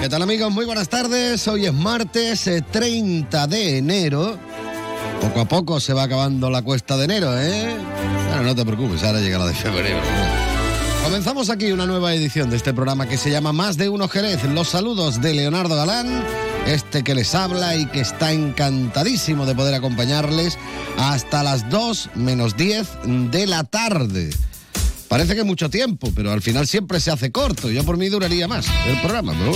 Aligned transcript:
¿Qué 0.00 0.08
tal 0.08 0.22
amigos? 0.22 0.52
Muy 0.52 0.64
buenas 0.64 0.88
tardes. 0.88 1.48
Hoy 1.48 1.66
es 1.66 1.74
martes 1.74 2.46
eh, 2.46 2.62
30 2.62 3.48
de 3.48 3.78
enero. 3.78 4.38
Poco 5.20 5.40
a 5.40 5.44
poco 5.46 5.80
se 5.80 5.92
va 5.92 6.04
acabando 6.04 6.50
la 6.50 6.62
cuesta 6.62 6.96
de 6.96 7.04
enero, 7.04 7.36
¿eh? 7.36 7.76
Bueno, 8.28 8.44
no 8.44 8.54
te 8.54 8.64
preocupes, 8.64 9.02
ahora 9.02 9.20
llega 9.20 9.38
la 9.38 9.46
de 9.46 9.54
febrero. 9.54 9.98
Comenzamos 11.02 11.50
aquí 11.50 11.72
una 11.72 11.84
nueva 11.84 12.14
edición 12.14 12.48
de 12.48 12.56
este 12.56 12.72
programa 12.72 13.08
que 13.08 13.16
se 13.16 13.30
llama 13.30 13.52
Más 13.52 13.76
de 13.76 13.88
Uno 13.88 14.08
Jerez. 14.08 14.44
Los 14.44 14.68
saludos 14.68 15.20
de 15.20 15.34
Leonardo 15.34 15.74
Galán, 15.74 16.22
este 16.66 17.02
que 17.02 17.16
les 17.16 17.34
habla 17.34 17.74
y 17.74 17.86
que 17.86 18.00
está 18.00 18.32
encantadísimo 18.32 19.46
de 19.46 19.56
poder 19.56 19.74
acompañarles 19.74 20.58
hasta 20.96 21.42
las 21.42 21.68
2 21.70 22.10
menos 22.14 22.56
10 22.56 22.88
de 23.32 23.46
la 23.48 23.64
tarde. 23.64 24.30
Parece 25.08 25.34
que 25.34 25.42
mucho 25.42 25.70
tiempo, 25.70 26.12
pero 26.14 26.30
al 26.30 26.42
final 26.42 26.66
siempre 26.66 27.00
se 27.00 27.10
hace 27.10 27.32
corto. 27.32 27.70
Yo 27.70 27.82
por 27.82 27.96
mí 27.96 28.08
duraría 28.08 28.46
más 28.46 28.66
el 28.86 29.00
programa, 29.00 29.32
pero. 29.32 29.52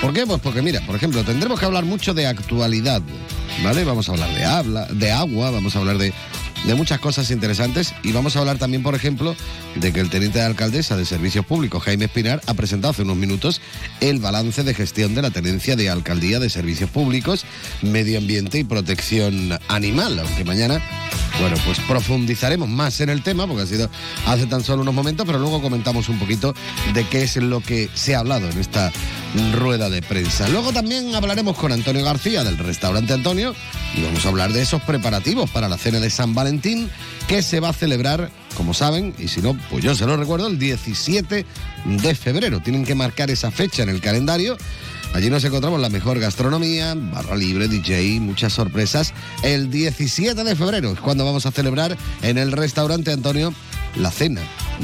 ¿Por 0.00 0.14
qué? 0.14 0.26
Pues 0.26 0.40
porque 0.40 0.62
mira, 0.62 0.80
por 0.86 0.96
ejemplo, 0.96 1.22
tendremos 1.24 1.60
que 1.60 1.66
hablar 1.66 1.84
mucho 1.84 2.14
de 2.14 2.26
actualidad, 2.26 3.02
¿vale? 3.62 3.84
Vamos 3.84 4.08
a 4.08 4.12
hablar 4.12 4.34
de 4.34 4.44
habla, 4.44 4.86
de 4.86 5.12
agua, 5.12 5.50
vamos 5.50 5.76
a 5.76 5.78
hablar 5.78 5.98
de, 5.98 6.14
de 6.64 6.74
muchas 6.74 7.00
cosas 7.00 7.30
interesantes 7.30 7.94
y 8.02 8.12
vamos 8.12 8.36
a 8.36 8.40
hablar 8.40 8.58
también, 8.58 8.82
por 8.82 8.94
ejemplo, 8.94 9.34
de 9.76 9.92
que 9.92 10.00
el 10.00 10.10
teniente 10.10 10.38
de 10.38 10.44
alcaldesa 10.44 10.96
de 10.96 11.04
Servicios 11.04 11.44
Públicos, 11.46 11.82
Jaime 11.82 12.06
Espinar, 12.06 12.40
ha 12.46 12.54
presentado 12.54 12.92
hace 12.92 13.02
unos 13.02 13.16
minutos 13.16 13.60
el 14.00 14.18
balance 14.18 14.62
de 14.62 14.74
gestión 14.74 15.14
de 15.14 15.22
la 15.22 15.30
tenencia 15.30 15.76
de 15.76 15.90
alcaldía 15.90 16.38
de 16.38 16.50
Servicios 16.50 16.90
Públicos, 16.90 17.44
Medio 17.82 18.18
Ambiente 18.18 18.58
y 18.58 18.64
Protección 18.64 19.58
Animal, 19.68 20.18
aunque 20.18 20.44
mañana 20.44 20.82
bueno, 21.38 21.56
pues 21.64 21.78
profundizaremos 21.80 22.68
más 22.68 23.00
en 23.00 23.08
el 23.08 23.22
tema, 23.22 23.46
porque 23.46 23.62
ha 23.62 23.66
sido 23.66 23.88
hace 24.26 24.46
tan 24.46 24.62
solo 24.62 24.82
unos 24.82 24.92
momentos, 24.92 25.26
pero 25.26 25.38
luego 25.38 25.62
comentamos 25.62 26.08
un 26.08 26.18
poquito 26.18 26.54
de 26.92 27.06
qué 27.06 27.22
es 27.22 27.36
lo 27.36 27.60
que 27.60 27.88
se 27.94 28.14
ha 28.14 28.18
hablado 28.18 28.48
en 28.50 28.58
esta 28.58 28.92
rueda 29.54 29.88
de 29.88 30.02
prensa. 30.02 30.48
Luego 30.48 30.72
también 30.72 31.14
hablaremos 31.14 31.56
con 31.56 31.72
Antonio 31.72 32.04
García 32.04 32.44
del 32.44 32.58
restaurante 32.58 33.14
Antonio 33.14 33.54
y 33.96 34.02
vamos 34.02 34.26
a 34.26 34.28
hablar 34.28 34.52
de 34.52 34.60
esos 34.60 34.82
preparativos 34.82 35.48
para 35.50 35.68
la 35.68 35.78
cena 35.78 36.00
de 36.00 36.10
San 36.10 36.34
Valentín 36.34 36.49
que 37.28 37.42
se 37.42 37.60
va 37.60 37.68
a 37.68 37.72
celebrar, 37.72 38.30
como 38.56 38.74
saben, 38.74 39.14
y 39.18 39.28
si 39.28 39.40
no, 39.40 39.56
pues 39.70 39.84
yo 39.84 39.94
se 39.94 40.06
lo 40.06 40.16
recuerdo, 40.16 40.48
el 40.48 40.58
17 40.58 41.46
de 41.84 42.14
febrero. 42.14 42.60
Tienen 42.60 42.84
que 42.84 42.94
marcar 42.94 43.30
esa 43.30 43.50
fecha 43.50 43.82
en 43.82 43.88
el 43.88 44.00
calendario. 44.00 44.56
Allí 45.12 45.28
nos 45.28 45.44
encontramos 45.44 45.80
la 45.80 45.88
mejor 45.88 46.20
gastronomía, 46.20 46.94
barra 46.94 47.36
libre, 47.36 47.68
DJ, 47.68 48.20
muchas 48.20 48.52
sorpresas. 48.52 49.12
El 49.42 49.70
17 49.70 50.44
de 50.44 50.56
febrero 50.56 50.92
es 50.92 51.00
cuando 51.00 51.24
vamos 51.24 51.46
a 51.46 51.50
celebrar 51.50 51.96
en 52.22 52.38
el 52.38 52.52
restaurante 52.52 53.12
Antonio 53.12 53.52
la 53.96 54.10
cena 54.10 54.40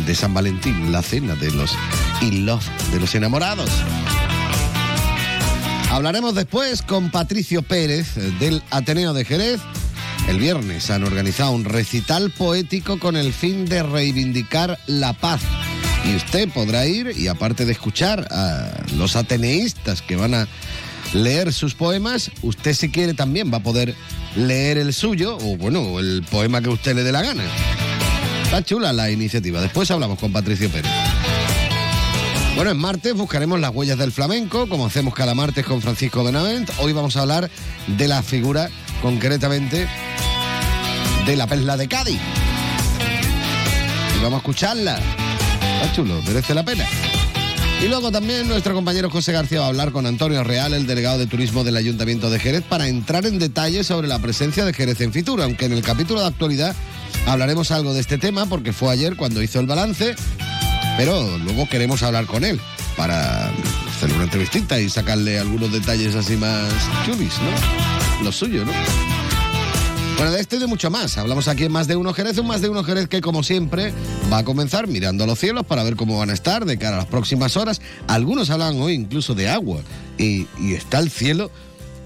de 0.06 0.14
San 0.14 0.34
Valentín, 0.34 0.91
la 0.91 1.03
cena 1.03 1.36
de 1.36 1.51
los 1.53 1.77
in 2.23 2.45
love, 2.45 2.64
de 2.92 3.01
los 3.01 3.14
enamorados. 3.14 3.70
Hablaremos 5.91 6.34
después 6.34 6.83
con 6.83 7.11
Patricio 7.11 7.62
Pérez 7.62 8.14
del 8.41 8.62
Ateneo 8.70 9.14
de 9.14 9.25
Jerez. 9.25 9.61
El 10.29 10.41
viernes 10.41 10.91
han 10.91 11.05
organizado 11.05 11.53
un 11.53 11.65
recital 11.65 12.31
poético 12.31 12.99
con 12.99 13.17
el 13.17 13.33
fin 13.33 13.64
de 13.64 13.83
reivindicar 13.83 14.79
la 14.87 15.13
paz. 15.13 15.41
Y 16.05 16.17
usted 16.17 16.48
podrá 16.48 16.87
ir 16.87 17.13
y 17.17 17.29
aparte 17.29 17.64
de 17.64 17.73
escuchar 17.73 18.27
a 18.31 18.70
los 18.97 19.15
ateneístas 19.15 20.03
que 20.03 20.17
van 20.17 20.35
a 20.35 20.48
leer 21.13 21.53
sus 21.53 21.75
poemas, 21.75 22.31
usted 22.42 22.75
si 22.75 22.91
quiere 22.91 23.15
también 23.15 23.53
va 23.53 23.59
a 23.59 23.63
poder 23.63 23.95
leer 24.35 24.79
el 24.79 24.92
suyo 24.92 25.39
o 25.39 25.57
bueno, 25.57 25.98
el 26.01 26.25
poema 26.29 26.61
que 26.61 26.70
usted 26.70 26.97
le 26.97 27.05
dé 27.05 27.13
la 27.13 27.23
gana. 27.23 27.45
Está 28.42 28.63
chula 28.63 28.92
la 28.92 29.11
iniciativa. 29.11 29.61
Después 29.61 29.91
hablamos 29.91 30.19
con 30.19 30.33
Patricio 30.33 30.69
Pérez. 30.70 30.91
Bueno, 32.57 32.70
en 32.70 32.79
martes 32.79 33.13
buscaremos 33.13 33.61
las 33.61 33.70
huellas 33.75 33.98
del 33.98 34.13
flamenco, 34.13 34.67
como 34.67 34.86
hacemos 34.86 35.15
cada 35.15 35.35
martes 35.35 35.67
con 35.67 35.83
Francisco 35.83 36.25
Benavent. 36.25 36.70
Hoy 36.79 36.95
vamos 36.95 37.17
a 37.17 37.20
hablar 37.20 37.51
de 37.86 38.09
la 38.09 38.23
figura, 38.23 38.70
concretamente, 39.02 39.89
de 41.27 41.36
la 41.36 41.46
perla 41.46 41.77
de 41.77 41.89
Cádiz. 41.89 42.20
Y 44.18 44.23
vamos 44.23 44.39
a 44.39 44.39
escucharla. 44.39 44.98
Está 45.80 45.92
chulo, 45.95 46.23
merece 46.23 46.55
la 46.55 46.64
pena. 46.64 46.84
Y 47.83 47.89
luego 47.89 48.11
también 48.11 48.48
nuestro 48.48 48.74
compañero 48.74 49.11
José 49.11 49.33
García 49.33 49.61
va 49.61 49.67
a 49.67 49.68
hablar 49.68 49.92
con 49.92 50.06
Antonio 50.06 50.42
Real, 50.42 50.73
el 50.73 50.86
delegado 50.86 51.18
de 51.18 51.27
turismo 51.27 51.62
del 51.62 51.77
Ayuntamiento 51.77 52.30
de 52.30 52.39
Jerez, 52.39 52.62
para 52.62 52.89
entrar 52.89 53.27
en 53.27 53.39
detalles 53.39 53.86
sobre 53.86 54.08
la 54.08 54.18
presencia 54.18 54.64
de 54.64 54.73
Jerez 54.73 55.01
en 55.02 55.12
Fitur, 55.12 55.42
aunque 55.42 55.67
en 55.67 55.73
el 55.73 55.83
capítulo 55.83 56.20
de 56.20 56.27
actualidad 56.27 56.74
hablaremos 57.27 57.70
algo 57.73 57.92
de 57.92 58.01
este 58.01 58.17
tema 58.17 58.46
porque 58.46 58.73
fue 58.73 58.92
ayer 58.92 59.17
cuando 59.17 59.42
hizo 59.42 59.61
el 59.61 59.67
balance, 59.67 60.17
pero 60.96 61.36
luego 61.39 61.68
queremos 61.68 62.02
hablar 62.02 62.24
con 62.24 62.45
él 62.45 62.58
para 62.96 63.51
hacerle 63.89 64.14
una 64.14 64.24
entrevistita 64.24 64.80
y 64.80 64.89
sacarle 64.89 65.39
algunos 65.39 65.70
detalles 65.70 66.14
así 66.14 66.36
más 66.36 66.73
chubis, 67.05 67.35
¿no? 67.40 67.95
Lo 68.23 68.33
suyo, 68.33 68.65
¿no? 68.65 68.73
Bueno, 70.17 70.33
de 70.33 70.41
esto 70.41 70.57
y 70.57 70.59
de 70.59 70.67
mucho 70.67 70.91
más. 70.91 71.19
Hablamos 71.19 71.47
aquí 71.47 71.65
en 71.65 71.73
Más 71.73 71.89
de 71.89 71.97
Uno 71.97 72.15
Jerez, 72.15 72.39
un 72.39 72.47
Más 72.47 72.63
de 72.63 72.71
Uno 72.71 72.83
Jerez 72.83 73.07
que 73.07 73.21
como 73.21 73.43
siempre 73.43 73.93
va 74.33 74.39
a 74.39 74.45
comenzar 74.45 74.87
mirando 74.87 75.25
a 75.25 75.27
los 75.27 75.39
cielos 75.39 75.67
para 75.67 75.83
ver 75.83 75.95
cómo 75.95 76.19
van 76.19 76.31
a 76.31 76.33
estar 76.33 76.65
de 76.65 76.79
cara 76.79 76.97
a 76.97 76.99
las 77.01 77.07
próximas 77.07 77.57
horas. 77.59 77.83
Algunos 78.09 78.49
hablan 78.49 78.81
hoy 78.81 78.95
incluso 78.95 79.35
de 79.35 79.51
agua 79.51 79.81
y, 80.17 80.47
está 80.73 81.01
el 81.01 81.11
cielo 81.11 81.51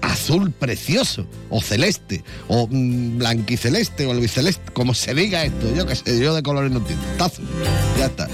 azul 0.01 0.51
precioso, 0.51 1.25
o 1.49 1.61
celeste, 1.61 2.23
o 2.47 2.67
mm, 2.69 3.19
blanquiceleste, 3.19 4.07
o 4.07 4.11
albiceleste, 4.11 4.73
como 4.73 4.95
se 4.95 5.13
diga 5.13 5.45
esto, 5.45 5.73
yo 5.75 5.85
qué 5.85 5.95
sé, 5.95 6.19
yo 6.19 6.33
de 6.33 6.41
colores 6.41 6.71
no 6.71 6.79
entiendo, 6.79 7.05
está 7.11 7.25
azul, 7.25 7.45
ya 7.97 8.07
está. 8.07 8.27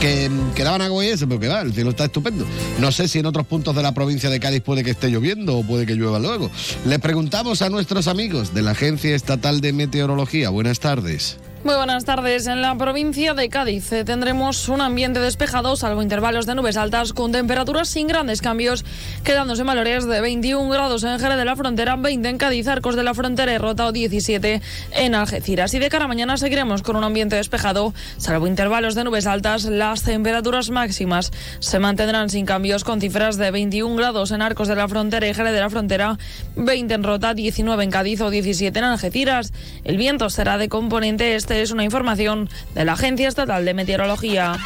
Que, 0.00 0.30
daban 0.62 0.80
agua 0.80 1.04
y 1.04 1.08
eso, 1.08 1.26
pero 1.26 1.40
que 1.40 1.48
va, 1.48 1.60
el 1.62 1.72
cielo 1.72 1.90
está 1.90 2.04
estupendo. 2.04 2.46
No 2.78 2.92
sé 2.92 3.08
si 3.08 3.18
en 3.18 3.26
otros 3.26 3.46
puntos 3.46 3.74
de 3.74 3.82
la 3.82 3.92
provincia 3.92 4.30
de 4.30 4.38
Cádiz 4.38 4.62
puede 4.62 4.84
que 4.84 4.90
esté 4.90 5.10
lloviendo 5.10 5.58
o 5.58 5.64
puede 5.64 5.86
que 5.86 5.94
llueva 5.96 6.20
luego. 6.20 6.50
Le 6.84 7.00
preguntamos 7.00 7.62
a 7.62 7.68
nuestros 7.68 8.06
amigos 8.06 8.54
de 8.54 8.62
la 8.62 8.72
Agencia 8.72 9.14
Estatal 9.16 9.60
de 9.60 9.72
Meteorología. 9.72 10.50
Buenas 10.50 10.78
tardes. 10.78 11.38
Muy 11.68 11.76
buenas 11.76 12.06
tardes. 12.06 12.46
En 12.46 12.62
la 12.62 12.74
provincia 12.76 13.34
de 13.34 13.50
Cádiz 13.50 13.92
eh, 13.92 14.02
tendremos 14.02 14.70
un 14.70 14.80
ambiente 14.80 15.20
despejado, 15.20 15.76
salvo 15.76 16.00
intervalos 16.00 16.46
de 16.46 16.54
nubes 16.54 16.78
altas, 16.78 17.12
con 17.12 17.30
temperaturas 17.30 17.90
sin 17.90 18.06
grandes 18.06 18.40
cambios, 18.40 18.86
quedándose 19.22 19.60
en 19.60 19.66
valores 19.66 20.06
de 20.06 20.18
21 20.22 20.66
grados 20.70 21.04
en 21.04 21.18
Jerez 21.18 21.36
de 21.36 21.44
la 21.44 21.56
Frontera, 21.56 21.96
20 21.96 22.26
en 22.26 22.38
Cádiz, 22.38 22.68
Arcos 22.68 22.96
de 22.96 23.02
la 23.02 23.12
Frontera 23.12 23.52
y 23.52 23.58
Rota 23.58 23.84
o 23.84 23.92
17 23.92 24.62
en 24.92 25.14
Algeciras. 25.14 25.74
Y 25.74 25.78
de 25.78 25.90
cara 25.90 26.06
a 26.06 26.08
mañana 26.08 26.38
seguiremos 26.38 26.80
con 26.80 26.96
un 26.96 27.04
ambiente 27.04 27.36
despejado, 27.36 27.92
salvo 28.16 28.46
intervalos 28.46 28.94
de 28.94 29.04
nubes 29.04 29.26
altas, 29.26 29.66
las 29.66 30.04
temperaturas 30.04 30.70
máximas 30.70 31.32
se 31.58 31.78
mantendrán 31.78 32.30
sin 32.30 32.46
cambios, 32.46 32.82
con 32.82 32.98
cifras 32.98 33.36
de 33.36 33.50
21 33.50 33.94
grados 33.94 34.30
en 34.30 34.40
Arcos 34.40 34.68
de 34.68 34.74
la 34.74 34.88
Frontera 34.88 35.28
y 35.28 35.34
Jerez 35.34 35.52
de 35.52 35.60
la 35.60 35.68
Frontera, 35.68 36.16
20 36.56 36.94
en 36.94 37.04
Rota, 37.04 37.34
19 37.34 37.84
en 37.84 37.90
Cádiz 37.90 38.22
o 38.22 38.30
17 38.30 38.78
en 38.78 38.84
Algeciras. 38.86 39.52
El 39.84 39.98
viento 39.98 40.30
será 40.30 40.56
de 40.56 40.70
componente 40.70 41.34
este 41.34 41.57
es 41.62 41.70
una 41.70 41.84
información 41.84 42.48
de 42.74 42.84
la 42.84 42.92
Agencia 42.92 43.28
Estatal 43.28 43.64
de 43.64 43.74
Meteorología. 43.74 44.56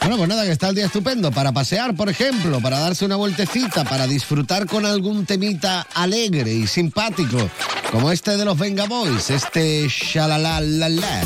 Bueno, 0.00 0.16
pues 0.16 0.28
nada, 0.30 0.44
que 0.44 0.52
está 0.52 0.70
el 0.70 0.74
día 0.74 0.86
estupendo 0.86 1.30
para 1.30 1.52
pasear, 1.52 1.94
por 1.94 2.08
ejemplo, 2.08 2.60
para 2.62 2.78
darse 2.78 3.04
una 3.04 3.16
vueltecita, 3.16 3.84
para 3.84 4.06
disfrutar 4.06 4.66
con 4.66 4.86
algún 4.86 5.26
temita 5.26 5.86
alegre 5.94 6.50
y 6.50 6.66
simpático, 6.66 7.50
como 7.90 8.10
este 8.10 8.38
de 8.38 8.44
los 8.46 8.58
Venga 8.58 8.86
Boys, 8.86 9.28
este 9.28 9.86
shalalala. 9.88 11.20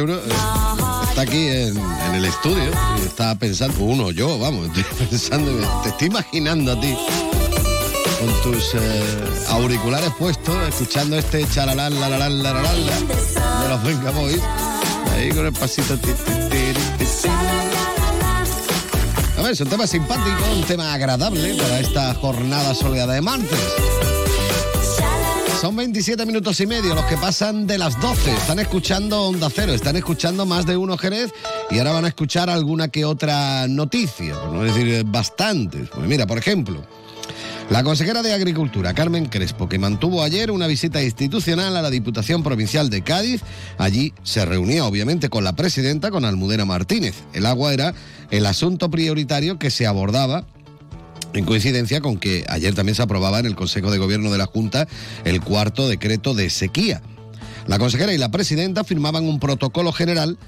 uno 0.00 0.14
eh, 0.14 0.20
está 1.08 1.22
aquí 1.22 1.48
en, 1.48 1.76
el 2.14 2.24
estudio 2.24 2.70
y 3.02 3.06
está 3.06 3.34
pensando, 3.34 3.82
uno, 3.84 4.10
yo, 4.10 4.38
vamos, 4.38 4.68
pensando, 5.10 5.50
te 5.82 5.90
estoy 5.90 6.08
imaginando 6.08 6.72
a 6.72 6.80
ti 6.80 6.96
con 8.18 8.52
tus 8.52 8.74
eh, 8.74 9.04
auriculares 9.48 10.10
puestos, 10.18 10.56
escuchando 10.68 11.16
este 11.16 11.46
charalán, 11.48 11.98
la 12.00 12.08
la 12.08 12.28
de 12.28 13.68
los 13.68 13.82
Venga 13.84 14.10
Boys, 14.10 14.40
ahí 15.12 15.30
con 15.30 15.46
el 15.46 15.52
pasito. 15.52 15.96
ti, 15.98 16.08
ti, 16.08 16.32
ti. 17.04 17.28
A 19.38 19.42
ver, 19.42 19.52
es 19.52 19.60
un 19.60 19.68
tema 19.68 19.86
simpático, 19.86 20.44
un 20.52 20.64
tema 20.64 20.92
agradable 20.92 21.54
para 21.54 21.78
esta 21.78 22.12
jornada 22.14 22.74
soleada 22.74 23.14
de 23.14 23.20
martes. 23.20 23.58
Son 25.60 25.74
27 25.74 26.24
minutos 26.24 26.60
y 26.60 26.68
medio 26.68 26.94
los 26.94 27.04
que 27.06 27.16
pasan 27.16 27.66
de 27.66 27.78
las 27.78 28.00
12. 28.00 28.32
Están 28.32 28.60
escuchando 28.60 29.24
Onda 29.24 29.48
Cero, 29.52 29.72
están 29.72 29.96
escuchando 29.96 30.46
más 30.46 30.66
de 30.66 30.76
uno 30.76 30.96
Jerez 30.96 31.32
y 31.68 31.78
ahora 31.78 31.90
van 31.90 32.04
a 32.04 32.08
escuchar 32.08 32.48
alguna 32.48 32.86
que 32.86 33.04
otra 33.04 33.66
noticia, 33.66 34.34
por 34.34 34.52
no 34.52 34.62
decir 34.62 35.02
bastantes. 35.04 35.88
Pues 35.88 36.06
mira, 36.06 36.28
por 36.28 36.38
ejemplo, 36.38 36.80
la 37.70 37.82
consejera 37.82 38.22
de 38.22 38.34
Agricultura, 38.34 38.94
Carmen 38.94 39.26
Crespo, 39.26 39.68
que 39.68 39.80
mantuvo 39.80 40.22
ayer 40.22 40.52
una 40.52 40.68
visita 40.68 41.02
institucional 41.02 41.76
a 41.76 41.82
la 41.82 41.90
Diputación 41.90 42.44
Provincial 42.44 42.88
de 42.88 43.02
Cádiz, 43.02 43.42
allí 43.78 44.14
se 44.22 44.44
reunió 44.44 44.86
obviamente 44.86 45.28
con 45.28 45.42
la 45.42 45.56
presidenta, 45.56 46.12
con 46.12 46.24
Almudena 46.24 46.66
Martínez. 46.66 47.16
El 47.32 47.46
agua 47.46 47.74
era 47.74 47.94
el 48.30 48.46
asunto 48.46 48.92
prioritario 48.92 49.58
que 49.58 49.72
se 49.72 49.88
abordaba 49.88 50.44
en 51.34 51.44
coincidencia 51.44 52.00
con 52.00 52.18
que 52.18 52.44
ayer 52.48 52.74
también 52.74 52.94
se 52.94 53.02
aprobaba 53.02 53.38
en 53.38 53.46
el 53.46 53.54
Consejo 53.54 53.90
de 53.90 53.98
Gobierno 53.98 54.30
de 54.30 54.38
la 54.38 54.46
Junta 54.46 54.88
el 55.24 55.40
cuarto 55.40 55.88
decreto 55.88 56.34
de 56.34 56.50
sequía. 56.50 57.02
La 57.66 57.78
consejera 57.78 58.14
y 58.14 58.18
la 58.18 58.30
presidenta 58.30 58.82
firmaban 58.82 59.24
un 59.24 59.40
protocolo 59.40 59.92
general 59.92 60.38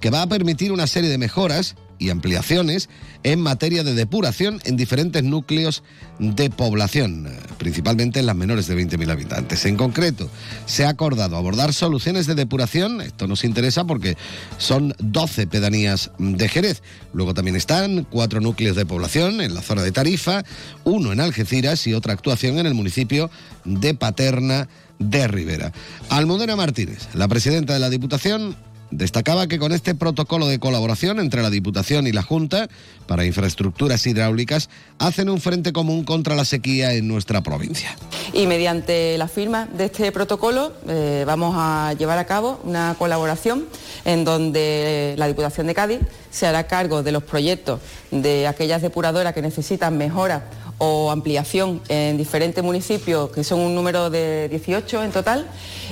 que 0.00 0.10
va 0.10 0.22
a 0.22 0.26
permitir 0.26 0.72
una 0.72 0.86
serie 0.86 1.10
de 1.10 1.18
mejoras 1.18 1.76
y 1.98 2.10
ampliaciones 2.10 2.88
en 3.24 3.40
materia 3.40 3.82
de 3.82 3.94
depuración 3.94 4.60
en 4.64 4.76
diferentes 4.76 5.24
núcleos 5.24 5.82
de 6.18 6.50
población, 6.50 7.28
principalmente 7.58 8.20
en 8.20 8.26
las 8.26 8.36
menores 8.36 8.66
de 8.68 8.76
20.000 8.76 9.10
habitantes. 9.10 9.64
En 9.64 9.76
concreto, 9.76 10.30
se 10.66 10.84
ha 10.84 10.90
acordado 10.90 11.36
abordar 11.36 11.72
soluciones 11.72 12.26
de 12.26 12.34
depuración, 12.34 13.00
esto 13.00 13.26
nos 13.26 13.44
interesa 13.44 13.84
porque 13.84 14.16
son 14.58 14.94
12 14.98 15.46
pedanías 15.48 16.12
de 16.18 16.48
Jerez. 16.48 16.82
Luego 17.12 17.34
también 17.34 17.56
están 17.56 18.06
cuatro 18.08 18.40
núcleos 18.40 18.76
de 18.76 18.86
población 18.86 19.40
en 19.40 19.54
la 19.54 19.62
zona 19.62 19.82
de 19.82 19.92
Tarifa, 19.92 20.44
uno 20.84 21.12
en 21.12 21.20
Algeciras 21.20 21.86
y 21.86 21.94
otra 21.94 22.12
actuación 22.12 22.58
en 22.58 22.66
el 22.66 22.74
municipio 22.74 23.30
de 23.64 23.94
Paterna 23.94 24.68
de 24.98 25.28
Rivera. 25.28 25.72
Almudena 26.08 26.56
Martínez, 26.56 27.08
la 27.14 27.28
presidenta 27.28 27.72
de 27.72 27.78
la 27.78 27.90
Diputación, 27.90 28.56
Destacaba 28.90 29.46
que 29.46 29.58
con 29.58 29.72
este 29.72 29.94
protocolo 29.94 30.46
de 30.46 30.58
colaboración 30.58 31.20
entre 31.20 31.42
la 31.42 31.50
Diputación 31.50 32.06
y 32.06 32.12
la 32.12 32.22
Junta 32.22 32.68
para 33.06 33.26
infraestructuras 33.26 34.06
hidráulicas 34.06 34.70
hacen 34.98 35.28
un 35.28 35.40
frente 35.40 35.72
común 35.72 36.04
contra 36.04 36.34
la 36.34 36.44
sequía 36.44 36.94
en 36.94 37.06
nuestra 37.06 37.42
provincia. 37.42 37.96
Y 38.32 38.46
mediante 38.46 39.18
la 39.18 39.28
firma 39.28 39.66
de 39.66 39.86
este 39.86 40.10
protocolo 40.10 40.72
eh, 40.88 41.24
vamos 41.26 41.54
a 41.56 41.94
llevar 41.98 42.18
a 42.18 42.24
cabo 42.24 42.60
una 42.64 42.94
colaboración 42.98 43.66
en 44.04 44.24
donde 44.24 45.14
la 45.18 45.26
Diputación 45.26 45.66
de 45.66 45.74
Cádiz 45.74 46.00
se 46.30 46.46
hará 46.46 46.66
cargo 46.66 47.02
de 47.02 47.12
los 47.12 47.22
proyectos 47.22 47.80
de 48.10 48.46
aquellas 48.46 48.80
depuradoras 48.80 49.34
que 49.34 49.42
necesitan 49.42 49.98
mejora 49.98 50.44
o 50.78 51.10
ampliación 51.10 51.82
en 51.88 52.16
diferentes 52.16 52.62
municipios, 52.62 53.30
que 53.30 53.44
son 53.44 53.60
un 53.60 53.74
número 53.74 54.10
de 54.10 54.48
18 54.48 55.02
en 55.02 55.10
total, 55.10 55.46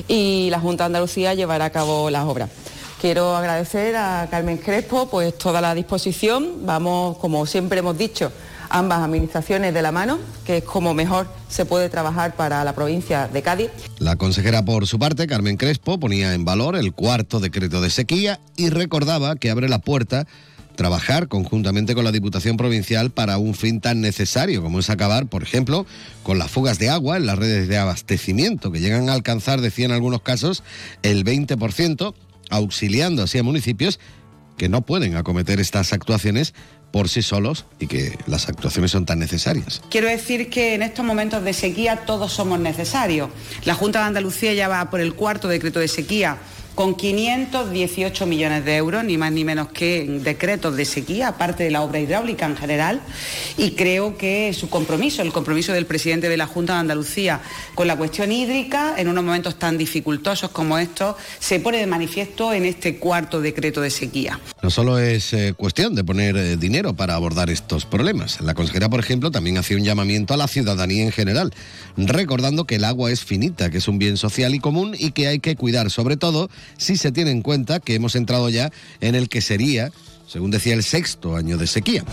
y 0.08 0.48
la 0.50 0.60
Junta 0.60 0.84
de 0.84 0.86
Andalucía 0.86 1.34
llevará 1.34 1.66
a 1.66 1.70
cabo 1.70 2.08
las 2.08 2.24
obras. 2.24 2.48
Quiero 3.06 3.36
agradecer 3.36 3.94
a 3.94 4.26
Carmen 4.28 4.58
Crespo 4.58 5.08
pues 5.08 5.38
toda 5.38 5.60
la 5.60 5.76
disposición. 5.76 6.66
Vamos, 6.66 7.18
como 7.18 7.46
siempre 7.46 7.78
hemos 7.78 7.96
dicho, 7.96 8.32
ambas 8.68 9.00
administraciones 9.00 9.72
de 9.72 9.80
la 9.80 9.92
mano, 9.92 10.18
que 10.44 10.56
es 10.56 10.64
como 10.64 10.92
mejor 10.92 11.28
se 11.48 11.66
puede 11.66 11.88
trabajar 11.88 12.34
para 12.34 12.64
la 12.64 12.74
provincia 12.74 13.28
de 13.28 13.42
Cádiz. 13.42 13.70
La 14.00 14.16
consejera, 14.16 14.64
por 14.64 14.88
su 14.88 14.98
parte, 14.98 15.28
Carmen 15.28 15.56
Crespo, 15.56 16.00
ponía 16.00 16.34
en 16.34 16.44
valor 16.44 16.74
el 16.74 16.94
cuarto 16.94 17.38
decreto 17.38 17.80
de 17.80 17.90
sequía 17.90 18.40
y 18.56 18.70
recordaba 18.70 19.36
que 19.36 19.50
abre 19.50 19.68
la 19.68 19.78
puerta 19.78 20.26
trabajar 20.74 21.28
conjuntamente 21.28 21.94
con 21.94 22.04
la 22.04 22.12
Diputación 22.12 22.56
Provincial 22.56 23.10
para 23.10 23.38
un 23.38 23.54
fin 23.54 23.80
tan 23.80 24.00
necesario 24.00 24.62
como 24.62 24.78
es 24.78 24.90
acabar, 24.90 25.26
por 25.26 25.44
ejemplo, 25.44 25.86
con 26.24 26.38
las 26.38 26.50
fugas 26.50 26.78
de 26.78 26.90
agua 26.90 27.16
en 27.16 27.26
las 27.26 27.38
redes 27.38 27.66
de 27.68 27.78
abastecimiento, 27.78 28.70
que 28.70 28.80
llegan 28.80 29.08
a 29.08 29.14
alcanzar, 29.14 29.60
decía 29.60 29.86
en 29.86 29.92
algunos 29.92 30.22
casos, 30.22 30.62
el 31.02 31.24
20%, 31.24 32.14
auxiliando 32.50 33.22
así 33.22 33.38
a 33.38 33.42
municipios 33.42 33.98
que 34.56 34.68
no 34.68 34.82
pueden 34.82 35.16
acometer 35.16 35.60
estas 35.60 35.92
actuaciones 35.92 36.54
por 36.90 37.08
sí 37.08 37.20
solos 37.20 37.66
y 37.78 37.88
que 37.88 38.18
las 38.26 38.48
actuaciones 38.48 38.90
son 38.90 39.04
tan 39.04 39.18
necesarias. 39.18 39.82
Quiero 39.90 40.08
decir 40.08 40.48
que 40.48 40.74
en 40.74 40.82
estos 40.82 41.04
momentos 41.04 41.44
de 41.44 41.52
sequía 41.52 42.04
todos 42.06 42.32
somos 42.32 42.58
necesarios. 42.58 43.28
La 43.64 43.74
Junta 43.74 44.00
de 44.00 44.06
Andalucía 44.06 44.54
ya 44.54 44.68
va 44.68 44.88
por 44.88 45.00
el 45.00 45.14
cuarto 45.14 45.48
decreto 45.48 45.78
de 45.80 45.88
sequía 45.88 46.38
con 46.76 46.94
518 46.94 48.26
millones 48.26 48.64
de 48.66 48.76
euros, 48.76 49.02
ni 49.02 49.16
más 49.16 49.32
ni 49.32 49.44
menos 49.44 49.68
que 49.68 50.04
decretos 50.22 50.76
de 50.76 50.84
sequía, 50.84 51.28
aparte 51.28 51.64
de 51.64 51.70
la 51.70 51.80
obra 51.80 51.98
hidráulica 52.00 52.44
en 52.44 52.54
general, 52.54 53.00
y 53.56 53.70
creo 53.70 54.18
que 54.18 54.52
su 54.52 54.68
compromiso, 54.68 55.22
el 55.22 55.32
compromiso 55.32 55.72
del 55.72 55.86
presidente 55.86 56.28
de 56.28 56.36
la 56.36 56.46
Junta 56.46 56.74
de 56.74 56.80
Andalucía 56.80 57.40
con 57.74 57.86
la 57.88 57.96
cuestión 57.96 58.30
hídrica, 58.30 58.94
en 58.98 59.08
unos 59.08 59.24
momentos 59.24 59.58
tan 59.58 59.78
dificultosos 59.78 60.50
como 60.50 60.76
estos, 60.78 61.16
se 61.38 61.60
pone 61.60 61.78
de 61.78 61.86
manifiesto 61.86 62.52
en 62.52 62.66
este 62.66 62.98
cuarto 62.98 63.40
decreto 63.40 63.80
de 63.80 63.88
sequía. 63.88 64.38
No 64.62 64.68
solo 64.68 64.98
es 64.98 65.32
eh, 65.32 65.54
cuestión 65.56 65.94
de 65.94 66.04
poner 66.04 66.36
eh, 66.36 66.56
dinero 66.58 66.94
para 66.94 67.14
abordar 67.14 67.48
estos 67.48 67.86
problemas. 67.86 68.42
La 68.42 68.52
consejera, 68.52 68.90
por 68.90 69.00
ejemplo, 69.00 69.30
también 69.30 69.56
hacía 69.56 69.78
un 69.78 69.84
llamamiento 69.84 70.34
a 70.34 70.36
la 70.36 70.46
ciudadanía 70.46 71.04
en 71.04 71.12
general, 71.12 71.54
recordando 71.96 72.66
que 72.66 72.74
el 72.74 72.84
agua 72.84 73.10
es 73.10 73.24
finita, 73.24 73.70
que 73.70 73.78
es 73.78 73.88
un 73.88 73.98
bien 73.98 74.18
social 74.18 74.54
y 74.54 74.58
común 74.58 74.94
y 74.98 75.12
que 75.12 75.28
hay 75.28 75.38
que 75.38 75.56
cuidar, 75.56 75.90
sobre 75.90 76.18
todo 76.18 76.50
si 76.76 76.96
se 76.96 77.12
tiene 77.12 77.30
en 77.30 77.42
cuenta 77.42 77.80
que 77.80 77.94
hemos 77.94 78.16
entrado 78.16 78.48
ya 78.48 78.72
en 79.00 79.14
el 79.14 79.28
que 79.28 79.40
sería, 79.40 79.92
según 80.26 80.50
decía, 80.50 80.74
el 80.74 80.82
sexto 80.82 81.36
año 81.36 81.58
de 81.58 81.66
sequía. 81.66 82.04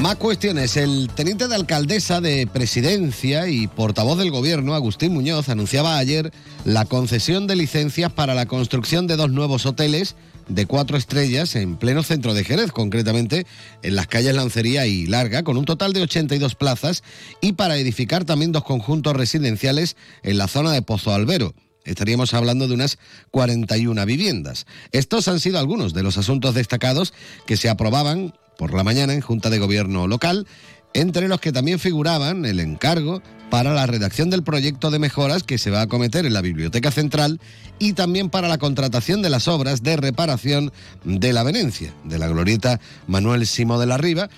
Más 0.00 0.14
cuestiones. 0.14 0.76
El 0.76 1.10
teniente 1.12 1.48
de 1.48 1.56
alcaldesa 1.56 2.20
de 2.20 2.46
presidencia 2.46 3.48
y 3.48 3.66
portavoz 3.66 4.16
del 4.16 4.30
gobierno, 4.30 4.74
Agustín 4.74 5.12
Muñoz, 5.12 5.48
anunciaba 5.48 5.98
ayer 5.98 6.32
la 6.64 6.84
concesión 6.84 7.48
de 7.48 7.56
licencias 7.56 8.12
para 8.12 8.34
la 8.34 8.46
construcción 8.46 9.08
de 9.08 9.16
dos 9.16 9.30
nuevos 9.30 9.66
hoteles 9.66 10.14
de 10.48 10.66
cuatro 10.66 10.96
estrellas 10.96 11.54
en 11.56 11.76
pleno 11.76 12.02
centro 12.02 12.34
de 12.34 12.44
Jerez, 12.44 12.72
concretamente 12.72 13.46
en 13.82 13.96
las 13.96 14.06
calles 14.06 14.34
Lancería 14.34 14.86
y 14.86 15.06
Larga, 15.06 15.42
con 15.42 15.56
un 15.56 15.64
total 15.64 15.92
de 15.92 16.02
82 16.02 16.54
plazas 16.54 17.02
y 17.40 17.52
para 17.52 17.76
edificar 17.76 18.24
también 18.24 18.52
dos 18.52 18.64
conjuntos 18.64 19.14
residenciales 19.14 19.96
en 20.22 20.38
la 20.38 20.48
zona 20.48 20.72
de 20.72 20.82
Pozo 20.82 21.12
Albero. 21.12 21.54
Estaríamos 21.84 22.34
hablando 22.34 22.68
de 22.68 22.74
unas 22.74 22.98
41 23.30 24.04
viviendas. 24.04 24.66
Estos 24.92 25.28
han 25.28 25.40
sido 25.40 25.58
algunos 25.58 25.94
de 25.94 26.02
los 26.02 26.18
asuntos 26.18 26.54
destacados 26.54 27.14
que 27.46 27.56
se 27.56 27.70
aprobaban 27.70 28.34
por 28.58 28.74
la 28.74 28.84
mañana 28.84 29.14
en 29.14 29.20
Junta 29.20 29.50
de 29.50 29.58
Gobierno 29.58 30.06
local 30.06 30.46
entre 30.94 31.28
los 31.28 31.40
que 31.40 31.52
también 31.52 31.78
figuraban 31.78 32.44
el 32.44 32.60
encargo 32.60 33.22
para 33.50 33.72
la 33.72 33.86
redacción 33.86 34.30
del 34.30 34.42
proyecto 34.42 34.90
de 34.90 34.98
mejoras 34.98 35.42
que 35.42 35.58
se 35.58 35.70
va 35.70 35.80
a 35.80 35.82
acometer 35.82 36.26
en 36.26 36.34
la 36.34 36.42
Biblioteca 36.42 36.90
Central 36.90 37.40
y 37.78 37.94
también 37.94 38.30
para 38.30 38.48
la 38.48 38.58
contratación 38.58 39.22
de 39.22 39.30
las 39.30 39.48
obras 39.48 39.82
de 39.82 39.96
reparación 39.96 40.72
de 41.04 41.32
la 41.32 41.42
Venencia, 41.42 41.92
de 42.04 42.18
la 42.18 42.28
glorieta 42.28 42.80
Manuel 43.06 43.46
Simo 43.46 43.78
de 43.78 43.86
la 43.86 43.96
Riva, 43.96 44.28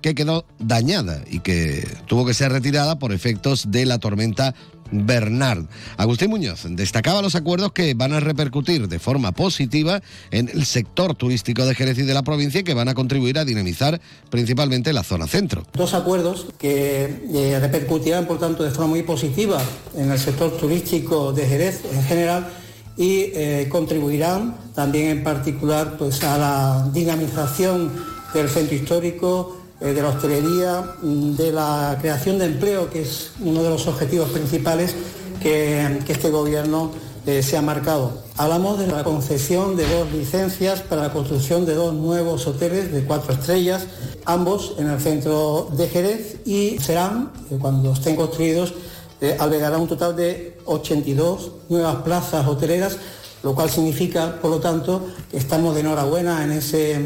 que 0.00 0.14
quedó 0.14 0.44
dañada 0.58 1.22
y 1.30 1.40
que 1.40 1.86
tuvo 2.06 2.26
que 2.26 2.34
ser 2.34 2.52
retirada 2.52 2.98
por 2.98 3.12
efectos 3.12 3.70
de 3.70 3.86
la 3.86 3.98
tormenta 3.98 4.54
Bernard. 4.92 5.66
Agustín 5.96 6.30
Muñoz 6.30 6.64
destacaba 6.70 7.22
los 7.22 7.34
acuerdos 7.34 7.72
que 7.72 7.94
van 7.94 8.12
a 8.12 8.20
repercutir 8.20 8.88
de 8.88 8.98
forma 8.98 9.32
positiva 9.32 10.02
en 10.30 10.48
el 10.48 10.64
sector 10.64 11.14
turístico 11.14 11.64
de 11.64 11.74
Jerez 11.74 11.98
y 11.98 12.02
de 12.02 12.14
la 12.14 12.22
provincia 12.22 12.60
y 12.60 12.64
que 12.64 12.74
van 12.74 12.88
a 12.88 12.94
contribuir 12.94 13.38
a 13.38 13.44
dinamizar 13.44 14.00
principalmente 14.30 14.92
la 14.92 15.02
zona 15.02 15.26
centro. 15.26 15.64
Dos 15.74 15.94
acuerdos 15.94 16.46
que 16.58 17.22
eh, 17.32 17.58
repercutirán, 17.60 18.26
por 18.26 18.38
tanto, 18.38 18.64
de 18.64 18.70
forma 18.70 18.88
muy 18.88 19.02
positiva 19.02 19.60
en 19.96 20.10
el 20.10 20.18
sector 20.18 20.56
turístico 20.56 21.32
de 21.32 21.46
Jerez 21.46 21.82
en 21.92 22.02
general 22.02 22.48
y 22.96 23.30
eh, 23.34 23.68
contribuirán 23.70 24.56
también 24.74 25.08
en 25.08 25.24
particular 25.24 25.96
pues, 25.96 26.22
a 26.24 26.36
la 26.36 26.90
dinamización 26.92 27.92
del 28.34 28.48
centro 28.48 28.76
histórico, 28.76 29.59
de 29.80 30.02
la 30.02 30.10
hostelería, 30.10 30.82
mm, 31.02 31.36
de 31.36 31.52
la 31.52 31.96
creación 32.00 32.38
de 32.38 32.44
empleo, 32.46 32.90
que 32.90 33.02
es 33.02 33.32
uno 33.40 33.62
de 33.62 33.70
los 33.70 33.86
objetivos 33.86 34.28
principales 34.30 34.94
que, 35.40 35.98
este 36.08 36.30
gobierno 36.30 36.90
eh, 37.26 37.42
se 37.42 37.56
ha 37.56 37.62
marcado. 37.62 38.22
Hablamos 38.36 38.78
de 38.78 38.86
la 38.86 39.04
concesión 39.04 39.76
de 39.76 39.86
dos 39.86 40.10
licencias 40.12 40.80
para 40.80 41.02
la 41.02 41.12
construcción 41.12 41.66
de 41.66 41.74
dos 41.74 41.94
nuevos 41.94 42.46
hoteles 42.46 42.92
de 42.92 43.04
cuatro 43.04 43.34
estrellas, 43.34 43.86
ambos 44.24 44.74
en 44.78 44.88
el 44.88 45.00
centro 45.00 45.68
de 45.76 45.88
Jerez 45.88 46.36
y 46.46 46.78
serán, 46.78 47.30
eh, 47.50 47.58
cuando 47.60 47.92
estén 47.92 48.16
construidos, 48.16 48.74
eh, 49.20 49.36
albergarán 49.38 49.82
un 49.82 49.88
total 49.88 50.16
de 50.16 50.58
82 50.64 51.52
nuevas 51.68 51.96
plazas 51.96 52.46
hoteleras, 52.46 52.96
lo 53.42 53.54
cual 53.54 53.70
significa, 53.70 54.38
por 54.40 54.50
lo 54.50 54.60
tanto, 54.60 55.06
que 55.30 55.36
estamos 55.36 55.74
de 55.74 55.80
enhorabuena 55.80 56.42
en 56.44 56.52
ese, 56.52 56.98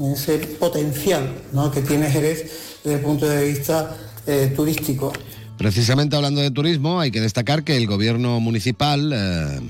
ese 0.00 0.38
potencial 0.38 1.30
¿no? 1.52 1.70
que 1.70 1.82
tiene 1.82 2.10
Jerez 2.10 2.78
desde 2.82 2.98
el 2.98 3.04
punto 3.04 3.28
de 3.28 3.48
vista 3.48 3.96
eh, 4.26 4.52
turístico. 4.54 5.12
Precisamente 5.58 6.16
hablando 6.16 6.40
de 6.40 6.50
turismo, 6.50 7.00
hay 7.00 7.10
que 7.10 7.20
destacar 7.20 7.64
que 7.64 7.76
el 7.76 7.86
gobierno 7.86 8.40
municipal 8.40 9.12
eh, 9.12 9.60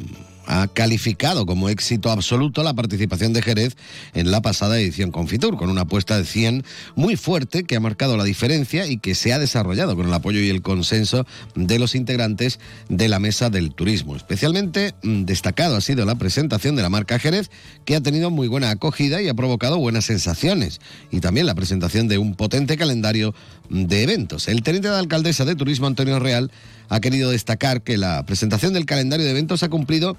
ha 0.50 0.66
calificado 0.66 1.46
como 1.46 1.68
éxito 1.68 2.10
absoluto 2.10 2.64
la 2.64 2.74
participación 2.74 3.32
de 3.32 3.40
Jerez 3.40 3.76
en 4.14 4.32
la 4.32 4.42
pasada 4.42 4.80
edición 4.80 5.12
Confitur, 5.12 5.56
con 5.56 5.70
una 5.70 5.82
apuesta 5.82 6.18
de 6.18 6.24
100 6.24 6.64
muy 6.96 7.14
fuerte 7.14 7.62
que 7.62 7.76
ha 7.76 7.80
marcado 7.80 8.16
la 8.16 8.24
diferencia 8.24 8.88
y 8.88 8.96
que 8.96 9.14
se 9.14 9.32
ha 9.32 9.38
desarrollado 9.38 9.94
con 9.94 10.08
el 10.08 10.12
apoyo 10.12 10.40
y 10.40 10.50
el 10.50 10.60
consenso 10.60 11.24
de 11.54 11.78
los 11.78 11.94
integrantes 11.94 12.58
de 12.88 13.08
la 13.08 13.20
Mesa 13.20 13.48
del 13.48 13.72
Turismo. 13.72 14.16
Especialmente 14.16 14.92
mm, 15.04 15.22
destacado 15.22 15.76
ha 15.76 15.80
sido 15.80 16.04
la 16.04 16.16
presentación 16.16 16.74
de 16.74 16.82
la 16.82 16.88
marca 16.88 17.20
Jerez, 17.20 17.48
que 17.84 17.94
ha 17.94 18.00
tenido 18.00 18.30
muy 18.30 18.48
buena 18.48 18.70
acogida 18.70 19.22
y 19.22 19.28
ha 19.28 19.34
provocado 19.34 19.78
buenas 19.78 20.06
sensaciones, 20.06 20.80
y 21.12 21.20
también 21.20 21.46
la 21.46 21.54
presentación 21.54 22.08
de 22.08 22.18
un 22.18 22.34
potente 22.34 22.76
calendario 22.76 23.36
de 23.68 24.02
eventos. 24.02 24.48
El 24.48 24.64
teniente 24.64 24.88
de 24.88 24.98
alcaldesa 24.98 25.44
de 25.44 25.54
Turismo, 25.54 25.86
Antonio 25.86 26.18
Real, 26.18 26.50
ha 26.88 26.98
querido 26.98 27.30
destacar 27.30 27.82
que 27.82 27.96
la 27.96 28.26
presentación 28.26 28.72
del 28.72 28.84
calendario 28.84 29.24
de 29.24 29.30
eventos 29.30 29.62
ha 29.62 29.68
cumplido 29.68 30.16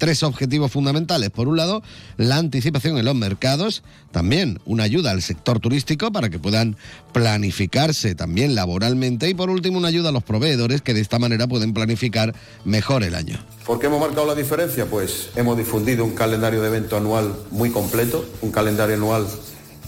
tres 0.00 0.22
objetivos 0.22 0.72
fundamentales. 0.72 1.28
Por 1.30 1.46
un 1.46 1.58
lado, 1.58 1.82
la 2.16 2.38
anticipación 2.38 2.96
en 2.96 3.04
los 3.04 3.14
mercados, 3.14 3.82
también 4.10 4.58
una 4.64 4.82
ayuda 4.82 5.10
al 5.10 5.20
sector 5.20 5.60
turístico 5.60 6.10
para 6.10 6.30
que 6.30 6.38
puedan 6.38 6.76
planificarse 7.12 8.14
también 8.14 8.54
laboralmente 8.54 9.28
y 9.28 9.34
por 9.34 9.50
último 9.50 9.76
una 9.76 9.88
ayuda 9.88 10.08
a 10.08 10.12
los 10.12 10.24
proveedores 10.24 10.80
que 10.80 10.94
de 10.94 11.02
esta 11.02 11.18
manera 11.18 11.46
pueden 11.46 11.74
planificar 11.74 12.34
mejor 12.64 13.02
el 13.02 13.14
año. 13.14 13.38
¿Por 13.66 13.78
qué 13.78 13.86
hemos 13.86 14.00
marcado 14.00 14.26
la 14.26 14.34
diferencia? 14.34 14.86
Pues 14.86 15.28
hemos 15.36 15.58
difundido 15.58 16.02
un 16.04 16.14
calendario 16.14 16.62
de 16.62 16.68
evento 16.68 16.96
anual 16.96 17.34
muy 17.50 17.70
completo, 17.70 18.24
un 18.40 18.50
calendario 18.50 18.96
anual 18.96 19.26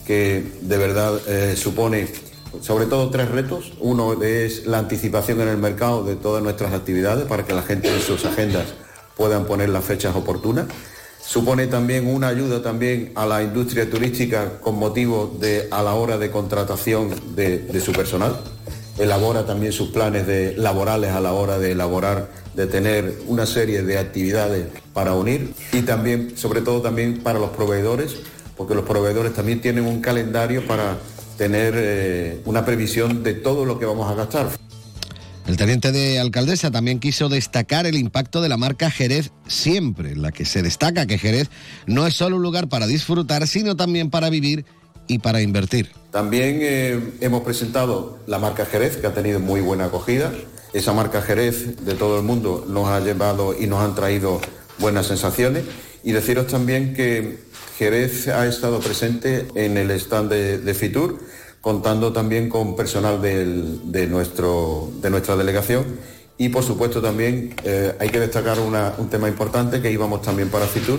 que 0.07 0.45
de 0.61 0.77
verdad 0.77 1.19
eh, 1.27 1.57
supone 1.57 2.07
sobre 2.61 2.85
todo 2.85 3.09
tres 3.09 3.31
retos. 3.31 3.73
Uno 3.81 4.23
es 4.23 4.67
la 4.67 4.77
anticipación 4.77 5.41
en 5.41 5.49
el 5.49 5.57
mercado 5.57 6.05
de 6.05 6.17
todas 6.17 6.43
nuestras 6.43 6.75
actividades 6.75 7.25
para 7.25 7.47
que 7.47 7.55
la 7.55 7.63
gente 7.63 7.89
en 7.89 8.03
sus 8.03 8.27
agendas 8.27 8.75
puedan 9.17 9.45
poner 9.45 9.69
las 9.69 9.85
fechas 9.85 10.15
oportunas. 10.17 10.67
Supone 11.25 11.69
también 11.69 12.09
una 12.09 12.29
ayuda 12.29 12.63
también 12.63 13.13
a 13.15 13.27
la 13.27 13.43
industria 13.43 13.89
turística 13.89 14.59
con 14.61 14.77
motivo 14.77 15.35
de 15.39 15.69
a 15.71 15.83
la 15.83 15.95
hora 15.95 16.19
de 16.19 16.31
contratación 16.31 17.11
de, 17.37 17.81
su 17.81 17.93
personal. 17.93 18.41
Elabora 18.99 19.47
también 19.47 19.73
sus 19.73 19.91
planes 19.91 20.27
de, 20.27 20.55
laborales 20.57 21.13
a 21.13 21.21
la 21.21 21.33
hora 21.33 21.59
de 21.59 21.73
elaborar, 21.73 22.29
de 22.55 22.67
tener 22.67 23.21
una 23.29 23.47
serie 23.47 23.83
de 23.83 23.99
actividades 23.99 24.67
para 24.93 25.15
unir 25.15 25.55
y 25.73 25.83
también, 25.83 26.37
sobre 26.37 26.61
todo 26.61 26.83
también 26.83 27.21
para 27.23 27.39
los 27.39 27.51
proveedores, 27.51 28.17
porque 28.57 28.75
los 28.75 28.85
proveedores 28.85 29.33
también 29.33 29.61
tienen 29.61 29.87
un 29.87 30.01
calendario 30.01 30.67
para 30.67 30.99
tener 31.39 31.75
eh, 31.77 32.41
una 32.45 32.65
previsión 32.65 33.23
de 33.23 33.35
todo 33.35 33.65
lo 33.65 33.79
que 33.79 33.87
vamos 33.87 34.11
a 34.11 34.15
gastar. 34.15 34.49
El 35.47 35.57
teniente 35.57 35.91
de 35.91 36.21
alcaldesa 36.21 36.71
también 36.71 37.01
quiso 37.01 37.29
destacar 37.29 37.87
el 37.87 37.97
impacto 37.97 38.41
de 38.41 38.49
la 38.49 38.57
marca 38.57 38.91
Jerez 38.91 39.33
siempre, 39.49 40.15
la 40.15 40.31
que 40.31 40.45
se 40.45 40.63
destaca 40.63 41.07
que 41.07 41.19
Jerez 41.19 41.49
no 41.87 42.07
es 42.07 42.15
solo 42.15 42.37
un 42.37 42.43
lugar 42.43 42.69
para 42.69 42.87
disfrutar, 42.87 43.47
sino 43.49 43.75
también 43.75 44.09
para 44.09 44.31
vivir 44.31 44.65
y 45.09 45.19
para 45.19 45.43
invertir. 45.43 45.91
También 46.13 46.59
eh, 46.63 47.15
hemos 47.21 47.43
presentado 47.43 48.21
la 48.27 48.39
marca 48.39 48.67
Jerez, 48.67 48.97
que 48.97 49.07
ha 49.09 49.15
tenido 49.15 49.41
muy 49.41 49.61
buena 49.61 49.87
acogida. 49.87 50.33
Esa 50.73 50.93
marca 50.93 51.21
Jerez 51.21 51.85
de 51.85 51.95
todo 51.95 52.19
el 52.19 52.25
mundo 52.25 52.65
nos 52.69 52.89
ha 52.89 53.01
llevado 53.01 53.55
y 53.59 53.67
nos 53.67 53.81
han 53.81 53.97
traído 53.97 54.41
buenas 54.79 55.07
sensaciones. 55.07 55.65
Y 56.05 56.13
deciros 56.13 56.47
también 56.47 56.95
que 56.95 57.41
Jerez 57.79 58.29
ha 58.29 58.47
estado 58.47 58.79
presente 58.81 59.47
en 59.55 59.77
el 59.77 59.91
stand 59.91 60.31
de 60.31 60.75
Fitur, 60.75 61.19
contando 61.63 62.13
también 62.13 62.51
con 62.51 62.77
personal 62.77 63.23
de, 63.23 64.07
nuestro, 64.09 64.91
de 65.01 65.09
nuestra 65.09 65.37
delegación. 65.37 65.87
Y 66.37 66.49
por 66.49 66.65
supuesto 66.65 67.01
también 67.01 67.55
eh, 67.63 67.95
hay 68.01 68.09
que 68.09 68.19
destacar 68.19 68.59
un 68.59 69.09
tema 69.09 69.29
importante 69.29 69.81
que 69.81 69.91
íbamos 69.91 70.23
también 70.23 70.49
para 70.49 70.67
Fitur, 70.67 70.99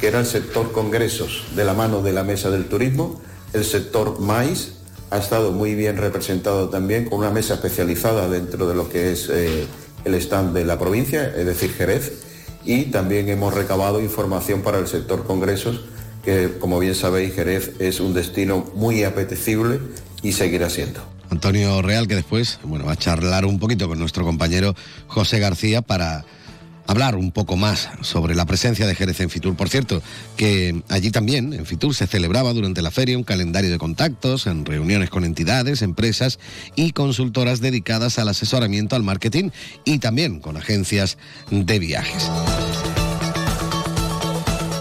que 0.00 0.08
era 0.08 0.18
el 0.18 0.26
sector 0.26 0.72
congresos, 0.72 1.44
de 1.54 1.64
la 1.64 1.74
mano 1.74 2.02
de 2.02 2.12
la 2.12 2.24
Mesa 2.24 2.50
del 2.50 2.66
Turismo, 2.66 3.20
el 3.52 3.64
sector 3.64 4.20
maíz, 4.20 4.74
ha 5.10 5.18
estado 5.18 5.52
muy 5.52 5.74
bien 5.74 5.96
representado 5.96 6.68
también 6.68 7.04
con 7.08 7.20
una 7.20 7.30
mesa 7.30 7.54
especializada 7.54 8.28
dentro 8.28 8.68
de 8.68 8.74
lo 8.74 8.88
que 8.88 9.12
es 9.12 9.28
eh, 9.28 9.66
el 10.04 10.14
stand 10.14 10.54
de 10.54 10.64
la 10.64 10.78
provincia, 10.78 11.32
es 11.36 11.46
decir, 11.46 11.72
Jerez, 11.72 12.12
y 12.64 12.86
también 12.86 13.28
hemos 13.28 13.54
recabado 13.54 14.00
información 14.00 14.62
para 14.62 14.78
el 14.78 14.86
sector 14.86 15.24
congresos, 15.24 15.82
que 16.24 16.58
como 16.58 16.78
bien 16.78 16.94
sabéis, 16.94 17.34
Jerez 17.34 17.72
es 17.78 18.00
un 18.00 18.14
destino 18.14 18.70
muy 18.74 19.04
apetecible 19.04 19.80
y 20.22 20.32
seguirá 20.32 20.70
siendo. 20.70 21.00
Antonio 21.30 21.80
Real, 21.80 22.08
que 22.08 22.16
después 22.16 22.58
bueno, 22.64 22.86
va 22.86 22.92
a 22.92 22.96
charlar 22.96 23.44
un 23.46 23.58
poquito 23.58 23.88
con 23.88 23.98
nuestro 23.98 24.24
compañero 24.24 24.74
José 25.06 25.38
García 25.38 25.80
para 25.80 26.24
hablar 26.90 27.14
un 27.14 27.30
poco 27.30 27.56
más 27.56 27.88
sobre 28.00 28.34
la 28.34 28.46
presencia 28.46 28.84
de 28.84 28.96
Jerez 28.96 29.20
en 29.20 29.30
Fitur. 29.30 29.54
Por 29.56 29.68
cierto, 29.68 30.02
que 30.36 30.82
allí 30.88 31.12
también, 31.12 31.52
en 31.52 31.64
Fitur, 31.64 31.94
se 31.94 32.08
celebraba 32.08 32.52
durante 32.52 32.82
la 32.82 32.90
feria 32.90 33.16
un 33.16 33.22
calendario 33.22 33.70
de 33.70 33.78
contactos, 33.78 34.48
en 34.48 34.64
reuniones 34.64 35.08
con 35.08 35.24
entidades, 35.24 35.82
empresas 35.82 36.40
y 36.74 36.90
consultoras 36.90 37.60
dedicadas 37.60 38.18
al 38.18 38.28
asesoramiento 38.28 38.96
al 38.96 39.04
marketing 39.04 39.50
y 39.84 40.00
también 40.00 40.40
con 40.40 40.56
agencias 40.56 41.16
de 41.50 41.78
viajes. 41.78 42.28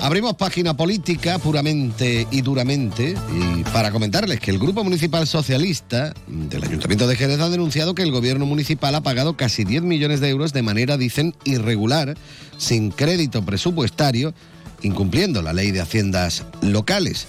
Abrimos 0.01 0.35
página 0.35 0.75
política 0.75 1.39
puramente 1.39 2.25
y 2.31 2.41
duramente 2.41 3.15
y 3.33 3.63
para 3.65 3.91
comentarles 3.91 4.39
que 4.39 4.49
el 4.49 4.57
Grupo 4.57 4.83
Municipal 4.83 5.27
Socialista 5.27 6.13
del 6.27 6.63
Ayuntamiento 6.63 7.05
de 7.05 7.17
Jerez 7.17 7.39
ha 7.41 7.49
denunciado 7.49 7.93
que 7.95 8.03
el 8.03 8.11
gobierno 8.11 8.45
municipal 8.45 8.95
ha 8.95 9.01
pagado 9.01 9.35
casi 9.35 9.65
10 9.65 9.83
millones 9.83 10.21
de 10.21 10.29
euros 10.29 10.53
de 10.53 10.61
manera, 10.61 10.97
dicen, 10.97 11.35
irregular, 11.43 12.15
sin 12.57 12.91
crédito 12.91 13.43
presupuestario, 13.43 14.33
incumpliendo 14.81 15.41
la 15.41 15.53
ley 15.53 15.71
de 15.71 15.81
haciendas 15.81 16.45
locales. 16.61 17.27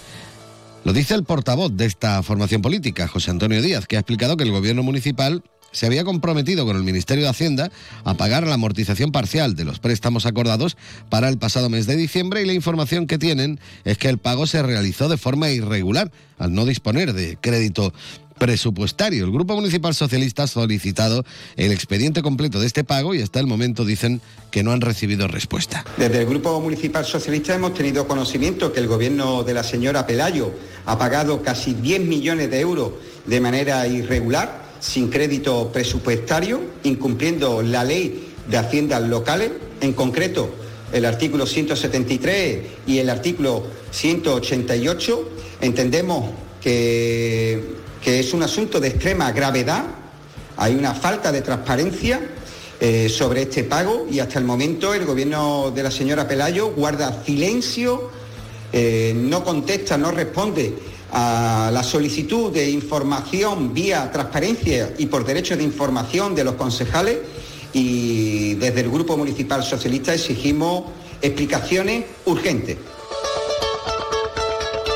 Lo 0.85 0.93
dice 0.93 1.13
el 1.13 1.25
portavoz 1.25 1.75
de 1.75 1.85
esta 1.85 2.23
formación 2.23 2.61
política, 2.61 3.07
José 3.07 3.31
Antonio 3.31 3.61
Díaz, 3.61 3.85
que 3.85 3.97
ha 3.97 3.99
explicado 3.99 4.37
que 4.37 4.43
el 4.43 4.51
gobierno 4.51 4.81
municipal 4.81 5.43
se 5.71 5.85
había 5.85 6.03
comprometido 6.03 6.65
con 6.65 6.75
el 6.75 6.83
Ministerio 6.83 7.23
de 7.23 7.29
Hacienda 7.29 7.71
a 8.03 8.13
pagar 8.15 8.45
la 8.45 8.55
amortización 8.55 9.11
parcial 9.11 9.55
de 9.55 9.65
los 9.65 9.79
préstamos 9.79 10.25
acordados 10.25 10.77
para 11.09 11.29
el 11.29 11.37
pasado 11.37 11.69
mes 11.69 11.87
de 11.87 11.95
diciembre 11.95 12.41
y 12.41 12.45
la 12.45 12.53
información 12.53 13.07
que 13.07 13.17
tienen 13.17 13.59
es 13.85 13.97
que 13.97 14.09
el 14.09 14.17
pago 14.17 14.47
se 14.47 14.61
realizó 14.63 15.09
de 15.09 15.17
forma 15.17 15.49
irregular 15.49 16.11
al 16.37 16.53
no 16.53 16.65
disponer 16.65 17.13
de 17.13 17.37
crédito 17.39 17.93
presupuestario. 18.41 19.23
El 19.23 19.31
Grupo 19.31 19.53
Municipal 19.53 19.93
Socialista 19.93 20.43
ha 20.43 20.47
solicitado 20.47 21.23
el 21.57 21.71
expediente 21.71 22.23
completo 22.23 22.59
de 22.59 22.65
este 22.65 22.83
pago 22.83 23.13
y 23.13 23.21
hasta 23.21 23.39
el 23.39 23.45
momento 23.45 23.85
dicen 23.85 24.19
que 24.49 24.63
no 24.63 24.71
han 24.71 24.81
recibido 24.81 25.27
respuesta. 25.27 25.85
Desde 25.95 26.21
el 26.21 26.25
Grupo 26.25 26.59
Municipal 26.59 27.05
Socialista 27.05 27.53
hemos 27.53 27.75
tenido 27.75 28.07
conocimiento 28.07 28.73
que 28.73 28.79
el 28.79 28.87
gobierno 28.87 29.43
de 29.43 29.53
la 29.53 29.63
señora 29.63 30.07
Pelayo 30.07 30.55
ha 30.87 30.97
pagado 30.97 31.43
casi 31.43 31.75
10 31.75 32.01
millones 32.01 32.49
de 32.49 32.59
euros 32.61 32.93
de 33.27 33.39
manera 33.39 33.85
irregular, 33.85 34.70
sin 34.81 35.09
crédito 35.09 35.71
presupuestario, 35.71 36.59
incumpliendo 36.83 37.61
la 37.61 37.85
ley 37.85 38.33
de 38.49 38.57
haciendas 38.57 39.03
locales, 39.03 39.51
en 39.79 39.93
concreto 39.93 40.49
el 40.91 41.05
artículo 41.05 41.45
173 41.45 42.59
y 42.85 42.97
el 42.97 43.09
artículo 43.09 43.63
188. 43.91 45.29
Entendemos 45.61 46.31
que, 46.59 47.75
que 48.03 48.19
es 48.19 48.33
un 48.33 48.43
asunto 48.43 48.79
de 48.79 48.89
extrema 48.89 49.31
gravedad, 49.31 49.85
hay 50.57 50.75
una 50.75 50.93
falta 50.93 51.31
de 51.31 51.41
transparencia 51.41 52.19
eh, 52.79 53.09
sobre 53.09 53.43
este 53.43 53.63
pago 53.63 54.07
y 54.09 54.19
hasta 54.19 54.39
el 54.39 54.45
momento 54.45 54.93
el 54.93 55.05
gobierno 55.05 55.71
de 55.73 55.83
la 55.83 55.91
señora 55.91 56.27
Pelayo 56.27 56.71
guarda 56.71 57.23
silencio, 57.23 58.09
eh, 58.73 59.13
no 59.15 59.43
contesta, 59.43 59.97
no 59.97 60.11
responde 60.11 60.73
a 61.11 61.69
la 61.73 61.83
solicitud 61.83 62.51
de 62.51 62.69
información 62.69 63.73
vía 63.73 64.11
transparencia 64.11 64.93
y 64.97 65.07
por 65.07 65.25
derecho 65.25 65.57
de 65.57 65.63
información 65.63 66.35
de 66.35 66.43
los 66.43 66.55
concejales 66.55 67.17
y 67.73 68.55
desde 68.55 68.81
el 68.81 68.89
Grupo 68.89 69.17
Municipal 69.17 69.63
Socialista 69.63 70.13
exigimos 70.13 70.85
explicaciones 71.21 72.05
urgentes. 72.25 72.77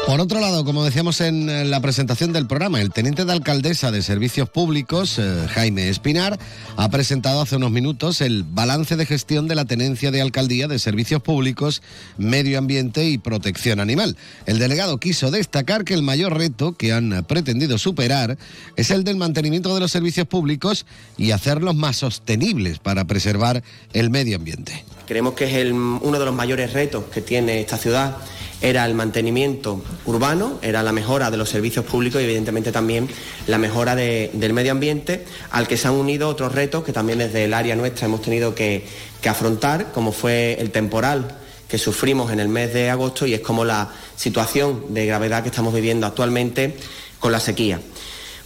Por 0.06 0.22
otro 0.22 0.40
lado, 0.40 0.64
como 0.66 0.86
decíamos 0.86 1.20
en 1.20 1.72
la 1.72 1.80
presentación 1.80 2.32
del 2.32 2.46
programa, 2.46 2.80
el 2.80 2.92
teniente 2.92 3.26
de 3.26 3.32
alcaldesa 3.32 3.90
de 3.90 4.04
Servicios 4.04 4.48
Públicos, 4.48 5.18
eh, 5.18 5.48
Jaime 5.50 5.90
Espinar, 5.90 6.38
ha 6.78 6.90
presentado 6.90 7.42
hace 7.42 7.56
unos 7.56 7.72
minutos 7.72 8.22
el 8.22 8.44
balance 8.44 8.98
de 8.98 9.08
gestión 9.08 9.48
de 9.48 9.56
la 9.56 9.66
tenencia 9.66 10.12
de 10.12 10.22
alcaldía 10.22 10.68
de 10.68 10.78
Servicios 10.78 11.24
Públicos, 11.24 11.82
Medio 12.20 12.60
Ambiente 12.60 13.06
y 13.06 13.18
Protección 13.18 13.80
Animal. 13.80 14.16
El 14.46 14.60
delegado 14.60 15.00
quiso 15.00 15.32
destacar 15.32 15.84
que 15.86 15.96
el 15.96 16.04
mayor 16.04 16.38
reto 16.38 16.74
que 16.74 16.94
han 16.94 17.26
pretendido 17.28 17.80
superar 17.80 18.38
es 18.76 18.92
el 18.92 19.06
del 19.06 19.18
mantenimiento 19.18 19.74
de 19.74 19.80
los 19.80 19.92
servicios 19.92 20.28
públicos 20.28 20.86
y 21.18 21.32
hacerlos 21.32 21.74
más 21.74 21.98
sostenibles 21.98 22.78
para 22.78 23.06
preservar 23.06 23.64
el 23.94 24.12
medio 24.12 24.38
ambiente. 24.38 24.86
Creemos 25.08 25.34
que 25.34 25.46
es 25.46 25.72
uno 25.72 26.20
de 26.20 26.26
los 26.26 26.34
mayores 26.34 26.74
retos 26.74 27.06
que 27.06 27.22
tiene 27.22 27.60
esta 27.60 27.78
ciudad 27.78 28.18
era 28.66 28.84
el 28.88 28.96
mantenimiento 28.96 29.80
urbano, 30.06 30.58
era 30.64 30.82
la 30.82 30.92
mejora 30.92 31.30
de 31.30 31.38
los 31.38 31.50
servicios 31.50 31.86
públicos 31.86 32.20
y 32.20 32.24
evidentemente 32.26 32.72
también 32.72 33.08
la 33.46 33.60
mejora 33.60 33.96
de- 33.96 34.32
del 34.34 34.54
medio 34.54 34.72
ambiente, 34.72 35.24
al 35.52 35.68
que 35.68 35.78
se 35.78 35.88
han 35.88 35.94
unido 35.94 36.28
otros 36.28 36.52
retos 36.52 36.84
que 36.84 36.92
también 36.92 37.20
desde 37.20 37.44
el 37.46 37.54
área 37.54 37.76
nuestra 37.76 38.08
hemos 38.08 38.24
tenido 38.24 38.56
que, 38.56 38.84
que 39.22 39.30
afrontar, 39.30 39.92
como 39.92 40.12
fue 40.12 40.58
el 40.60 40.72
temporal 40.72 41.38
que 41.68 41.78
sufrimos 41.78 42.32
en 42.32 42.40
el 42.40 42.48
mes 42.48 42.74
de 42.74 42.90
agosto 42.90 43.28
y 43.28 43.36
es 43.36 43.42
como 43.42 43.66
la 43.66 43.90
situación 44.16 44.86
de 44.96 45.06
gravedad 45.06 45.44
que 45.44 45.50
estamos 45.50 45.72
viviendo 45.74 46.08
actualmente 46.08 46.76
con 47.20 47.32
la 47.32 47.40
sequía. 47.40 47.80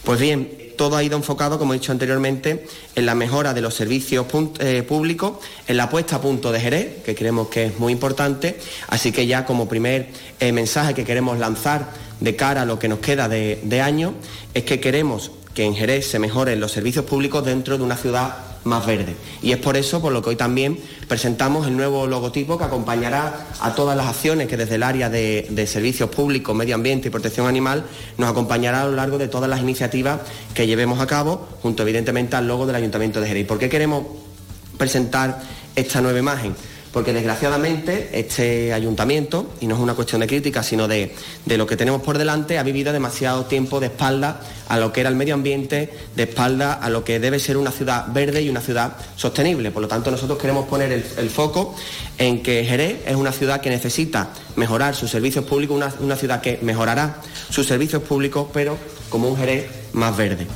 Pues 0.04 0.20
bien, 0.20 0.50
todo 0.80 0.96
ha 0.96 1.02
ido 1.02 1.18
enfocado, 1.18 1.58
como 1.58 1.74
he 1.74 1.78
dicho 1.78 1.92
anteriormente, 1.92 2.64
en 2.94 3.04
la 3.04 3.14
mejora 3.14 3.52
de 3.52 3.60
los 3.60 3.74
servicios 3.74 4.24
eh, 4.60 4.82
públicos, 4.82 5.34
en 5.68 5.76
la 5.76 5.90
puesta 5.90 6.16
a 6.16 6.22
punto 6.22 6.52
de 6.52 6.58
Jerez, 6.58 7.02
que 7.04 7.14
creemos 7.14 7.48
que 7.48 7.66
es 7.66 7.78
muy 7.78 7.92
importante. 7.92 8.58
Así 8.88 9.12
que 9.12 9.26
ya 9.26 9.44
como 9.44 9.68
primer 9.68 10.08
eh, 10.40 10.52
mensaje 10.52 10.94
que 10.94 11.04
queremos 11.04 11.38
lanzar 11.38 11.90
de 12.20 12.34
cara 12.34 12.62
a 12.62 12.64
lo 12.64 12.78
que 12.78 12.88
nos 12.88 13.00
queda 13.00 13.28
de, 13.28 13.60
de 13.62 13.82
año, 13.82 14.14
es 14.54 14.64
que 14.64 14.80
queremos 14.80 15.32
que 15.52 15.64
en 15.64 15.76
Jerez 15.76 16.06
se 16.06 16.18
mejoren 16.18 16.58
los 16.60 16.72
servicios 16.72 17.04
públicos 17.04 17.44
dentro 17.44 17.76
de 17.76 17.84
una 17.84 17.98
ciudad 17.98 18.49
más 18.64 18.86
verde. 18.86 19.16
Y 19.42 19.52
es 19.52 19.58
por 19.58 19.76
eso 19.76 20.00
por 20.00 20.12
lo 20.12 20.22
que 20.22 20.30
hoy 20.30 20.36
también 20.36 20.78
presentamos 21.08 21.66
el 21.66 21.76
nuevo 21.76 22.06
logotipo 22.06 22.58
que 22.58 22.64
acompañará 22.64 23.46
a 23.60 23.74
todas 23.74 23.96
las 23.96 24.06
acciones 24.06 24.48
que 24.48 24.56
desde 24.56 24.74
el 24.76 24.82
área 24.82 25.08
de, 25.08 25.46
de 25.50 25.66
servicios 25.66 26.10
públicos, 26.10 26.54
medio 26.54 26.74
ambiente 26.74 27.08
y 27.08 27.10
protección 27.10 27.46
animal 27.46 27.84
nos 28.18 28.30
acompañará 28.30 28.82
a 28.82 28.86
lo 28.86 28.92
largo 28.92 29.18
de 29.18 29.28
todas 29.28 29.48
las 29.48 29.60
iniciativas 29.60 30.20
que 30.54 30.66
llevemos 30.66 31.00
a 31.00 31.06
cabo, 31.06 31.48
junto 31.62 31.82
evidentemente 31.82 32.36
al 32.36 32.46
logo 32.46 32.66
del 32.66 32.76
Ayuntamiento 32.76 33.20
de 33.20 33.28
Jerez. 33.28 33.42
¿Y 33.42 33.46
¿Por 33.46 33.58
qué 33.58 33.68
queremos 33.68 34.04
presentar 34.76 35.42
esta 35.74 36.00
nueva 36.00 36.18
imagen? 36.18 36.54
Porque 36.92 37.12
desgraciadamente 37.12 38.10
este 38.12 38.72
ayuntamiento, 38.72 39.54
y 39.60 39.66
no 39.68 39.76
es 39.76 39.80
una 39.80 39.94
cuestión 39.94 40.20
de 40.20 40.26
crítica, 40.26 40.62
sino 40.62 40.88
de, 40.88 41.14
de 41.46 41.56
lo 41.56 41.66
que 41.66 41.76
tenemos 41.76 42.02
por 42.02 42.18
delante, 42.18 42.58
ha 42.58 42.64
vivido 42.64 42.92
demasiado 42.92 43.44
tiempo 43.44 43.78
de 43.78 43.86
espalda 43.86 44.40
a 44.68 44.78
lo 44.78 44.92
que 44.92 45.00
era 45.00 45.08
el 45.08 45.16
medio 45.16 45.34
ambiente, 45.34 45.92
de 46.16 46.22
espalda 46.22 46.72
a 46.72 46.90
lo 46.90 47.04
que 47.04 47.20
debe 47.20 47.38
ser 47.38 47.56
una 47.56 47.70
ciudad 47.70 48.06
verde 48.12 48.42
y 48.42 48.48
una 48.48 48.60
ciudad 48.60 48.96
sostenible. 49.16 49.70
Por 49.70 49.82
lo 49.82 49.88
tanto, 49.88 50.10
nosotros 50.10 50.38
queremos 50.38 50.68
poner 50.68 50.92
el, 50.92 51.30
foco 51.30 51.74
en 52.18 52.42
que 52.42 52.64
Jerez 52.64 53.02
es 53.06 53.16
una 53.16 53.32
ciudad 53.32 53.60
que 53.60 53.70
necesita 53.70 54.30
mejorar 54.56 54.94
sus 54.94 55.10
servicios 55.10 55.44
públicos, 55.44 55.76
una, 55.76 55.92
una 56.00 56.16
ciudad 56.16 56.40
que 56.40 56.58
mejorará 56.62 57.20
sus 57.50 57.66
servicios 57.66 58.02
públicos, 58.02 58.48
pero 58.52 58.76
como 59.08 59.28
un 59.28 59.36
Jerez 59.36 59.66
más 59.92 60.16
verde. 60.16 60.46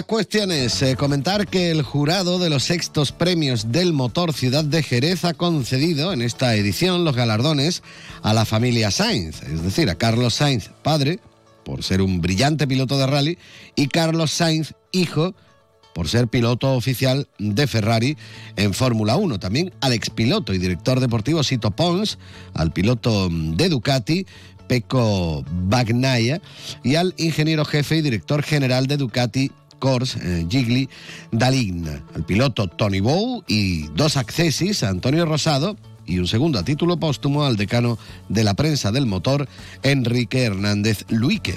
Más 0.00 0.06
cuestiones. 0.06 0.80
Eh, 0.80 0.96
comentar 0.96 1.46
que 1.46 1.70
el 1.70 1.82
jurado 1.82 2.38
de 2.38 2.48
los 2.48 2.64
sextos 2.64 3.12
premios 3.12 3.70
del 3.70 3.92
motor 3.92 4.32
Ciudad 4.32 4.64
de 4.64 4.82
Jerez 4.82 5.26
ha 5.26 5.34
concedido 5.34 6.14
en 6.14 6.22
esta 6.22 6.54
edición 6.54 7.04
los 7.04 7.14
galardones 7.14 7.82
a 8.22 8.32
la 8.32 8.46
familia 8.46 8.90
Sainz, 8.90 9.42
es 9.42 9.62
decir, 9.62 9.90
a 9.90 9.96
Carlos 9.96 10.32
Sainz, 10.32 10.70
padre, 10.82 11.20
por 11.66 11.84
ser 11.84 12.00
un 12.00 12.22
brillante 12.22 12.66
piloto 12.66 12.96
de 12.96 13.06
rally, 13.06 13.38
y 13.76 13.88
Carlos 13.88 14.30
Sainz, 14.30 14.72
hijo, 14.90 15.34
por 15.94 16.08
ser 16.08 16.28
piloto 16.28 16.72
oficial 16.72 17.28
de 17.38 17.66
Ferrari 17.66 18.16
en 18.56 18.72
Fórmula 18.72 19.16
1. 19.16 19.38
También 19.38 19.70
al 19.82 19.92
expiloto 19.92 20.54
y 20.54 20.58
director 20.58 21.00
deportivo 21.00 21.42
Sito 21.42 21.72
Pons, 21.72 22.18
al 22.54 22.72
piloto 22.72 23.28
de 23.30 23.68
Ducati, 23.68 24.24
Pecco 24.66 25.44
Bagnaia, 25.50 26.40
y 26.82 26.94
al 26.94 27.12
ingeniero 27.18 27.66
jefe 27.66 27.98
y 27.98 28.02
director 28.02 28.42
general 28.42 28.86
de 28.86 28.96
Ducati, 28.96 29.52
Cors, 29.80 30.14
eh, 30.14 30.46
Gigli 30.48 30.88
Daligna, 31.32 32.04
al 32.14 32.24
piloto 32.24 32.68
Tony 32.68 33.00
Bow 33.00 33.42
y 33.48 33.88
dos 33.96 34.16
accesis 34.16 34.84
a 34.84 34.90
Antonio 34.90 35.26
Rosado 35.26 35.76
y 36.06 36.20
un 36.20 36.28
segundo 36.28 36.60
a 36.60 36.64
título 36.64 36.98
póstumo 36.98 37.44
al 37.44 37.56
decano 37.56 37.98
de 38.28 38.44
la 38.44 38.54
prensa 38.54 38.92
del 38.92 39.06
motor, 39.06 39.48
Enrique 39.82 40.44
Hernández 40.44 41.04
Luique. 41.08 41.56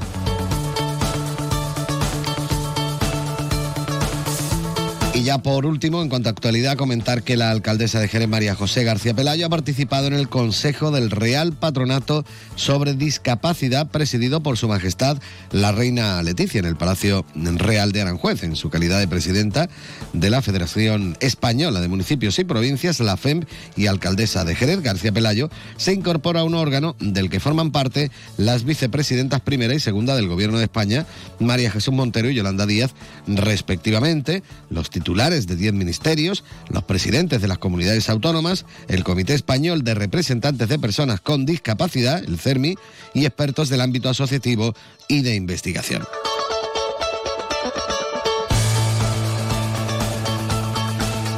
Ya 5.24 5.38
por 5.38 5.66
último, 5.66 6.02
en 6.02 6.10
cuanto 6.10 6.28
a 6.28 6.34
actualidad, 6.34 6.76
comentar 6.76 7.24
que 7.24 7.38
la 7.38 7.50
alcaldesa 7.50 8.02
de 8.02 8.10
Jerez, 8.10 8.28
María 8.28 8.56
José 8.56 8.84
García 8.84 9.14
Pelayo, 9.14 9.46
ha 9.46 9.50
participado 9.50 10.08
en 10.08 10.16
el 10.16 10.28
Consejo 10.28 10.92
del 10.92 11.12
Real 11.12 11.54
Patronato 11.54 12.26
sobre 12.56 12.94
Discapacidad, 12.94 13.90
presidido 13.90 14.44
por 14.44 14.58
Su 14.58 14.68
Majestad 14.68 15.20
la 15.54 15.72
Reina 15.72 16.22
Leticia, 16.24 16.60
en 16.60 16.66
el 16.66 16.76
Palacio 16.76 17.26
Real 17.36 17.94
de 17.94 18.02
Aranjuez, 18.02 18.44
en 18.44 18.58
su 18.58 18.70
calidad 18.70 19.00
de 19.00 19.08
presidenta 19.08 19.70
de 20.12 20.30
la 20.30 20.42
Federación 20.42 21.16
Española 21.22 21.80
de 21.80 21.88
Municipios 21.88 22.38
y 22.40 22.44
Provincias, 22.44 23.00
la 23.00 23.16
FEM, 23.16 23.46
y 23.78 23.88
alcaldesa 23.88 24.44
de 24.44 24.56
Jerez, 24.56 24.82
García 24.82 25.14
Pelayo, 25.14 25.50
se 25.78 25.94
incorpora 25.94 26.42
a 26.42 26.44
un 26.44 26.54
órgano 26.54 26.98
del 27.00 27.30
que 27.30 27.40
forman 27.40 27.72
parte 27.72 28.12
las 28.36 28.66
vicepresidentas 28.66 29.40
primera 29.40 29.74
y 29.74 29.80
segunda 29.80 30.18
del 30.18 30.28
Gobierno 30.28 30.58
de 30.58 30.66
España, 30.66 31.06
María 31.40 31.72
Jesús 31.72 31.94
Montero 31.94 32.30
y 32.30 32.36
Yolanda 32.36 32.66
Díaz, 32.66 32.94
respectivamente, 33.26 34.44
los 34.70 34.90
titulares 34.90 35.13
de 35.14 35.56
10 35.56 35.74
ministerios, 35.74 36.44
los 36.70 36.84
presidentes 36.84 37.40
de 37.40 37.48
las 37.48 37.60
comunidades 37.60 38.10
autónomas, 38.10 38.66
el 38.88 39.04
Comité 39.04 39.36
Español 39.36 39.84
de 39.84 39.94
Representantes 39.94 40.68
de 40.68 40.80
Personas 40.80 41.22
con 41.22 41.46
Discapacidad, 41.46 42.24
el 42.24 42.40
CERMI, 42.40 42.76
y 43.14 43.26
expertos 43.26 43.70
del 43.70 43.82
ámbito 43.82 44.10
asociativo 44.10 44.74
y 45.08 45.22
de 45.22 45.36
investigación. 45.36 46.04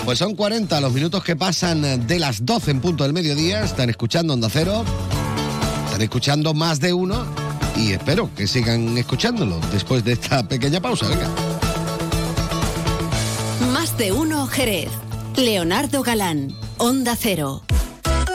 Pues 0.05 0.19
son 0.19 0.35
40 0.35 0.79
los 0.79 0.93
minutos 0.93 1.21
que 1.23 1.35
pasan 1.35 2.07
de 2.07 2.19
las 2.19 2.45
12 2.45 2.71
en 2.71 2.79
punto 2.79 3.03
del 3.03 3.11
mediodía. 3.11 3.65
Están 3.65 3.89
escuchando 3.89 4.33
Onda 4.33 4.47
Cero. 4.49 4.85
Están 5.87 6.01
escuchando 6.01 6.53
más 6.53 6.79
de 6.79 6.93
uno. 6.93 7.25
Y 7.75 7.91
espero 7.91 8.29
que 8.37 8.47
sigan 8.47 8.97
escuchándolo 8.97 9.59
después 9.73 10.05
de 10.05 10.13
esta 10.13 10.47
pequeña 10.47 10.79
pausa. 10.79 11.07
De 13.97 14.11
uno 14.11 14.45
Jerez. 14.47 14.89
Leonardo 15.37 16.03
Galán, 16.03 16.49
Onda 16.77 17.15
Cero. 17.15 17.64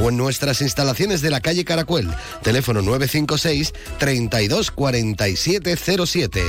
o 0.00 0.08
en 0.08 0.16
nuestras 0.16 0.60
instalaciones 0.62 1.20
de 1.20 1.30
la 1.30 1.40
calle 1.40 1.64
Caracuel. 1.64 2.08
Teléfono 2.42 2.82
956 2.82 3.72
32 3.98 4.70
47 4.70 5.76
07. 6.06 6.42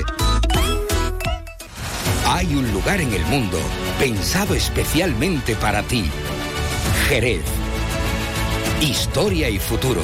Hay 2.25 2.56
un 2.56 2.71
lugar 2.71 2.99
en 2.99 3.13
el 3.13 3.23
mundo 3.25 3.60
pensado 3.99 4.56
especialmente 4.56 5.56
para 5.56 5.84
ti. 5.84 6.06
Jerez. 7.08 7.43
Historia 8.82 9.49
y 9.49 9.60
futuro. 9.60 10.01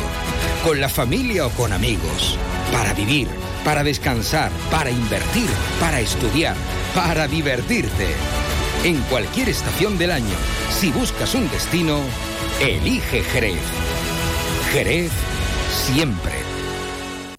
Con 0.63 0.79
la 0.79 0.89
familia 0.89 1.47
o 1.47 1.49
con 1.49 1.73
amigos. 1.73 2.37
Para 2.71 2.93
vivir, 2.93 3.27
para 3.63 3.83
descansar, 3.83 4.51
para 4.69 4.91
invertir, 4.91 5.49
para 5.79 5.99
estudiar, 5.99 6.55
para 6.93 7.27
divertirte. 7.27 8.07
En 8.83 8.97
cualquier 9.09 9.49
estación 9.49 9.97
del 9.97 10.11
año, 10.11 10.35
si 10.79 10.91
buscas 10.91 11.33
un 11.35 11.49
destino, 11.49 11.99
elige 12.61 13.23
Jerez. 13.23 13.59
Jerez 14.71 15.11
siempre. 15.69 16.33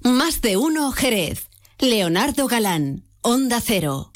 Más 0.03 0.41
de 0.41 0.57
uno 0.57 0.91
Jerez. 0.93 1.49
Leonardo 1.79 2.47
Galán, 2.47 3.05
Onda 3.23 3.61
Cero. 3.61 4.11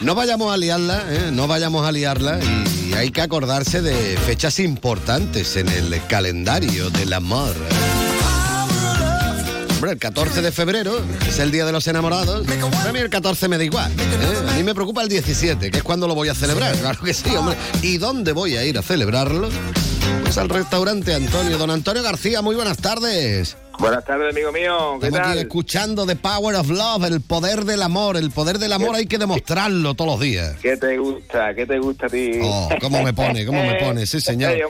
No 0.00 0.16
vayamos 0.16 0.52
a 0.52 0.56
liarla, 0.56 1.04
¿eh? 1.08 1.30
no 1.32 1.46
vayamos 1.46 1.86
a 1.86 1.92
liarla 1.92 2.40
y 2.74 2.92
hay 2.92 3.10
que 3.12 3.20
acordarse 3.20 3.82
de 3.82 4.16
fechas 4.16 4.58
importantes 4.58 5.56
en 5.56 5.68
el 5.68 6.04
calendario 6.08 6.90
del 6.90 7.12
amor. 7.12 7.54
Hombre, 9.82 9.94
el 9.94 9.98
14 9.98 10.42
de 10.42 10.52
febrero 10.52 10.96
es 11.26 11.40
el 11.40 11.50
Día 11.50 11.66
de 11.66 11.72
los 11.72 11.88
Enamorados. 11.88 12.46
A 12.86 12.92
mí 12.92 13.00
el 13.00 13.10
14 13.10 13.48
me 13.48 13.58
da 13.58 13.64
igual. 13.64 13.90
¿eh? 13.90 14.50
A 14.50 14.52
mí 14.52 14.62
me 14.62 14.76
preocupa 14.76 15.02
el 15.02 15.08
17, 15.08 15.72
que 15.72 15.78
es 15.78 15.82
cuando 15.82 16.06
lo 16.06 16.14
voy 16.14 16.28
a 16.28 16.36
celebrar. 16.36 16.76
Claro 16.76 17.02
que 17.02 17.12
sí, 17.12 17.34
hombre. 17.34 17.56
¿Y 17.82 17.98
dónde 17.98 18.30
voy 18.30 18.56
a 18.56 18.64
ir 18.64 18.78
a 18.78 18.82
celebrarlo? 18.82 19.48
Pues 20.22 20.38
al 20.38 20.50
restaurante 20.50 21.12
Antonio. 21.12 21.58
Don 21.58 21.72
Antonio 21.72 22.00
García, 22.00 22.42
muy 22.42 22.54
buenas 22.54 22.76
tardes. 22.76 23.56
Buenas 23.78 24.04
tardes, 24.04 24.30
amigo 24.32 24.52
mío. 24.52 24.98
¿Qué 25.00 25.06
Estamos 25.08 25.28
aquí 25.30 25.38
escuchando 25.40 26.06
The 26.06 26.14
Power 26.14 26.54
of 26.54 26.68
Love, 26.70 27.04
el 27.06 27.20
poder 27.20 27.64
del 27.64 27.82
amor. 27.82 28.16
El 28.16 28.30
poder 28.30 28.58
del 28.58 28.72
amor 28.72 28.94
hay 28.94 29.06
que 29.06 29.18
demostrarlo 29.18 29.94
todos 29.94 30.12
los 30.12 30.20
días. 30.20 30.56
¿Qué 30.62 30.76
te 30.76 30.96
gusta? 30.98 31.52
¿Qué 31.54 31.66
te 31.66 31.78
gusta 31.80 32.06
a 32.06 32.08
ti? 32.08 32.38
Oh, 32.42 32.68
cómo 32.80 33.02
me 33.02 33.12
pone, 33.12 33.44
cómo 33.44 33.64
me 33.64 33.74
pone, 33.80 34.06
sí, 34.06 34.20
señor. 34.20 34.52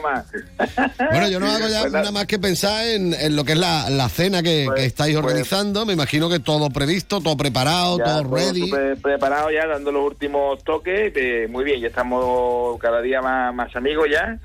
Bueno, 1.11 1.27
yo 1.29 1.39
no 1.39 1.47
hago 1.51 1.67
ya 1.67 1.81
Pues 1.81 1.91
nada 1.93 2.11
más 2.11 2.25
que 2.25 2.39
pensar 2.39 2.87
en, 2.87 3.13
en 3.13 3.35
lo 3.35 3.43
que 3.43 3.51
es 3.53 3.57
la, 3.59 3.89
la 3.89 4.09
cena 4.09 4.41
que, 4.41 4.67
que 4.75 4.85
estáis 4.85 5.13
pues- 5.15 5.23
organizando. 5.25 5.85
Me 5.85 5.93
imagino 5.93 6.27
que 6.29 6.39
todo 6.39 6.69
previsto, 6.71 7.21
todo 7.21 7.37
preparado, 7.37 7.97
Ya 7.99 8.03
todo 8.05 8.23
todo 8.23 8.35
ready. 8.35 8.61
súper 8.69 8.97
preparado 8.97 9.51
ya, 9.51 9.67
dando 9.67 9.91
los 9.91 10.05
últimos 10.05 10.63
toques. 10.63 11.13
eh, 11.15 11.47
muy 11.49 11.63
bien, 11.63 11.81
ya 11.81 11.87
estamos 11.89 12.79
cada 12.79 13.01
día 13.01 13.21
más, 13.21 13.53
más 13.53 13.75
amigos 13.75 14.07
ya. 14.11 14.39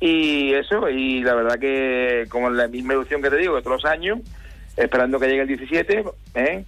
Y 0.00 0.52
eso, 0.52 0.88
y 0.88 1.22
la 1.22 1.34
verdad 1.34 1.58
que 1.58 2.26
como 2.28 2.50
la 2.50 2.68
misma 2.68 2.94
ilusión 2.94 3.22
que 3.22 3.30
te 3.30 3.36
digo, 3.36 3.56
de 3.56 3.62
todos 3.62 3.82
los 3.82 3.90
años, 3.90 4.20
esperando 4.76 5.18
que 5.18 5.26
llegue 5.26 5.42
el 5.42 5.48
17, 5.48 6.04
¿eh? 6.34 6.64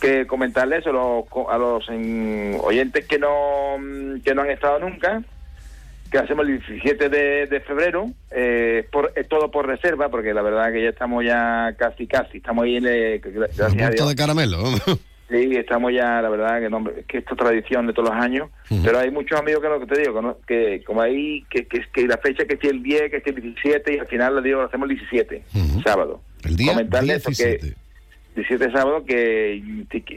que 0.00 0.26
comentarles 0.26 0.86
a 0.86 0.90
los, 0.90 1.24
a 1.50 1.58
los 1.58 1.84
mm, 1.90 2.60
oyentes 2.60 3.06
que 3.06 3.18
no, 3.18 3.76
que 4.24 4.34
no 4.34 4.42
han 4.42 4.50
estado 4.50 4.78
nunca, 4.78 5.22
que 6.10 6.18
hacemos 6.18 6.46
el 6.46 6.58
17 6.60 7.08
de, 7.08 7.46
de 7.46 7.60
febrero, 7.60 8.06
eh, 8.30 8.86
por, 8.90 9.12
es 9.14 9.28
todo 9.28 9.50
por 9.50 9.66
reserva, 9.66 10.08
porque 10.08 10.32
la 10.32 10.42
verdad 10.42 10.72
que 10.72 10.82
ya 10.82 10.88
estamos 10.90 11.24
ya 11.24 11.74
casi, 11.76 12.06
casi, 12.06 12.38
estamos 12.38 12.64
ahí 12.64 12.76
en 12.76 12.86
el, 12.86 13.20
gracias 13.20 13.60
a 13.60 13.68
Punto 13.68 13.90
Dios. 13.90 14.08
de 14.08 14.16
caramelo. 14.16 14.58
Sí, 15.30 15.50
estamos 15.56 15.92
ya, 15.92 16.22
la 16.22 16.30
verdad, 16.30 16.58
que, 16.60 16.70
no, 16.70 16.82
que 17.06 17.18
esto 17.18 17.34
es 17.34 17.38
tradición 17.38 17.86
de 17.86 17.92
todos 17.92 18.08
los 18.08 18.18
años, 18.18 18.48
pero 18.82 18.98
hay 18.98 19.10
muchos 19.10 19.38
amigos 19.38 19.60
que 19.62 19.68
lo 19.68 19.80
que 19.80 19.86
te 19.86 20.00
digo, 20.00 20.14
que, 20.14 20.22
no- 20.22 20.36
que 20.46 20.82
como 20.86 21.02
ahí, 21.02 21.44
que, 21.50 21.66
que, 21.66 21.82
que 21.92 22.06
la 22.06 22.16
fecha 22.16 22.46
que 22.46 22.54
esté 22.54 22.68
el 22.68 22.82
10, 22.82 23.10
que 23.10 23.16
esté 23.18 23.30
el 23.30 23.42
17, 23.42 23.94
y 23.94 23.98
al 23.98 24.06
final 24.06 24.36
le 24.36 24.40
digo, 24.42 24.60
lo 24.60 24.66
hacemos 24.68 24.88
el 24.88 24.96
17, 24.96 25.42
sábado. 25.84 26.22
El 26.44 26.56
día 26.56 26.72
Comentarles 26.72 27.16
eso, 27.18 27.28
17. 27.28 27.58
que 27.58 27.88
17 28.40 28.72
sábado, 28.72 29.04
que 29.04 29.62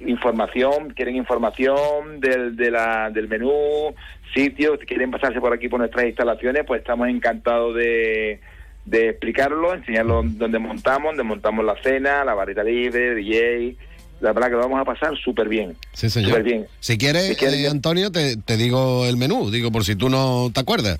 información, 0.07 0.93
quieren 0.95 1.15
información 1.15 2.19
del, 2.19 2.55
de 2.55 2.71
la, 2.71 3.09
del 3.09 3.27
menú, 3.27 3.93
sitios, 4.33 4.79
quieren 4.87 5.11
pasarse 5.11 5.39
por 5.39 5.53
aquí 5.53 5.67
por 5.67 5.79
nuestras 5.79 6.05
instalaciones, 6.05 6.63
pues 6.65 6.81
estamos 6.81 7.07
encantados 7.09 7.75
de, 7.75 8.39
de 8.85 9.09
explicarlo, 9.09 9.73
enseñarlo 9.73 10.21
dónde 10.23 10.59
montamos, 10.59 11.09
dónde 11.09 11.23
montamos 11.23 11.65
la 11.65 11.75
cena, 11.81 12.23
la 12.23 12.33
barrita 12.33 12.63
libre, 12.63 13.15
DJ, 13.15 13.75
la 14.21 14.33
verdad 14.33 14.47
que 14.49 14.53
lo 14.55 14.59
vamos 14.59 14.79
a 14.79 14.85
pasar 14.85 15.17
súper 15.17 15.49
bien. 15.49 15.75
Sí, 15.93 16.09
señor. 16.09 16.29
Súper 16.29 16.43
bien. 16.43 16.67
Si 16.79 16.97
quieres, 16.97 17.27
Si 17.29 17.35
quieres, 17.35 17.59
eh, 17.59 17.67
Antonio, 17.67 18.11
te, 18.11 18.37
te 18.37 18.55
digo 18.55 19.05
el 19.05 19.17
menú, 19.17 19.49
digo 19.51 19.71
por 19.71 19.83
si 19.83 19.95
tú 19.95 20.09
no 20.09 20.49
te 20.53 20.59
acuerdas. 20.59 20.99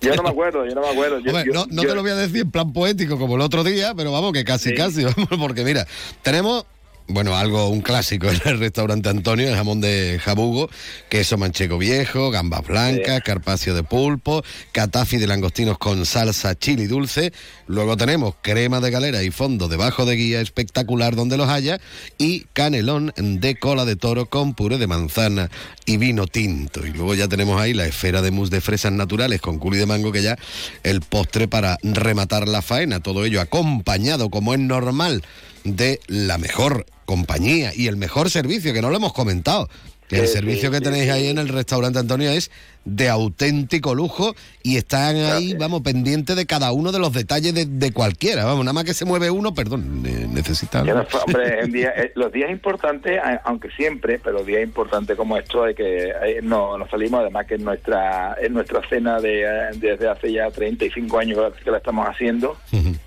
Yo 0.00 0.14
no 0.16 0.22
me 0.22 0.30
acuerdo, 0.30 0.66
yo 0.66 0.74
no 0.74 0.80
me 0.80 0.88
acuerdo. 0.88 1.18
Yo- 1.20 1.30
Hombre, 1.30 1.44
yo- 1.46 1.52
no 1.52 1.66
no 1.70 1.82
yo- 1.82 1.88
te 1.88 1.94
lo 1.94 2.02
voy 2.02 2.12
a 2.12 2.16
decir 2.16 2.40
en 2.42 2.50
plan 2.50 2.72
poético 2.72 3.18
como 3.18 3.36
el 3.36 3.42
otro 3.42 3.62
día, 3.64 3.94
pero 3.96 4.12
vamos, 4.12 4.32
que 4.32 4.44
casi, 4.44 4.70
Sí. 4.70 4.74
casi, 4.74 5.04
vamos, 5.16 5.28
porque 5.38 5.64
mira, 5.64 5.86
tenemos, 6.22 6.64
bueno, 7.08 7.36
algo, 7.36 7.68
un 7.68 7.80
clásico 7.80 8.28
en 8.30 8.40
el 8.44 8.58
restaurante 8.58 9.08
Antonio, 9.08 9.48
el 9.48 9.54
jamón 9.54 9.80
de 9.80 10.20
jabugo, 10.22 10.70
queso 11.08 11.36
manchego 11.36 11.78
viejo, 11.78 12.30
gambas 12.30 12.66
blancas, 12.66 13.22
carpacio 13.22 13.74
de 13.74 13.82
pulpo, 13.82 14.42
catafi 14.72 15.18
de 15.18 15.26
langostinos 15.26 15.78
con 15.78 16.06
salsa 16.06 16.54
chili 16.54 16.86
dulce, 16.86 17.32
luego 17.66 17.96
tenemos 17.96 18.34
crema 18.42 18.80
de 18.80 18.90
galera 18.90 19.22
y 19.22 19.30
fondo 19.30 19.68
debajo 19.68 20.06
de 20.06 20.16
guía 20.16 20.40
espectacular 20.40 21.16
donde 21.16 21.36
los 21.36 21.48
haya, 21.48 21.80
y 22.18 22.46
canelón 22.52 23.12
de 23.16 23.56
cola 23.56 23.84
de 23.84 23.96
toro 23.96 24.26
con 24.26 24.54
puré 24.54 24.78
de 24.78 24.86
manzana 24.86 25.50
y 25.84 25.96
vino 25.96 26.26
tinto. 26.26 26.86
Y 26.86 26.92
luego 26.92 27.14
ya 27.14 27.28
tenemos 27.28 27.60
ahí 27.60 27.74
la 27.74 27.86
esfera 27.86 28.22
de 28.22 28.30
mousse 28.30 28.50
de 28.50 28.60
fresas 28.60 28.92
naturales 28.92 29.40
con 29.40 29.58
culi 29.58 29.78
de 29.78 29.86
mango, 29.86 30.12
que 30.12 30.22
ya 30.22 30.36
el 30.82 31.00
postre 31.00 31.48
para 31.48 31.78
rematar 31.82 32.48
la 32.48 32.62
faena. 32.62 33.00
Todo 33.00 33.24
ello 33.24 33.40
acompañado, 33.40 34.30
como 34.30 34.54
es 34.54 34.60
normal, 34.60 35.22
de 35.64 36.00
la 36.06 36.38
mejor 36.38 36.86
compañía 37.04 37.72
y 37.74 37.88
el 37.88 37.96
mejor 37.96 38.30
servicio, 38.30 38.72
que 38.72 38.82
no 38.82 38.90
lo 38.90 38.96
hemos 38.96 39.12
comentado. 39.12 39.68
El 40.10 40.26
Sí, 40.26 40.34
servicio 40.34 40.68
sí, 40.68 40.74
que 40.74 40.80
tenéis 40.82 41.04
sí. 41.04 41.10
ahí 41.10 41.26
en 41.28 41.38
el 41.38 41.48
restaurante 41.48 41.98
Antonio 41.98 42.30
es 42.30 42.50
de 42.84 43.08
auténtico 43.08 43.94
lujo 43.94 44.34
y 44.62 44.76
están 44.76 45.16
ahí, 45.16 45.54
vamos, 45.54 45.82
pendientes 45.82 46.34
de 46.36 46.46
cada 46.46 46.72
uno 46.72 46.92
de 46.92 46.98
los 46.98 47.12
detalles 47.12 47.54
de, 47.54 47.66
de 47.66 47.92
cualquiera. 47.92 48.44
Vamos, 48.44 48.64
nada 48.64 48.72
más 48.72 48.84
que 48.84 48.94
se 48.94 49.04
mueve 49.04 49.30
uno, 49.30 49.54
perdón, 49.54 50.02
ne- 50.02 50.26
necesita... 50.28 50.82
Que 50.82 50.92
no 50.92 51.04
hombre, 51.26 51.60
en 51.62 51.72
día- 51.72 51.92
eh, 51.96 52.12
los 52.14 52.32
días 52.32 52.50
importantes, 52.50 53.20
aunque 53.44 53.70
siempre, 53.70 54.18
pero 54.18 54.42
días 54.44 54.62
importantes 54.62 55.16
como 55.16 55.36
esto, 55.36 55.64
hay 55.64 55.74
que 55.74 56.08
eh, 56.08 56.40
no 56.42 56.76
nos 56.78 56.90
salimos, 56.90 57.20
además 57.20 57.46
que 57.46 57.54
es 57.54 57.60
nuestra 57.62 58.34
es 58.42 58.50
nuestra 58.50 58.80
cena 58.88 59.20
de, 59.20 59.42
eh, 59.42 59.70
desde 59.76 60.08
hace 60.08 60.32
ya 60.32 60.50
35 60.50 61.18
años 61.18 61.38
que 61.38 61.42
la- 61.42 61.64
que 61.64 61.70
la 61.70 61.76
estamos 61.78 62.06
haciendo 62.08 62.56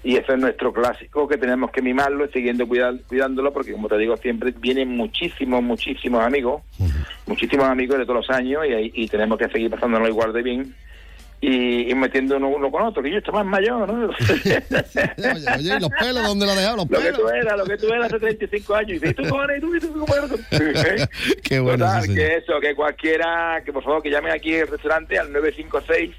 y 0.03 0.15
eso 0.17 0.33
es 0.33 0.39
nuestro 0.39 0.71
clásico 0.71 1.27
que 1.27 1.37
tenemos 1.37 1.71
que 1.71 1.81
mimarlo 1.81 2.27
siguiendo 2.31 2.67
cuidar- 2.67 2.99
cuidándolo 3.07 3.51
porque 3.53 3.71
como 3.71 3.87
te 3.87 3.97
digo 3.97 4.15
siempre 4.17 4.53
vienen 4.57 4.95
muchísimos, 4.95 5.61
muchísimos 5.63 6.21
amigos, 6.23 6.61
muchísimos 7.27 7.65
amigos 7.65 7.97
de 7.97 8.05
todos 8.05 8.27
los 8.27 8.29
años 8.37 8.63
y, 8.67 9.03
y 9.03 9.07
tenemos 9.07 9.37
que 9.37 9.49
seguir 9.49 9.64
pasándonos 9.69 10.07
igual 10.09 10.33
de 10.33 10.41
bien. 10.41 10.75
Y, 11.41 11.91
y 11.91 11.95
metiendo 11.95 12.37
uno, 12.37 12.47
uno 12.47 12.71
con 12.71 12.83
otro, 12.83 13.03
que 13.03 13.11
yo 13.11 13.17
estoy 13.17 13.33
más 13.33 13.45
mayor, 13.45 13.87
¿no? 13.91 14.07
Oye, 14.09 14.63
oye, 15.57 15.75
¿y 15.77 15.79
los 15.79 15.89
pelos 15.89 16.23
dónde 16.23 16.45
lo 16.45 16.55
dejado? 16.55 16.77
Los 16.77 16.89
Lo 16.89 16.97
que 16.97 17.03
pelos. 17.03 17.19
tú 17.19 17.29
eras, 17.29 17.57
lo 17.57 17.65
que 17.65 17.77
tú 17.77 17.87
eras 17.87 18.05
hace 18.05 18.19
35 18.19 18.75
años. 18.75 18.89
Y 18.89 18.93
dices, 18.93 19.11
¿y 19.11 19.13
tú 19.13 19.23
cómo 19.29 19.43
eres? 19.43 19.57
¿Y 19.57 19.61
tú, 19.61 19.75
y 19.75 19.79
tú 19.79 20.05
eres? 20.57 21.09
Qué 21.43 21.59
bueno, 21.59 21.85
Total, 21.85 22.15
que 22.15 22.37
eso, 22.37 22.59
que 22.61 22.73
cualquiera, 22.73 23.61
que 23.63 23.71
por 23.73 23.83
favor 23.83 24.01
que 24.01 24.09
llamen 24.09 24.31
aquí 24.31 24.55
al 24.59 24.67
restaurante 24.69 25.19
al 25.19 25.31
956 25.33 26.15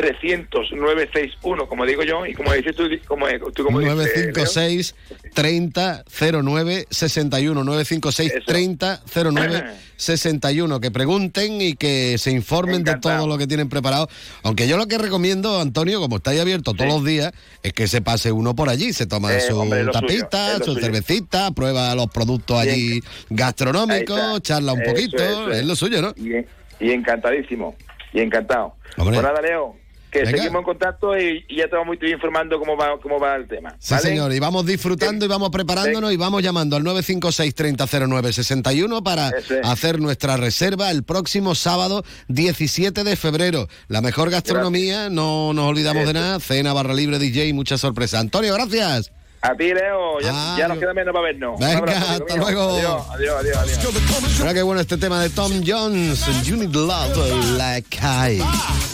300 0.00 0.72
961, 0.72 1.68
como 1.68 1.84
digo 1.84 2.02
yo, 2.02 2.24
y 2.24 2.32
como 2.34 2.52
dices 2.54 2.74
tú, 2.74 2.84
como, 3.06 3.26
tú 3.54 3.64
como 3.64 3.80
dices, 3.80 3.94
Leo. 3.94 4.32
956 4.32 4.94
30 5.34 6.04
09 6.42 6.86
61 6.90 7.64
956 7.64 8.44
30 8.46 9.02
09 9.32 9.64
61 9.96 10.80
que 10.80 10.90
pregunten 10.90 11.60
y 11.60 11.74
que 11.74 12.16
se 12.18 12.30
informen 12.30 12.84
de 12.84 12.96
todo 12.96 13.26
lo 13.26 13.36
que 13.36 13.46
tienen 13.46 13.68
preparado 13.68 14.08
aunque 14.42 14.66
yo 14.66 14.78
lo 14.78 14.86
que 14.86 14.96
recomiendo 14.96 15.60
Antonio 15.60 16.00
como 16.00 16.16
estáis 16.16 16.40
abiertos 16.40 16.74
todos 16.74 16.88
los 16.90 17.04
días 17.04 17.32
es 17.62 17.74
que 17.74 17.86
se 17.86 18.00
pase 18.00 18.32
uno 18.32 18.54
por 18.56 18.70
allí 18.70 18.94
se 18.94 19.06
toma 19.06 19.34
Eh, 19.34 19.40
su 19.42 19.58
hombre, 19.58 19.84
lo 19.84 19.92
suyo, 19.92 20.06
tapita 20.06 20.58
su 20.58 20.64
suyo. 20.72 20.80
cervecita 20.80 21.50
prueba 21.50 21.94
los 21.94 22.06
productos 22.06 22.58
allí 22.58 23.02
gastronómicos 23.28 24.40
charla 24.42 24.72
un 24.72 24.80
Eso, 24.80 24.90
poquito 24.90 25.16
eso 25.22 25.50
es 25.52 25.66
lo 25.66 25.76
suyo 25.76 26.00
¿no? 26.00 26.14
Y, 26.16 26.46
y 26.82 26.92
encantadísimo, 26.92 27.76
y 28.14 28.20
encantado. 28.20 28.74
Hombre. 28.96 29.16
Pues 29.18 29.22
nada, 29.22 29.42
Leo, 29.42 29.76
que 30.10 30.20
Venga. 30.20 30.38
seguimos 30.38 30.60
en 30.60 30.64
contacto 30.64 31.18
y, 31.18 31.44
y 31.48 31.56
ya 31.56 31.68
te 31.68 31.76
vamos 31.76 31.96
informando 32.02 32.58
cómo 32.58 32.76
va, 32.76 32.98
cómo 33.00 33.18
va 33.18 33.36
el 33.36 33.46
tema. 33.48 33.76
Sí, 33.78 33.94
¿vale? 33.94 34.08
señor, 34.08 34.32
y 34.32 34.38
vamos 34.38 34.66
disfrutando 34.66 35.24
y 35.24 35.28
vamos 35.28 35.50
preparándonos 35.50 36.12
y 36.12 36.16
vamos 36.16 36.42
llamando 36.42 36.76
al 36.76 36.82
956 36.84 37.54
30 37.54 37.86
09 38.08 38.32
61 38.32 39.02
para 39.02 39.30
hacer 39.64 40.00
nuestra 40.00 40.36
reserva 40.36 40.90
el 40.90 41.02
próximo 41.04 41.54
sábado 41.54 42.04
17 42.28 43.04
de 43.04 43.16
febrero. 43.16 43.68
La 43.88 44.00
mejor 44.00 44.30
gastronomía, 44.30 45.10
no 45.10 45.52
nos 45.52 45.66
olvidamos 45.66 46.06
de 46.06 46.12
nada, 46.12 46.40
cena, 46.40 46.72
barra 46.72 46.94
libre, 46.94 47.18
DJ 47.18 47.46
y 47.46 47.52
mucha 47.52 47.78
sorpresa. 47.78 48.18
Antonio, 48.18 48.54
gracias. 48.54 49.12
A 49.42 49.54
ti, 49.54 49.72
Leo, 49.72 50.20
ya, 50.20 50.30
Ah, 50.34 50.56
ya 50.58 50.68
nos 50.68 50.78
queda 50.78 50.92
menos 50.92 51.14
para 51.14 51.24
vernos. 51.24 51.58
Venga, 51.58 51.78
abrazo, 51.78 52.06
hasta 52.12 52.34
mío. 52.34 52.42
luego. 52.42 52.76
Adiós, 52.76 53.02
adiós, 53.14 53.36
adiós. 53.40 53.56
adiós. 53.78 54.38
Mira 54.38 54.52
qué 54.54 54.62
bueno 54.62 54.82
este 54.82 54.98
tema 54.98 55.18
de 55.22 55.30
Tom 55.30 55.62
Jones, 55.66 56.26
You 56.44 56.56
Need 56.56 56.74
Love 56.74 57.16
Like 57.56 57.96
I. 58.02 58.42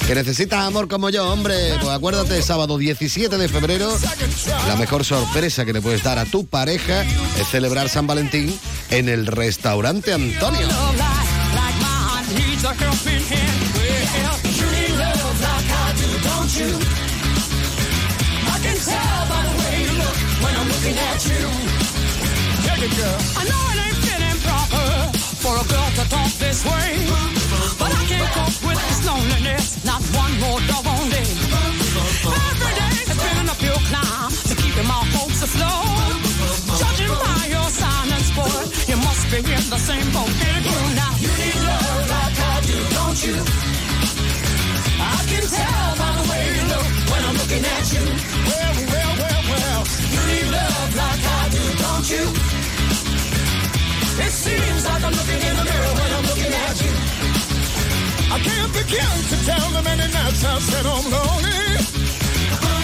Que 0.06 0.14
necesitas 0.14 0.61
amor 0.61 0.87
como 0.87 1.11
yo, 1.11 1.28
hombre. 1.32 1.54
Pues 1.80 1.92
acuérdate, 1.92 2.40
sábado 2.42 2.78
17 2.78 3.37
de 3.37 3.48
febrero, 3.48 3.92
la 4.68 4.76
mejor 4.76 5.04
sorpresa 5.04 5.64
que 5.64 5.72
le 5.72 5.80
puedes 5.82 6.04
dar 6.04 6.18
a 6.20 6.24
tu 6.26 6.46
pareja 6.46 7.02
es 7.40 7.48
celebrar 7.50 7.88
San 7.88 8.06
Valentín 8.06 8.56
en 8.90 9.09
el 9.09 9.26
restaurante 9.26 10.12
Antonio. 10.12 10.68
I 22.87 23.44
know 23.44 23.62
it 23.72 23.78
ain't 23.85 23.98
fitting 24.00 24.38
proper 24.46 24.87
for 25.42 25.54
a 25.59 25.64
girl 25.68 25.90
to 25.98 26.04
talk 26.09 26.30
this 26.38 26.64
way, 26.64 26.88
but 27.78 27.90
I 27.92 28.02
can't 28.09 28.30
cope 28.32 28.59
with 28.64 28.80
this 28.80 29.04
loneliness. 29.04 29.85
Not 29.85 30.00
one 30.16 30.32
more 30.40 30.61
doggone 30.64 31.11
day. 31.12 31.28
Every 32.30 32.72
day 32.80 32.96
has 33.11 33.18
been 33.20 33.38
an 33.42 33.48
uphill 33.52 33.80
climb 33.90 34.32
to 34.48 34.54
keeping 34.56 34.88
my 34.88 35.02
hopes 35.12 35.42
afloat. 35.44 36.16
Judging 36.80 37.14
by 37.20 37.42
your 37.52 37.68
silence, 37.68 38.28
boy, 38.32 38.61
you 38.88 38.96
must 38.96 39.28
be 39.28 39.38
in 39.44 39.64
the 39.68 39.80
same 39.82 40.09
boat. 40.16 40.32
Get 40.40 40.56
it 40.56 40.64
through 40.64 40.90
now. 40.96 41.12
You 41.20 41.32
need 41.37 41.59
love 41.61 42.04
like 42.09 42.38
I 42.40 42.56
do, 42.64 42.78
don't 42.96 43.18
you? 43.26 43.37
I 45.00 45.18
can 45.28 45.44
tell 45.44 45.88
by 46.00 46.11
the 46.16 46.24
way 46.30 46.42
you 46.56 46.64
look 46.72 46.88
when 47.11 47.20
I'm 47.28 47.37
looking 47.37 47.64
at 47.64 47.85
you. 47.92 48.04
Well. 48.48 48.95
Don't 51.96 52.11
you? 52.11 52.28
It 54.20 54.32
seems 54.32 54.85
like 54.85 55.02
I'm 55.02 55.14
looking 55.16 55.40
in 55.48 55.54
the 55.56 55.64
mirror 55.64 55.92
when 55.96 56.11
I'm 56.16 56.26
looking 56.28 56.52
at 56.52 56.76
you. 56.85 56.92
I 58.37 58.38
can't 58.46 58.72
begin 58.76 59.16
to 59.32 59.37
tell 59.48 59.66
the 59.72 59.82
many 59.82 60.06
nights 60.12 60.44
I've 60.44 60.61
said 60.61 60.85
I'm 60.85 61.04
lonely. 61.09 61.64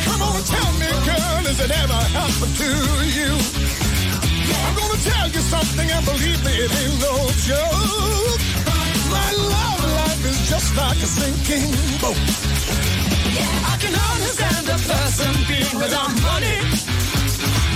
Come 0.09 0.22
on, 0.29 0.40
tell 0.48 0.72
me, 0.81 0.88
girl, 1.05 1.40
has 1.44 1.61
it 1.61 1.72
ever 1.83 2.01
happened 2.16 2.57
to 2.62 2.70
you? 3.18 3.33
I'm 4.64 4.75
gonna 4.81 5.01
tell 5.05 5.29
you 5.29 5.42
something, 5.55 5.88
and 5.92 6.05
believe 6.09 6.40
me, 6.46 6.53
it 6.64 6.72
ain't 6.81 6.96
no 7.05 7.14
joke. 7.51 8.40
My 9.12 9.29
love 9.53 9.83
life 10.01 10.25
is 10.25 10.40
just 10.48 10.72
like 10.75 10.96
a 10.96 11.09
sinking 11.18 11.68
boat. 12.01 12.16
I 13.72 13.77
can 13.77 13.92
understand 13.92 14.64
a 14.72 14.79
person 14.88 15.33
being 15.48 15.77
without 15.77 16.12
money. 16.22 16.82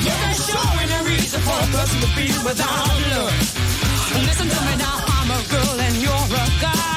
You 0.06 0.12
can 0.22 0.34
show 0.48 0.66
any 0.84 0.98
reason 1.10 1.40
for 1.42 1.56
a 1.66 1.68
person 1.74 1.98
to 2.04 2.08
be 2.14 2.26
without 2.46 2.94
love. 3.10 3.34
Listen 4.28 4.48
to 4.54 4.60
me 4.66 4.74
now, 4.78 4.96
I'm 5.16 5.30
a 5.34 5.40
girl 5.50 5.76
and 5.86 5.94
you're 6.04 6.30
a 6.30 6.46
guy. 6.62 6.94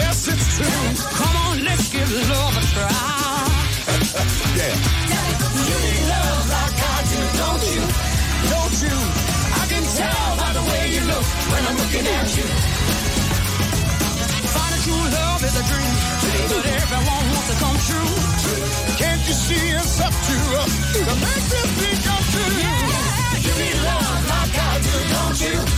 Yes, 0.00 0.26
it's 0.26 0.46
true. 0.58 0.82
Come 1.18 1.36
on, 1.46 1.64
let's 1.64 1.86
give 1.94 2.10
love 2.30 2.54
a 2.58 2.64
try. 2.74 2.88
Yeah. 4.58 4.74
You 5.68 5.76
need 5.86 6.02
love 6.10 6.44
like 6.50 6.78
I 6.82 6.98
do, 7.12 7.20
don't 7.42 7.64
you? 7.74 7.82
Don't 8.52 8.76
you? 8.84 8.96
I 9.62 9.64
can 9.70 9.84
tell 9.98 10.26
by 10.42 10.50
the 10.58 10.64
way 10.70 10.82
you 10.94 11.02
look 11.06 11.26
when 11.50 11.62
I'm 11.68 11.76
looking 11.82 12.06
at 12.18 12.28
you. 12.38 12.46
Finding 14.54 14.82
true 14.82 15.06
love 15.18 15.40
is 15.48 15.54
a 15.54 15.64
dream, 15.70 15.94
but 16.50 16.64
everyone 16.66 17.24
wants 17.30 17.48
to 17.50 17.56
come 17.62 17.78
true 17.86 18.17
she 19.48 19.54
is 19.54 20.00
up 20.02 20.12
to 20.12 20.36
uh, 20.60 20.66
to 20.92 21.00
make 21.24 21.46
me 21.52 21.62
think 21.80 22.04
come 22.04 22.24
you. 22.36 22.60
Yeah. 22.60 23.44
You 23.46 23.52
need 23.56 23.80
love 23.82 24.28
like 24.28 24.58
I 24.58 24.80
do, 24.84 24.96
don't 25.14 25.40
you? 25.40 25.77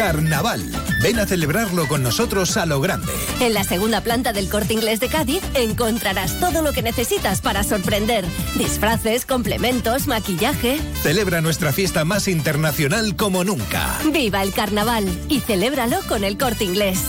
Carnaval. 0.00 0.62
Ven 1.02 1.18
a 1.18 1.26
celebrarlo 1.26 1.86
con 1.86 2.02
nosotros 2.02 2.56
a 2.56 2.64
lo 2.64 2.80
grande. 2.80 3.12
En 3.38 3.52
la 3.52 3.64
segunda 3.64 4.00
planta 4.00 4.32
del 4.32 4.48
Corte 4.48 4.72
Inglés 4.72 4.98
de 4.98 5.08
Cádiz 5.08 5.42
encontrarás 5.52 6.40
todo 6.40 6.62
lo 6.62 6.72
que 6.72 6.80
necesitas 6.80 7.42
para 7.42 7.64
sorprender. 7.64 8.24
Disfraces, 8.56 9.26
complementos, 9.26 10.06
maquillaje. 10.06 10.80
Celebra 11.02 11.42
nuestra 11.42 11.70
fiesta 11.74 12.06
más 12.06 12.28
internacional 12.28 13.14
como 13.14 13.44
nunca. 13.44 13.98
¡Viva 14.10 14.42
el 14.42 14.54
carnaval! 14.54 15.06
Y 15.28 15.40
celébralo 15.40 15.98
con 16.08 16.24
el 16.24 16.38
Corte 16.38 16.64
Inglés. 16.64 17.00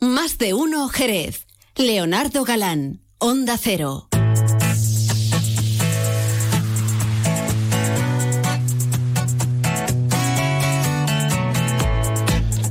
Más 0.00 0.38
de 0.38 0.54
uno 0.54 0.88
Jerez. 0.88 1.46
Leonardo 1.74 2.44
Galán. 2.44 3.02
Onda 3.18 3.58
Cero. 3.58 4.05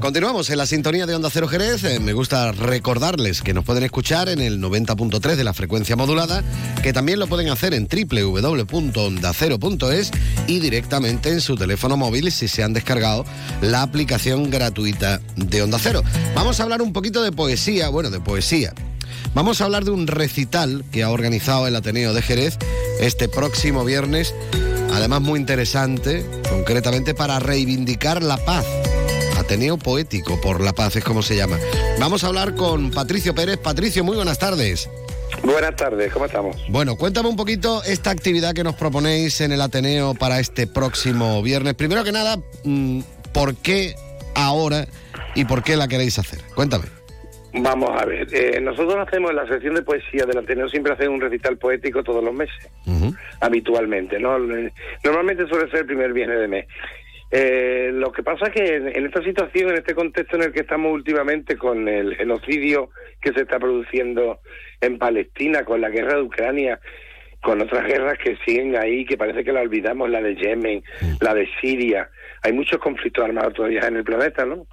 Continuamos 0.06 0.50
en 0.52 0.60
la 0.60 0.68
sintonía 0.68 1.08
de 1.08 1.16
Onda 1.16 1.32
Cero 1.32 1.48
Jerez. 1.48 1.84
Eh, 1.84 2.00
me 2.00 2.14
gusta 2.14 2.52
recordarles 2.52 3.42
que 3.42 3.56
nos 3.56 3.66
pueden 3.66 3.82
escuchar 3.82 4.30
en 4.30 4.40
el 4.40 4.62
90.3 4.62 5.36
de 5.36 5.44
la 5.44 5.52
frecuencia 5.52 5.96
modulada, 5.96 6.44
que 6.84 6.94
también 6.94 7.18
lo 7.18 7.26
pueden 7.26 7.50
hacer 7.50 7.74
en 7.74 7.88
www.ondacero.es 7.88 10.12
y 10.46 10.60
directamente 10.60 11.30
en 11.30 11.42
su 11.42 11.56
teléfono 11.56 11.98
móvil 11.98 12.32
si 12.32 12.48
se 12.48 12.62
han 12.62 12.74
descargado 12.74 13.26
la 13.62 13.82
aplicación 13.82 14.52
gratuita 14.52 15.22
de 15.38 15.64
Onda 15.64 15.80
Cero. 15.82 16.04
Vamos 16.36 16.60
a 16.60 16.64
hablar 16.64 16.84
un 16.84 16.94
poquito 16.94 17.24
de 17.24 17.32
poesía, 17.32 17.90
bueno, 17.90 18.12
de 18.12 18.20
poesía. 18.20 18.76
Vamos 19.34 19.60
a 19.60 19.64
hablar 19.64 19.86
de 19.86 19.92
un 19.92 20.06
recital 20.06 20.86
que 20.92 21.02
ha 21.02 21.10
organizado 21.10 21.66
el 21.66 21.76
Ateneo 21.76 22.14
de 22.14 22.22
Jerez 22.22 22.60
este 23.00 23.28
próximo 23.28 23.84
viernes, 23.84 24.36
además 24.94 25.22
muy 25.22 25.40
interesante, 25.40 26.24
concretamente 26.48 27.16
para 27.16 27.40
reivindicar 27.40 28.22
la 28.22 28.38
paz. 28.38 28.68
Ateneo 29.46 29.78
Poético 29.78 30.42
por 30.42 30.60
la 30.60 30.74
Paz 30.74 30.96
es 30.96 31.04
como 31.04 31.22
se 31.22 31.36
llama. 31.36 31.60
Vamos 32.00 32.24
a 32.24 32.28
hablar 32.28 32.56
con 32.56 32.90
Patricio 32.90 33.36
Pérez. 33.36 33.60
Patricio, 33.60 34.04
muy 34.04 34.16
buenas 34.16 34.40
tardes. 34.40 34.90
Buenas 35.44 35.76
tardes, 35.76 36.12
¿cómo 36.12 36.26
estamos? 36.26 36.58
Bueno, 36.68 36.96
cuéntame 36.96 37.30
un 37.30 37.36
poquito 37.36 37.84
esta 37.84 38.10
actividad 38.10 38.56
que 38.56 38.64
nos 38.64 38.74
proponéis 38.74 39.40
en 39.42 39.52
el 39.52 39.62
Ateneo 39.62 40.16
para 40.16 40.40
este 40.40 40.66
próximo 40.66 41.44
viernes. 41.44 41.76
Primero 41.76 42.04
que 42.04 42.12
nada, 42.12 42.38
mm, 42.64 43.02
¿por 43.36 43.56
qué 43.56 43.94
ahora 44.34 44.88
y 45.36 45.46
por 45.46 45.62
qué 45.62 45.76
la 45.76 45.88
queréis 45.88 46.18
hacer? 46.18 46.40
Cuéntame. 46.56 46.86
Vamos 47.54 47.92
a 48.02 48.04
ver, 48.04 48.28
eh, 48.34 48.60
nosotros 48.60 48.96
hacemos 49.08 49.30
en 49.30 49.38
la 49.38 49.48
sección 49.48 49.76
de 49.76 49.84
poesía 49.84 50.26
del 50.26 50.40
Ateneo, 50.40 50.68
siempre 50.70 50.92
hacemos 50.92 51.14
un 51.14 51.22
recital 51.22 51.58
poético 51.58 52.04
todos 52.04 52.22
los 52.24 52.34
meses, 52.34 52.68
habitualmente, 53.40 54.20
¿no? 54.20 54.40
Normalmente 55.04 55.48
suele 55.48 55.70
ser 55.70 55.82
el 55.82 55.86
primer 55.86 56.12
viernes 56.14 56.40
de 56.40 56.48
mes. 56.48 56.66
Eh, 57.32 57.90
lo 57.94 58.12
que 58.12 58.24
pasa 58.24 58.48
es 58.48 58.54
que 58.54 58.76
en, 58.76 58.88
en 58.88 59.06
esta 59.06 59.24
situación, 59.24 59.70
en 59.70 59.78
este 59.78 59.96
contexto 59.96 60.38
en 60.38 60.44
el 60.44 60.52
que 60.52 60.62
estamos 60.62 60.94
últimamente 60.94 61.58
con 61.58 61.88
el 61.88 62.16
genocidio 62.16 62.92
que 63.22 63.34
se 63.34 63.42
está 63.42 63.60
produciendo 63.60 64.40
en 64.82 64.98
Palestina, 64.98 65.64
con 65.64 65.82
la 65.82 65.90
guerra 65.90 66.16
de 66.16 66.22
Ucrania, 66.22 66.80
con 67.42 67.62
otras 67.62 67.86
guerras 67.86 68.18
que 68.18 68.38
siguen 68.46 68.76
ahí, 68.76 69.06
que 69.06 69.18
parece 69.18 69.44
que 69.44 69.54
la 69.54 69.62
olvidamos, 69.62 70.10
la 70.10 70.20
de 70.20 70.36
Yemen, 70.36 70.84
la 71.22 71.34
de 71.36 71.48
Siria, 71.62 72.10
hay 72.42 72.54
muchos 72.54 72.80
conflictos 72.80 73.24
armados 73.24 73.54
todavía 73.54 73.88
en 73.88 73.98
el 73.98 74.04
planeta, 74.04 74.46
¿no? 74.46 74.66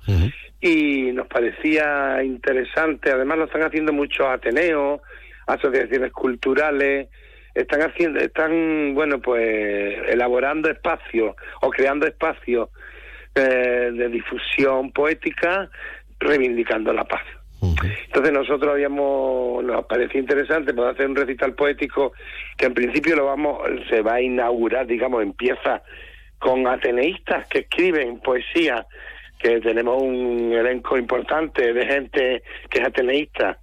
Y 0.60 1.12
nos 1.12 1.26
parecía 1.26 2.22
interesante, 2.22 3.10
además 3.10 3.38
lo 3.38 3.44
están 3.44 3.62
haciendo 3.62 3.92
muchos 3.92 4.26
ateneos, 4.26 5.00
asociaciones 5.46 6.12
culturales, 6.12 7.08
están 7.54 7.82
haciendo, 7.82 8.20
están, 8.20 8.94
bueno, 8.94 9.20
pues 9.20 9.98
elaborando 10.08 10.70
espacios 10.70 11.34
o 11.60 11.70
creando 11.70 12.06
espacios 12.06 12.70
eh, 13.34 13.90
de 13.92 14.08
difusión 14.08 14.92
poética 14.92 15.70
reivindicando 16.18 16.92
la 16.92 17.04
paz. 17.04 17.22
Entonces 18.06 18.32
nosotros 18.32 18.72
habíamos, 18.72 19.62
nos 19.64 19.86
parecía 19.86 20.20
interesante 20.20 20.74
poder 20.74 20.94
hacer 20.94 21.06
un 21.06 21.16
recital 21.16 21.54
poético 21.54 22.12
que 22.56 22.66
en 22.66 22.74
principio 22.74 23.14
lo 23.14 23.26
vamos, 23.26 23.60
se 23.88 24.02
va 24.02 24.14
a 24.14 24.20
inaugurar, 24.20 24.86
digamos, 24.86 25.22
empieza 25.22 25.82
con 26.38 26.66
ateneístas 26.66 27.46
que 27.46 27.60
escriben 27.60 28.18
poesía, 28.18 28.84
que 29.38 29.60
tenemos 29.60 30.02
un 30.02 30.52
elenco 30.52 30.98
importante 30.98 31.72
de 31.72 31.86
gente 31.86 32.42
que 32.68 32.80
es 32.80 32.86
ateneísta, 32.86 33.58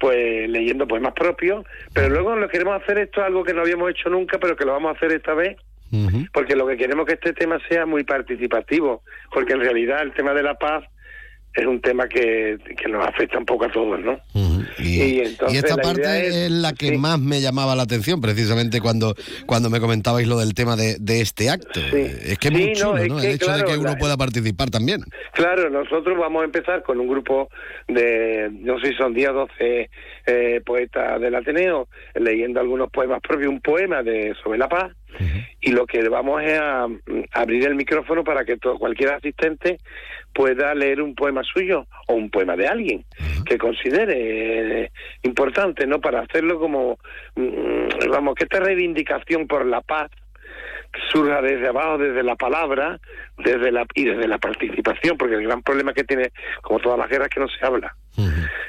pues 0.00 0.48
leyendo 0.48 0.88
poemas 0.88 1.12
propios, 1.12 1.66
pero 1.92 2.08
luego 2.08 2.34
lo 2.34 2.48
que 2.48 2.52
queremos 2.52 2.82
hacer 2.82 2.98
esto 2.98 3.20
es 3.20 3.26
algo 3.26 3.44
que 3.44 3.52
no 3.52 3.60
habíamos 3.60 3.90
hecho 3.90 4.08
nunca, 4.08 4.38
pero 4.38 4.56
que 4.56 4.64
lo 4.64 4.72
vamos 4.72 4.94
a 4.94 4.96
hacer 4.96 5.12
esta 5.12 5.34
vez, 5.34 5.58
porque 6.32 6.56
lo 6.56 6.66
que 6.66 6.78
queremos 6.78 7.06
es 7.06 7.08
que 7.08 7.28
este 7.28 7.44
tema 7.44 7.58
sea 7.68 7.84
muy 7.84 8.02
participativo, 8.04 9.02
porque 9.32 9.52
en 9.52 9.60
realidad 9.60 10.00
el 10.00 10.12
tema 10.12 10.32
de 10.32 10.42
la 10.42 10.54
paz 10.54 10.84
es 11.54 11.66
un 11.66 11.80
tema 11.80 12.08
que, 12.08 12.56
que 12.80 12.88
nos 12.88 13.04
afecta 13.06 13.36
un 13.38 13.44
poco 13.44 13.64
a 13.64 13.72
todos, 13.72 13.98
¿no? 14.00 14.20
Y, 14.78 15.02
Y 15.02 15.18
entonces 15.20 15.54
y 15.54 15.58
esta 15.58 15.76
parte 15.76 16.28
es, 16.28 16.34
es- 16.34 16.50
la 16.50 16.72
que 16.72 16.96
más 16.96 17.18
me 17.18 17.40
llamaba 17.40 17.74
la 17.74 17.82
atención, 17.82 18.20
precisamente 18.20 18.80
cuando, 18.80 19.14
cuando 19.46 19.68
me 19.68 19.80
comentabais 19.80 20.28
lo 20.28 20.38
del 20.38 20.54
tema 20.54 20.76
de, 20.76 20.96
de 21.00 21.20
este 21.20 21.50
acto. 21.50 21.80
Es 21.80 22.38
que 22.38 22.48
es 22.48 22.52
muy 22.52 22.62
Sí, 22.74 22.82
no, 22.82 22.90
chulo, 22.92 22.98
es 22.98 23.08
¿no? 23.08 23.16
que, 23.20 23.26
El 23.26 23.34
hecho 23.34 23.46
de 23.46 23.52
claro, 23.58 23.66
que 23.68 23.78
uno 23.78 23.90
la- 23.90 23.98
pueda 23.98 24.16
participar 24.16 24.70
también. 24.70 25.00
Claro, 25.34 25.68
nosotros 25.70 26.16
vamos 26.18 26.42
a 26.42 26.44
empezar 26.44 26.82
con 26.84 27.00
un 27.00 27.08
grupo 27.08 27.48
de, 27.88 28.48
no 28.60 28.78
sé 28.80 28.88
si 28.92 28.94
son 28.94 29.12
10 29.12 29.30
o 29.30 29.32
12 29.32 29.90
eh, 30.26 30.60
poetas 30.64 31.20
del 31.20 31.34
Ateneo, 31.34 31.88
leyendo 32.14 32.60
algunos 32.60 32.90
poemas 32.90 33.20
propios, 33.20 33.50
un 33.50 33.60
poema 33.60 34.02
de 34.02 34.34
sobre 34.44 34.58
la 34.58 34.68
paz, 34.68 34.92
y 35.60 35.72
lo 35.72 35.86
que 35.86 36.08
vamos 36.08 36.42
es 36.42 36.58
a, 36.58 36.86
mm, 36.86 37.24
abrir 37.32 37.66
el 37.66 37.74
micrófono 37.74 38.24
para 38.24 38.44
que 38.44 38.56
todo, 38.56 38.78
cualquier 38.78 39.12
asistente 39.12 39.78
pueda 40.32 40.74
leer 40.74 41.02
un 41.02 41.14
poema 41.14 41.42
suyo 41.42 41.86
o 42.06 42.14
un 42.14 42.30
poema 42.30 42.56
de 42.56 42.68
alguien 42.68 43.04
que 43.44 43.58
considere 43.58 44.84
eh, 44.84 44.92
importante, 45.22 45.86
¿no? 45.86 46.00
Para 46.00 46.20
hacerlo 46.20 46.58
como, 46.58 46.98
mm, 47.36 48.10
vamos, 48.10 48.34
que 48.34 48.44
esta 48.44 48.60
reivindicación 48.60 49.46
por 49.46 49.66
la 49.66 49.80
paz 49.80 50.10
surja 51.12 51.40
desde 51.40 51.68
abajo, 51.68 51.98
desde 51.98 52.22
la 52.22 52.36
palabra, 52.36 52.98
desde 53.38 53.70
la 53.70 53.86
y 53.94 54.04
desde 54.04 54.26
la 54.26 54.38
participación, 54.38 55.16
porque 55.16 55.36
el 55.36 55.44
gran 55.44 55.62
problema 55.62 55.92
que 55.92 56.04
tiene, 56.04 56.32
como 56.62 56.80
todas 56.80 56.98
las 56.98 57.08
guerras, 57.08 57.28
es 57.28 57.34
que 57.34 57.40
no 57.40 57.48
se 57.48 57.64
habla. 57.64 57.94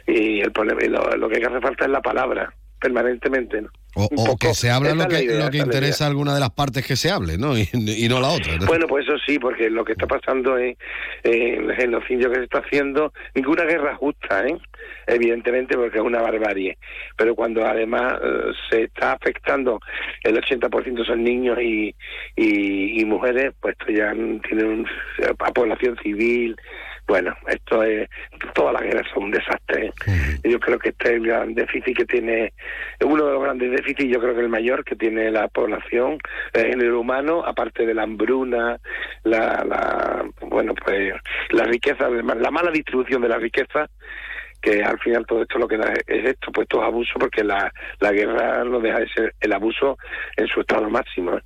Y 0.07 0.39
el 0.41 0.51
problema, 0.51 0.81
y 0.83 0.87
lo, 0.87 1.03
lo 1.17 1.29
que 1.29 1.43
hace 1.43 1.59
falta 1.59 1.85
es 1.85 1.91
la 1.91 2.01
palabra, 2.01 2.53
permanentemente. 2.81 3.61
¿no? 3.61 3.69
O, 3.93 4.37
que 4.37 4.53
se 4.53 4.69
habla 4.69 4.95
lo 4.95 5.01
es 5.01 5.07
que, 5.07 5.23
idea, 5.25 5.45
lo 5.45 5.51
que 5.51 5.57
es 5.57 5.65
interesa 5.65 6.05
a 6.05 6.07
alguna 6.07 6.33
de 6.33 6.39
las 6.39 6.51
partes 6.51 6.85
que 6.85 6.95
se 6.95 7.11
hable, 7.11 7.37
¿no? 7.37 7.57
Y, 7.61 7.69
y 7.73 8.09
no 8.09 8.19
la 8.19 8.29
otra. 8.29 8.57
¿no? 8.57 8.65
Bueno, 8.65 8.87
pues 8.87 9.05
eso 9.05 9.17
sí, 9.25 9.37
porque 9.37 9.69
lo 9.69 9.83
que 9.83 9.91
está 9.91 10.07
pasando 10.07 10.57
en, 10.57 10.77
en 11.23 11.69
el 11.69 11.75
genocidio 11.75 12.29
que 12.29 12.37
se 12.37 12.43
está 12.43 12.59
haciendo, 12.59 13.13
ninguna 13.35 13.63
guerra 13.65 13.91
es 13.91 13.97
justa, 13.97 14.47
¿eh? 14.47 14.57
evidentemente, 15.07 15.75
porque 15.75 15.97
es 15.97 16.03
una 16.03 16.21
barbarie. 16.21 16.77
Pero 17.17 17.35
cuando 17.35 17.65
además 17.65 18.13
eh, 18.23 18.51
se 18.69 18.83
está 18.83 19.13
afectando, 19.13 19.79
el 20.23 20.41
80% 20.41 21.05
son 21.05 21.23
niños 21.23 21.59
y, 21.61 21.93
y, 22.35 23.01
y 23.01 23.05
mujeres, 23.05 23.53
pues 23.59 23.75
esto 23.77 23.91
ya 23.91 24.13
tiene 24.47 24.63
un, 24.63 24.87
a 25.37 25.51
población 25.51 25.97
civil. 26.01 26.55
Bueno, 27.11 27.35
esto 27.45 27.83
es, 27.83 28.09
todas 28.53 28.71
las 28.71 28.83
guerras 28.83 29.05
son 29.13 29.23
un 29.23 29.31
desastre. 29.31 29.87
¿eh? 29.87 30.39
Yo 30.45 30.61
creo 30.61 30.79
que 30.79 30.89
este 30.89 31.09
es 31.09 31.15
el 31.15 31.27
gran 31.27 31.53
déficit 31.53 31.97
que 31.97 32.05
tiene, 32.05 32.53
uno 33.03 33.25
de 33.25 33.33
los 33.33 33.43
grandes 33.43 33.69
déficits, 33.69 34.09
yo 34.09 34.21
creo 34.21 34.33
que 34.33 34.39
el 34.39 34.47
mayor 34.47 34.85
que 34.85 34.95
tiene 34.95 35.29
la 35.29 35.49
población, 35.49 36.19
el 36.53 36.67
género 36.67 37.01
humano, 37.01 37.43
aparte 37.45 37.85
de 37.85 37.93
la 37.93 38.03
hambruna, 38.03 38.79
la, 39.23 39.61
la 39.67 40.25
bueno, 40.39 40.73
pues 40.73 41.13
la 41.49 41.65
riqueza, 41.65 42.07
la 42.09 42.49
mala 42.49 42.71
distribución 42.71 43.21
de 43.21 43.27
la 43.27 43.39
riqueza, 43.39 43.89
que 44.61 44.81
al 44.81 44.97
final 44.99 45.25
todo 45.25 45.41
esto 45.41 45.59
lo 45.59 45.67
que 45.67 45.75
da 45.75 45.91
es 46.07 46.25
esto, 46.25 46.49
pues 46.53 46.63
estos 46.63 46.81
abusos, 46.81 47.15
porque 47.19 47.43
la, 47.43 47.73
la 47.99 48.13
guerra 48.13 48.63
no 48.63 48.79
deja 48.79 48.99
de 48.99 49.09
ser 49.09 49.35
el 49.41 49.51
abuso 49.51 49.97
en 50.37 50.47
su 50.47 50.61
estado 50.61 50.89
máximo. 50.89 51.35
¿eh? 51.35 51.41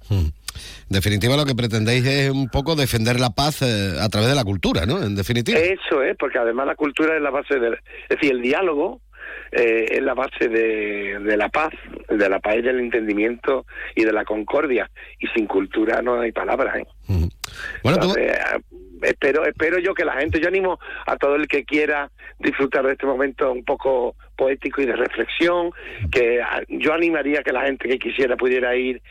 En 0.89 0.93
definitiva, 0.93 1.36
lo 1.36 1.45
que 1.45 1.56
pretendéis 1.56 2.06
es 2.06 2.30
un 2.30 2.49
poco 2.49 2.75
defender 2.75 3.19
la 3.19 3.32
paz 3.32 3.62
eh, 3.62 3.93
a 3.99 4.10
través 4.10 4.30
de 4.30 4.36
la 4.36 4.43
cultura, 4.43 4.86
¿no? 4.86 5.01
En 5.01 5.15
definitiva. 5.15 5.60
Eso 5.60 6.01
es, 6.01 6.15
porque 6.17 6.38
además 6.38 6.67
la 6.67 6.75
cultura 6.75 7.15
es 7.15 7.21
la 7.21 7.32
base 7.32 7.60
del... 7.60 7.73
Es 7.73 8.19
decir, 8.19 8.32
el 8.32 8.41
diálogo 8.41 9.01
eh, 9.51 9.86
es 9.89 10.01
la 10.01 10.13
base 10.13 10.49
de, 10.49 11.38
la 11.38 11.49
paz, 11.49 11.71
de 12.10 12.30
la 12.30 12.39
paz 12.39 12.56
del 12.56 12.80
entendimiento 12.80 13.65
y 13.95 14.04
de 14.04 14.12
la 14.12 14.25
concordia. 14.25 14.89
Y 15.19 15.28
sin 15.28 15.47
cultura 15.47 16.01
no 16.01 16.19
hay 16.19 16.32
palabras, 16.32 16.78
¿eh? 16.78 16.86
Bueno, 17.83 17.99
tú- 17.99 18.15
eh, 18.17 18.33
espero, 19.01 19.45
espero 19.45 19.79
yo 19.79 19.93
que 19.93 20.05
la 20.05 20.13
gente, 20.13 20.39
yo 20.39 20.47
animo 20.47 20.79
a 21.05 21.17
todo 21.17 21.35
el 21.35 21.47
que 21.47 21.63
quiera 21.65 22.09
disfrutar 22.39 22.85
de 22.85 22.93
este 22.93 23.05
momento 23.05 23.51
un 23.51 23.63
poco 23.63 24.15
poético 24.35 24.81
y 24.81 24.85
de 24.85 24.95
reflexión, 24.95 25.71
que 26.11 26.41
ah, 26.41 26.61
yo 26.67 26.93
animaría 26.93 27.41
que 27.43 27.53
la 27.53 27.61
gente 27.65 27.87
que 27.87 27.99
quisiera 27.99 28.35
pudiera 28.35 28.75
ir 28.75 29.01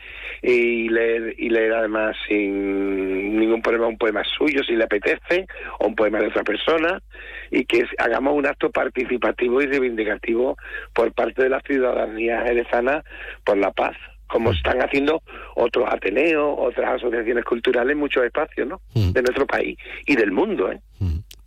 y 0.41 0.89
leer, 0.89 1.33
y 1.37 1.49
leer 1.49 1.73
además 1.73 2.15
sin 2.27 3.39
ningún 3.39 3.61
problema 3.61 3.87
un 3.87 3.97
poema 3.97 4.23
suyo 4.37 4.63
si 4.63 4.73
le 4.75 4.83
apetece, 4.83 5.47
o 5.79 5.87
un 5.87 5.95
poema 5.95 6.19
de 6.19 6.27
otra 6.27 6.43
persona, 6.43 7.01
y 7.49 7.65
que 7.65 7.85
hagamos 7.97 8.35
un 8.35 8.45
acto 8.45 8.69
participativo 8.71 9.61
y 9.61 9.67
reivindicativo 9.67 10.57
por 10.93 11.11
parte 11.13 11.43
de 11.43 11.49
la 11.49 11.61
ciudadanía 11.61 12.41
jerezana 12.43 13.03
por 13.43 13.57
la 13.57 13.71
paz 13.71 13.95
como 14.27 14.51
están 14.51 14.79
haciendo 14.81 15.21
otros 15.55 15.85
ateneos, 15.91 16.55
otras 16.57 16.95
asociaciones 16.95 17.43
culturales 17.45 17.91
en 17.93 17.99
muchos 17.99 18.23
espacios 18.23 18.67
¿no? 18.67 18.81
de 18.93 19.21
nuestro 19.21 19.45
país 19.45 19.77
y 20.05 20.15
del 20.15 20.31
mundo. 20.31 20.71
¿eh? 20.71 20.79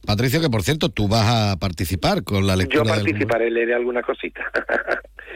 Patricio, 0.07 0.41
que 0.41 0.49
por 0.49 0.62
cierto, 0.62 0.89
tú 0.89 1.07
vas 1.09 1.26
a 1.26 1.57
participar 1.59 2.22
con 2.24 2.47
la 2.47 2.55
Yo 2.55 2.59
lectura 2.61 2.95
del- 2.95 3.05
participaré, 3.05 3.51
leeré 3.51 3.74
alguna 3.74 4.03
cosita. 4.03 4.41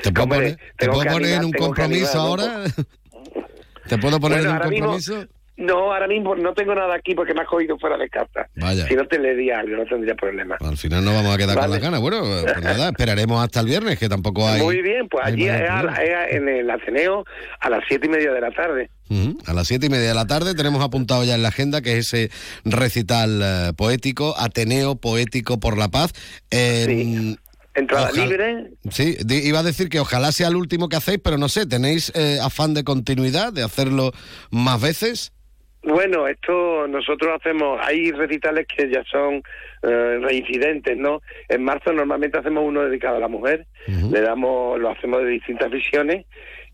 ¿Te 0.03 0.13
puedo 0.13 0.23
Hombre, 0.25 0.39
poner, 0.39 0.59
te 0.79 0.89
puedo 0.89 1.19
en 1.27 1.45
un 1.45 1.53
compromiso 1.53 2.19
ahora? 2.19 2.65
¿Te 3.89 3.99
puedo 3.99 4.21
poner 4.21 4.39
Bueno, 4.43 4.51
en 4.57 4.63
un 4.63 4.71
mismo- 4.71 4.87
compromiso? 4.87 5.27
No, 5.57 5.93
ahora 5.93 6.09
mismo 6.09 6.35
no 6.35 6.55
tengo 6.55 6.75
nada 6.75 6.95
aquí 6.95 7.15
porque 7.15 7.35
me 7.35 7.43
has 7.43 7.47
cogido 7.47 7.79
fuera 7.79 7.97
de 7.99 8.09
casa. 8.09 8.49
Vaya. 8.57 8.87
Si 8.89 8.95
no 8.95 9.07
te 9.07 9.19
leería 9.19 9.61
algo, 9.61 9.77
no 9.77 9.85
tendría 9.85 10.15
problema. 10.15 10.57
Al 10.61 10.77
final 10.79 11.05
no 11.05 11.13
vamos 11.13 11.35
a 11.35 11.37
quedar 11.37 11.55
con 11.55 11.61
Vale. 11.63 11.75
las 11.75 11.83
ganas. 11.83 12.01
Bueno, 12.01 12.21
pues 12.23 12.63
nada, 12.63 12.89
esperaremos 12.89 13.45
hasta 13.45 13.61
el 13.61 13.67
viernes, 13.67 13.99
que 13.99 14.09
tampoco 14.09 14.49
hay... 14.49 14.61
Muy 14.63 14.81
bien, 14.81 15.09
pues 15.09 15.25
allí 15.27 15.45
es, 15.45 15.69
a 15.69 15.83
la- 15.83 16.29
en 16.31 16.49
el 16.49 16.71
Ateneo 16.71 17.25
a 17.61 17.69
las 17.71 17.85
siete 17.87 18.07
y 18.07 18.11
media 18.11 18.33
de 18.33 18.41
la 18.41 18.51
tarde. 18.51 18.91
A 19.47 19.53
las 19.53 19.69
siete 19.69 19.87
y 19.87 19.89
media 19.91 20.09
de 20.09 20.15
la 20.15 20.27
tarde 20.27 20.55
tenemos 20.55 20.83
apuntado 20.83 21.23
ya 21.23 21.35
en 21.35 21.43
la 21.43 21.49
agenda 21.49 21.83
que 21.83 21.99
es 21.99 22.15
ese 22.15 22.31
recital 22.65 23.41
eh, 23.45 23.73
poético, 23.77 24.35
Ateneo 24.39 24.97
Poético 24.97 25.61
por 25.61 25.77
la 25.77 25.89
Paz. 25.89 26.13
En- 26.51 27.39
Entrada 27.75 28.09
Ojalá- 28.11 28.27
libre. 28.27 28.71
Sí, 28.91 29.17
iba 29.29 29.61
a 29.61 29.63
decir 29.63 29.89
que 29.89 29.99
ojalá 29.99 30.31
sea 30.33 30.49
el 30.49 30.57
último 30.57 30.91
que 30.91 30.97
hacéis, 30.97 31.21
pero 31.25 31.39
no 31.39 31.49
sé, 31.49 31.65
¿tenéis 31.67 32.13
eh, 32.15 32.39
afán 32.43 32.75
de 32.75 32.85
continuidad, 32.85 33.51
de 33.53 33.63
hacerlo 33.63 34.13
más 34.51 34.79
veces? 34.81 35.33
Bueno, 35.83 36.29
esto 36.29 36.87
nosotros 36.87 37.35
hacemos, 37.35 37.81
hay 37.83 38.13
recitales 38.13 38.67
que 38.69 38.89
ya 38.89 39.03
son 39.05 39.43
eh, 39.83 40.19
reincidentes, 40.21 40.97
¿no? 40.97 41.23
En 41.49 41.65
marzo 41.65 41.93
normalmente 41.93 42.39
hacemos 42.39 42.65
uno 42.65 42.85
dedicado 42.85 43.17
a 43.17 43.21
la 43.21 43.29
mujer, 43.29 43.67
le 43.87 44.21
damos, 44.21 44.79
lo 44.79 44.91
hacemos 44.91 45.23
de 45.23 45.31
distintas 45.31 45.71
visiones 45.71 46.27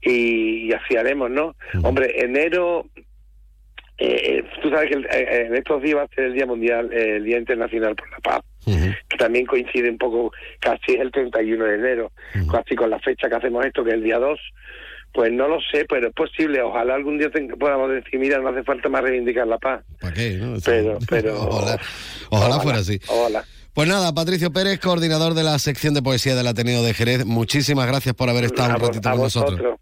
y, 0.03 0.69
y 0.69 0.73
así 0.73 0.97
haremos, 0.97 1.31
¿no? 1.31 1.57
Hombre, 1.83 2.23
enero, 2.23 2.85
eh, 4.01 4.45
tú 4.63 4.71
sabes 4.71 4.91
que 4.91 4.99
eh, 5.19 5.47
en 5.47 5.57
estos 5.57 5.83
días 5.83 5.97
va 5.97 6.03
a 6.03 6.09
ser 6.09 6.27
el 6.27 6.35
Día 6.35 6.47
Mundial, 6.47 6.93
eh, 6.93 7.17
el 7.17 7.25
Día 7.25 7.39
Internacional 7.39 7.97
por 7.97 8.09
la 8.11 8.19
Paz, 8.19 8.43
que 8.65 9.17
también 9.17 9.45
coincide 9.45 9.91
un 9.91 9.99
poco, 9.99 10.33
casi 10.61 10.93
es 10.93 11.01
el 11.01 11.11
31 11.11 11.65
de 11.65 11.75
enero, 11.75 12.13
casi 12.51 12.77
con 12.77 12.91
la 12.91 13.01
fecha 13.01 13.29
que 13.29 13.35
hacemos 13.35 13.67
esto, 13.67 13.83
que 13.83 13.91
es 13.91 13.97
el 13.97 14.05
día 14.05 14.19
2. 14.19 14.39
Pues 15.19 15.33
no 15.33 15.49
lo 15.49 15.59
sé, 15.73 15.85
pero 15.89 16.07
es 16.07 16.15
posible. 16.15 16.63
Ojalá 16.63 16.95
algún 16.95 17.19
día 17.19 17.29
podamos 17.59 17.91
decir, 17.91 18.21
mira, 18.21 18.39
no 18.39 18.51
hace 18.51 18.63
falta 18.63 18.89
más 18.89 19.03
reivindicar 19.03 19.49
la 19.49 19.59
paz. 19.59 19.83
¿Para 20.01 20.15
qué? 20.15 20.35
no? 20.35 20.59
Pero, 20.65 20.97
pero... 21.11 21.41
Ojalá, 21.51 21.81
ojalá 22.31 22.61
fuera 22.61 22.79
así. 22.79 23.01
Ojalá. 23.09 23.45
Pues 23.75 23.89
nada, 23.89 24.15
Patricio 24.15 24.53
Pérez, 24.53 24.79
coordinador 24.79 25.35
de 25.35 25.43
la 25.43 25.59
sección 25.59 25.93
de 25.95 26.03
poesía 26.03 26.37
del 26.37 26.47
Ateneo 26.47 26.85
de 26.85 26.95
Jerez, 26.95 27.27
muchísimas 27.27 27.89
gracias 27.89 28.15
por 28.15 28.31
haber 28.31 28.45
estado 28.45 28.75
A 28.75 28.77
un 28.77 28.81
ratito 28.81 29.09
a 29.09 29.13
con 29.13 29.23
nosotros. 29.23 29.81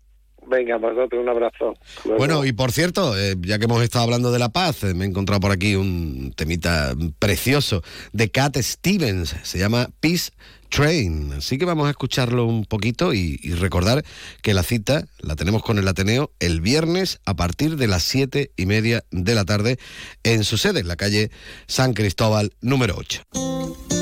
Venga, 0.49 0.77
vosotros 0.77 1.21
un 1.21 1.29
abrazo. 1.29 1.75
Bueno, 2.05 2.45
y 2.45 2.53
por 2.53 2.71
cierto, 2.73 3.19
eh, 3.19 3.35
ya 3.41 3.59
que 3.59 3.65
hemos 3.65 3.83
estado 3.83 4.05
hablando 4.05 4.31
de 4.31 4.39
la 4.39 4.51
paz, 4.51 4.85
eh, 4.85 4.95
me 4.95 5.05
he 5.05 5.09
encontrado 5.09 5.41
por 5.41 5.51
aquí 5.51 5.75
un 5.75 6.33
temita 6.37 6.95
precioso 7.19 7.83
de 8.13 8.31
Cat 8.31 8.57
Stevens, 8.59 9.35
se 9.43 9.59
llama 9.59 9.89
Peace 10.01 10.31
Train. 10.69 11.33
Así 11.33 11.59
que 11.59 11.65
vamos 11.65 11.89
a 11.89 11.91
escucharlo 11.91 12.47
un 12.47 12.65
poquito 12.65 13.13
y, 13.13 13.41
y 13.43 13.55
recordar 13.55 14.05
que 14.43 14.55
la 14.55 14.63
cita 14.63 15.07
la 15.19 15.35
tenemos 15.35 15.63
con 15.63 15.79
el 15.79 15.89
Ateneo 15.89 16.31
el 16.39 16.61
viernes 16.61 17.21
a 17.25 17.35
partir 17.35 17.77
de 17.77 17.89
las 17.89 18.05
siete 18.05 18.53
y 18.57 18.67
media 18.67 19.03
de 19.11 19.35
la 19.35 19.45
tarde 19.45 19.79
en 20.23 20.45
su 20.45 20.59
sede, 20.59 20.81
en 20.81 20.89
la 20.89 20.97
calle 20.97 21.31
San 21.67 21.93
Cristóbal 21.93 22.53
número 22.61 22.95
8. 22.99 23.96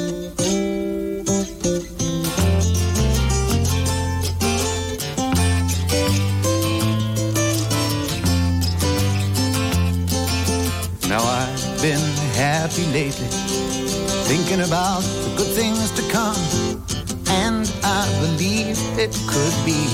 Happy 12.65 12.87
lately, 12.97 13.29
thinking 14.25 14.63
about 14.65 15.03
the 15.03 15.35
good 15.37 15.53
things 15.53 15.91
to 15.91 16.01
come. 16.09 16.41
And 17.45 17.71
I 17.85 18.09
believe 18.25 18.81
it 18.97 19.13
could 19.29 19.57
be 19.69 19.85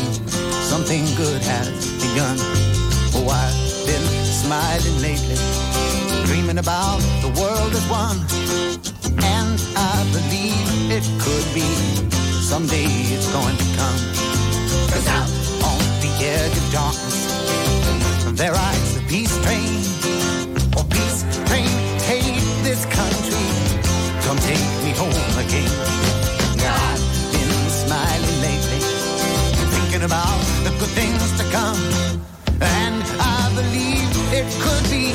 something 0.71 1.03
good 1.17 1.43
has 1.43 1.67
begun. 1.99 2.37
Oh, 3.19 3.27
I've 3.27 3.59
been 3.91 4.07
smiling 4.23 4.97
lately, 5.03 5.35
dreaming 6.27 6.59
about 6.59 7.03
the 7.27 7.31
world 7.43 7.73
as 7.75 7.87
one. 7.91 8.19
And 9.19 9.59
I 9.75 9.97
believe 10.15 10.95
it 10.95 11.07
could 11.19 11.47
be 11.53 11.67
someday 12.39 12.87
it's 13.11 13.27
going 13.33 13.57
to 13.57 13.67
come. 13.75 14.01
Cause 14.95 15.09
out 15.19 15.31
on 15.67 15.83
the 16.07 16.13
edge 16.23 16.57
of 16.57 16.67
darkness, 16.71 17.19
there 18.39 18.53
rides 18.53 18.95
the 18.95 19.03
peace 19.09 19.35
train. 19.43 20.20
This 22.81 22.87
country. 22.95 23.47
Come 24.23 24.39
take 24.39 24.85
me 24.85 24.93
home 24.93 25.39
again. 25.39 25.71
Now 26.57 26.75
I've 26.75 27.33
been 27.33 27.71
smiling 27.71 28.41
lately, 28.41 28.81
thinking 29.75 30.03
about 30.03 30.41
the 30.65 30.71
good 30.79 30.93
things 31.01 31.31
to 31.39 31.45
come. 31.51 31.79
And 32.61 33.03
I 33.21 33.51
believe 33.55 34.11
it 34.33 34.47
could 34.65 34.85
be 34.91 35.13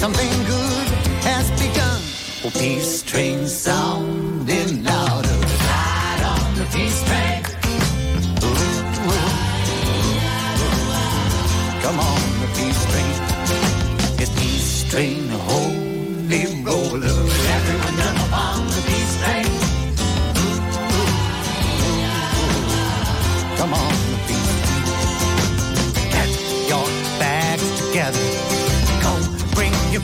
something 0.00 0.30
good 0.46 0.88
has 1.28 1.50
begun. 1.52 2.00
Oh, 2.44 2.50
peace 2.58 3.02
train 3.02 3.46
sounding 3.46 4.31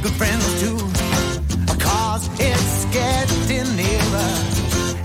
good 0.03 0.13
friends 0.13 0.47
too. 0.61 0.79
Cause 1.79 2.29
it's 2.39 2.85
getting 2.97 3.69
nearer. 3.77 4.31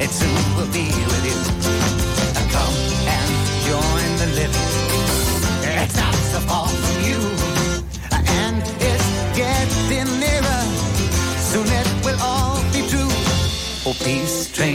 It 0.03 0.09
soon 0.09 0.43
will 0.57 0.71
be 0.79 0.87
with 1.11 1.25
you. 1.31 1.39
Come 2.55 2.77
and 3.17 3.31
join 3.69 4.07
the 4.21 4.29
living. 4.39 4.69
It's 5.81 5.95
not 5.95 6.15
so 6.31 6.39
far 6.49 6.67
from 6.67 6.97
you. 7.09 7.19
And 8.41 8.57
it's 8.89 9.09
getting 9.41 10.09
nearer. 10.23 10.61
Soon 11.51 11.67
it 11.81 11.87
will 12.05 12.19
all 12.21 12.57
be 12.73 12.81
true. 12.91 13.13
Oh, 13.85 13.95
peace 14.03 14.51
train 14.51 14.72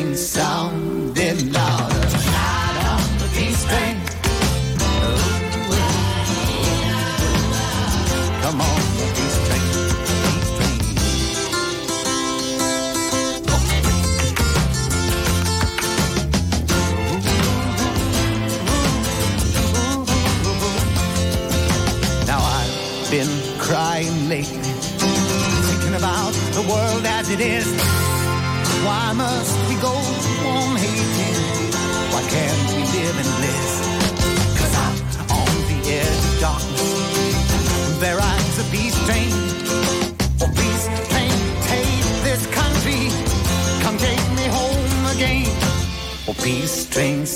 Oh, 46.40 46.44
peace 46.44 46.86
train 46.88 47.26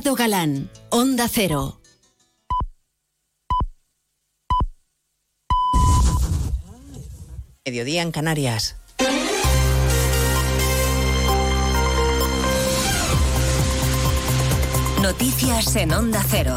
Galán, 0.00 0.70
Onda 0.88 1.28
Cero. 1.28 1.78
Mediodía 7.66 8.00
en 8.00 8.10
Canarias. 8.10 8.76
Noticias 15.02 15.76
en 15.76 15.92
Onda 15.92 16.24
Cero. 16.26 16.56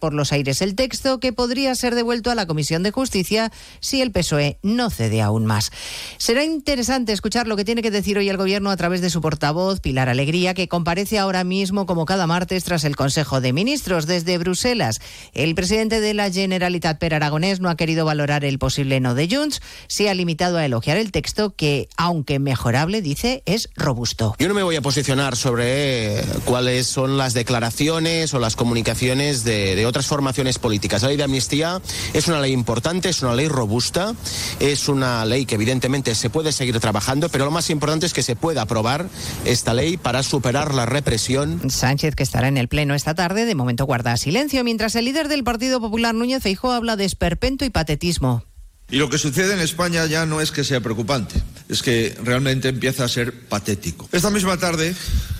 por 0.01 0.13
los 0.13 0.33
aires 0.33 0.61
el 0.61 0.75
texto 0.75 1.19
que 1.19 1.31
podría 1.31 1.73
ser 1.75 1.95
devuelto 1.95 2.31
a 2.31 2.35
la 2.35 2.47
Comisión 2.47 2.83
de 2.83 2.91
Justicia 2.91 3.51
si 3.79 4.01
el 4.01 4.11
PSOE 4.11 4.57
no 4.63 4.89
cede 4.89 5.21
aún 5.21 5.45
más. 5.45 5.71
Será 6.17 6.43
interesante 6.43 7.13
escuchar 7.13 7.47
lo 7.47 7.55
que 7.55 7.63
tiene 7.63 7.81
que 7.81 7.91
decir 7.91 8.17
hoy 8.17 8.27
el 8.27 8.35
Gobierno 8.35 8.71
a 8.71 8.77
través 8.77 8.99
de 9.01 9.11
su 9.11 9.21
portavoz, 9.21 9.79
Pilar 9.79 10.09
Alegría, 10.09 10.53
que 10.53 10.67
comparece 10.67 11.19
ahora 11.19 11.43
mismo 11.43 11.85
como 11.85 12.05
cada 12.05 12.27
martes 12.27 12.63
tras 12.63 12.83
el 12.83 12.95
Consejo 12.95 13.39
de 13.39 13.53
Ministros 13.53 14.07
desde 14.07 14.37
Bruselas. 14.39 14.99
El 15.33 15.53
presidente 15.55 16.01
de 16.01 16.15
la 16.15 16.31
Generalitat 16.31 16.97
Per 16.97 17.13
Aragonés 17.13 17.59
no 17.59 17.69
ha 17.69 17.77
querido 17.77 18.03
valorar 18.03 18.43
el 18.43 18.57
posible 18.57 18.99
no 18.99 19.13
de 19.13 19.29
Junts, 19.29 19.61
se 19.87 20.09
ha 20.09 20.13
limitado 20.15 20.57
a 20.57 20.65
elogiar 20.65 20.97
el 20.97 21.11
texto 21.11 21.55
que, 21.55 21.87
aunque 21.95 22.39
mejorable, 22.39 23.03
dice, 23.03 23.43
es 23.45 23.69
robusto. 23.75 24.35
Yo 24.39 24.47
no 24.47 24.55
me 24.55 24.63
voy 24.63 24.75
a 24.75 24.81
posicionar 24.81 25.35
sobre 25.35 26.19
eh, 26.19 26.23
cuáles 26.45 26.87
son 26.87 27.17
las 27.17 27.35
declaraciones 27.35 28.33
o 28.33 28.39
las 28.39 28.55
comunicaciones 28.55 29.43
de, 29.43 29.75
de 29.75 29.85
otras 29.91 30.07
formaciones 30.07 30.57
políticas. 30.57 31.03
La 31.03 31.09
ley 31.09 31.17
de 31.17 31.23
amnistía 31.23 31.81
es 32.13 32.27
una 32.27 32.39
ley 32.39 32.51
importante, 32.51 33.09
es 33.09 33.21
una 33.21 33.35
ley 33.35 33.47
robusta, 33.47 34.15
es 34.59 34.87
una 34.89 35.23
ley 35.25 35.45
que 35.45 35.55
evidentemente 35.55 36.15
se 36.15 36.29
puede 36.29 36.51
seguir 36.51 36.79
trabajando, 36.79 37.29
pero 37.29 37.45
lo 37.45 37.51
más 37.51 37.69
importante 37.69 38.05
es 38.05 38.13
que 38.13 38.23
se 38.23 38.35
pueda 38.35 38.63
aprobar 38.63 39.07
esta 39.45 39.73
ley 39.73 39.97
para 39.97 40.23
superar 40.23 40.73
la 40.73 40.85
represión. 40.85 41.69
Sánchez, 41.69 42.15
que 42.15 42.23
estará 42.23 42.47
en 42.47 42.57
el 42.57 42.67
Pleno 42.67 42.95
esta 42.95 43.13
tarde, 43.13 43.45
de 43.45 43.55
momento 43.55 43.85
guarda 43.85 44.17
silencio, 44.17 44.63
mientras 44.63 44.95
el 44.95 45.05
líder 45.05 45.27
del 45.27 45.43
Partido 45.43 45.79
Popular, 45.79 46.15
Núñez 46.15 46.41
Feijóo, 46.41 46.71
habla 46.71 46.95
de 46.95 47.05
esperpento 47.05 47.65
y 47.65 47.69
patetismo. 47.69 48.43
Y 48.89 48.97
lo 48.97 49.09
que 49.09 49.17
sucede 49.17 49.53
en 49.53 49.61
España 49.61 50.05
ya 50.05 50.25
no 50.25 50.41
es 50.41 50.51
que 50.51 50.65
sea 50.65 50.81
preocupante, 50.81 51.41
es 51.69 51.81
que 51.81 52.13
realmente 52.23 52.67
empieza 52.67 53.05
a 53.05 53.07
ser 53.07 53.47
patético. 53.47 54.09
Esta 54.11 54.29
misma 54.29 54.57
tarde 54.57 54.93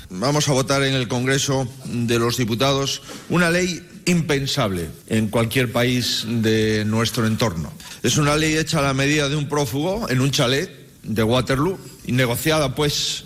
vamos 0.10 0.48
a 0.48 0.54
votar 0.54 0.84
en 0.84 0.94
el 0.94 1.10
Congreso 1.10 1.68
de 1.86 2.18
los 2.18 2.38
Diputados 2.38 3.02
una 3.30 3.50
ley 3.50 3.86
impensable 4.06 4.90
en 5.08 5.28
cualquier 5.28 5.72
país 5.72 6.26
de 6.28 6.84
nuestro 6.86 7.28
entorno. 7.28 7.72
Es 8.04 8.18
una 8.18 8.36
ley 8.36 8.56
hecha 8.56 8.80
a 8.80 8.84
la 8.84 8.94
medida 8.94 9.30
de 9.30 9.36
un 9.36 9.48
prófugo 9.48 10.10
en 10.10 10.22
un 10.22 10.32
chalet 10.32 10.70
de 11.04 11.24
Waterloo 11.24 11.78
y 12.06 12.12
negociada 12.12 12.76
pues 12.76 13.26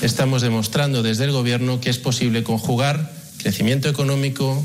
Estamos 0.00 0.42
demostrando 0.42 1.02
desde 1.02 1.24
el 1.24 1.32
Gobierno 1.32 1.80
que 1.80 1.90
es 1.90 1.98
posible 1.98 2.42
conjugar 2.42 3.12
crecimiento 3.38 3.88
económico, 3.88 4.64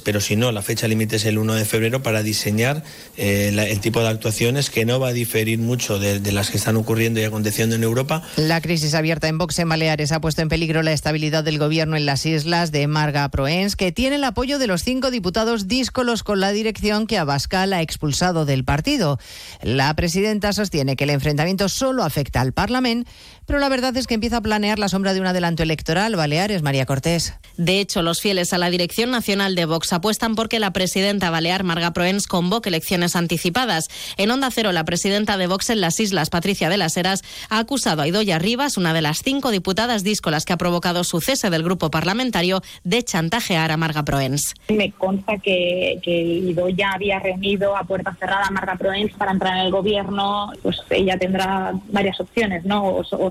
pero 0.00 0.20
si 0.20 0.36
no, 0.36 0.52
la 0.52 0.62
fecha 0.62 0.88
límite 0.88 1.16
es 1.16 1.24
el 1.24 1.38
1 1.38 1.54
de 1.54 1.64
febrero 1.64 2.02
para 2.02 2.22
diseñar 2.22 2.84
eh, 3.16 3.52
el 3.54 3.80
tipo 3.80 4.00
de 4.00 4.08
actuaciones 4.08 4.70
que 4.70 4.84
no 4.84 5.00
va 5.00 5.08
a 5.08 5.12
diferir 5.12 5.58
mucho 5.58 5.98
de, 5.98 6.20
de 6.20 6.32
las 6.32 6.50
que 6.50 6.56
están 6.56 6.76
ocurriendo 6.76 7.20
y 7.20 7.24
aconteciendo 7.24 7.76
en 7.76 7.82
Europa. 7.82 8.22
La 8.36 8.60
crisis 8.60 8.94
abierta 8.94 9.28
en 9.28 9.38
Vox 9.38 9.58
en 9.58 9.68
Baleares 9.68 10.12
ha 10.12 10.20
puesto 10.20 10.42
en 10.42 10.48
peligro 10.48 10.82
la 10.82 10.92
estabilidad 10.92 11.44
del 11.44 11.58
gobierno 11.58 11.96
en 11.96 12.06
las 12.06 12.26
islas 12.26 12.72
de 12.72 12.86
Marga 12.86 13.28
Proens, 13.28 13.76
que 13.76 13.92
tiene 13.92 14.16
el 14.16 14.24
apoyo 14.24 14.58
de 14.58 14.66
los 14.66 14.82
cinco 14.82 15.10
diputados 15.10 15.68
díscolos 15.68 16.22
con 16.22 16.40
la 16.40 16.52
dirección 16.52 17.06
que 17.06 17.18
Abascal 17.18 17.72
ha 17.72 17.82
expulsado 17.82 18.44
del 18.44 18.64
partido. 18.64 19.18
La 19.62 19.94
presidenta 19.94 20.52
sostiene 20.52 20.96
que 20.96 21.04
el 21.04 21.10
enfrentamiento 21.10 21.68
solo 21.68 22.04
afecta 22.04 22.40
al 22.40 22.52
Parlamento, 22.52 23.10
pero 23.46 23.58
la 23.58 23.68
verdad 23.68 23.96
es 23.96 24.06
que 24.06 24.14
empieza 24.14 24.38
a 24.38 24.40
planear 24.40 24.78
la 24.78 24.88
sombra 24.88 25.14
de 25.14 25.20
un 25.20 25.26
adelanto 25.26 25.62
electoral. 25.62 26.16
Baleares, 26.16 26.62
María 26.62 26.86
Cortés. 26.86 27.34
De 27.56 27.78
hecho, 27.80 28.02
los 28.02 28.20
fieles 28.20 28.52
a 28.52 28.58
la 28.58 28.70
dirección 28.70 29.10
nacional 29.10 29.54
de 29.54 29.64
Vox 29.64 29.92
apuestan 29.92 30.34
porque 30.34 30.58
la 30.58 30.72
presidenta 30.72 31.30
balear 31.30 31.62
Marga 31.62 31.92
Proens 31.92 32.26
convoque 32.26 32.68
elecciones 32.68 33.14
anticipadas. 33.16 33.88
En 34.16 34.30
Onda 34.30 34.50
Cero, 34.50 34.72
la 34.72 34.84
presidenta 34.84 35.36
de 35.36 35.46
Vox 35.46 35.70
en 35.70 35.80
las 35.80 36.00
islas, 36.00 36.30
Patricia 36.30 36.68
de 36.68 36.76
las 36.78 36.96
Heras, 36.96 37.22
ha 37.50 37.58
acusado 37.58 38.02
a 38.02 38.08
Idoya 38.08 38.38
Rivas, 38.38 38.76
una 38.76 38.92
de 38.92 39.02
las 39.02 39.22
cinco 39.22 39.50
diputadas 39.50 40.02
díscolas 40.02 40.44
que 40.44 40.52
ha 40.52 40.56
provocado 40.56 41.04
su 41.04 41.20
cese 41.20 41.50
del 41.50 41.62
grupo 41.62 41.90
parlamentario, 41.90 42.60
de 42.82 43.02
chantajear 43.04 43.70
a 43.70 43.76
Marga 43.76 44.04
Proens. 44.04 44.54
Me 44.68 44.90
consta 44.92 45.38
que, 45.38 46.00
que 46.02 46.10
Ido 46.22 46.68
ya 46.70 46.90
había 46.92 47.18
reunido 47.20 47.76
a 47.76 47.84
puerta 47.84 48.16
cerrada 48.18 48.46
a 48.46 48.50
Marga 48.50 48.76
Proens 48.76 49.12
para 49.12 49.30
entrar 49.32 49.56
en 49.58 49.66
el 49.66 49.70
gobierno. 49.70 50.50
Pues 50.62 50.78
ella 50.90 51.16
tendrá 51.18 51.72
varias 51.90 52.18
opciones, 52.20 52.64
¿no? 52.64 52.84
O, 52.84 53.04
so- 53.04 53.18
o 53.20 53.30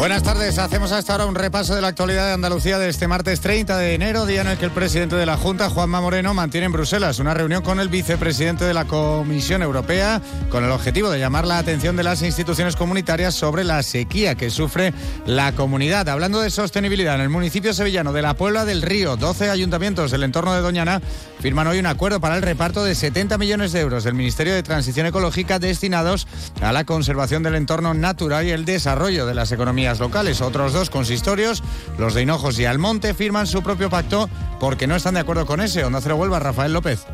Buenas 0.00 0.22
tardes, 0.22 0.58
hacemos 0.58 0.92
hasta 0.92 1.12
ahora 1.12 1.26
un 1.26 1.34
repaso 1.34 1.74
de 1.74 1.82
la 1.82 1.88
actualidad 1.88 2.24
de 2.24 2.32
Andalucía 2.32 2.78
de 2.78 2.88
este 2.88 3.06
martes 3.06 3.42
30 3.42 3.76
de 3.76 3.92
enero, 3.92 4.24
día 4.24 4.40
en 4.40 4.46
el 4.46 4.56
que 4.56 4.64
el 4.64 4.70
presidente 4.70 5.14
de 5.14 5.26
la 5.26 5.36
Junta, 5.36 5.68
Juanma 5.68 6.00
Moreno, 6.00 6.32
mantiene 6.32 6.64
en 6.64 6.72
Bruselas 6.72 7.18
una 7.18 7.34
reunión 7.34 7.62
con 7.62 7.80
el 7.80 7.90
vicepresidente 7.90 8.64
de 8.64 8.72
la 8.72 8.86
Comisión 8.86 9.60
Europea 9.60 10.22
con 10.48 10.64
el 10.64 10.70
objetivo 10.70 11.10
de 11.10 11.18
llamar 11.18 11.46
la 11.46 11.58
atención 11.58 11.96
de 11.96 12.02
las 12.02 12.22
instituciones 12.22 12.76
comunitarias 12.76 13.34
sobre 13.34 13.62
la 13.62 13.82
sequía 13.82 14.36
que 14.36 14.48
sufre 14.48 14.94
la 15.26 15.52
comunidad. 15.52 16.08
Hablando 16.08 16.40
de 16.40 16.48
sostenibilidad, 16.48 17.16
en 17.16 17.20
el 17.20 17.28
municipio 17.28 17.74
sevillano 17.74 18.14
de 18.14 18.22
la 18.22 18.32
Puebla 18.32 18.64
del 18.64 18.80
Río, 18.80 19.18
12 19.18 19.50
ayuntamientos 19.50 20.10
del 20.10 20.22
entorno 20.22 20.54
de 20.54 20.62
Doñana 20.62 21.02
firman 21.40 21.66
hoy 21.66 21.78
un 21.78 21.86
acuerdo 21.86 22.20
para 22.20 22.36
el 22.36 22.42
reparto 22.42 22.84
de 22.84 22.94
70 22.94 23.38
millones 23.38 23.72
de 23.72 23.80
euros 23.80 24.04
del 24.04 24.14
Ministerio 24.14 24.54
de 24.54 24.62
Transición 24.62 25.06
Ecológica 25.06 25.58
destinados 25.58 26.26
a 26.60 26.72
la 26.72 26.84
conservación 26.84 27.42
del 27.42 27.54
entorno 27.54 27.94
natural 27.94 28.46
y 28.46 28.50
el 28.50 28.64
desarrollo 28.64 29.26
de 29.26 29.34
las 29.34 29.50
economías 29.50 30.00
locales. 30.00 30.40
Otros 30.42 30.72
dos 30.72 30.90
consistorios, 30.90 31.62
los 31.98 32.14
de 32.14 32.22
Hinojos 32.22 32.58
y 32.58 32.66
Almonte, 32.66 33.14
firman 33.14 33.46
su 33.46 33.62
propio 33.62 33.88
pacto 33.88 34.28
porque 34.60 34.86
no 34.86 34.96
están 34.96 35.14
de 35.14 35.20
acuerdo 35.20 35.46
con 35.46 35.60
ese. 35.60 35.84
Onda 35.84 36.00
Cero 36.02 36.16
Huelva, 36.16 36.38
Rafael 36.38 36.72
López. 36.72 37.06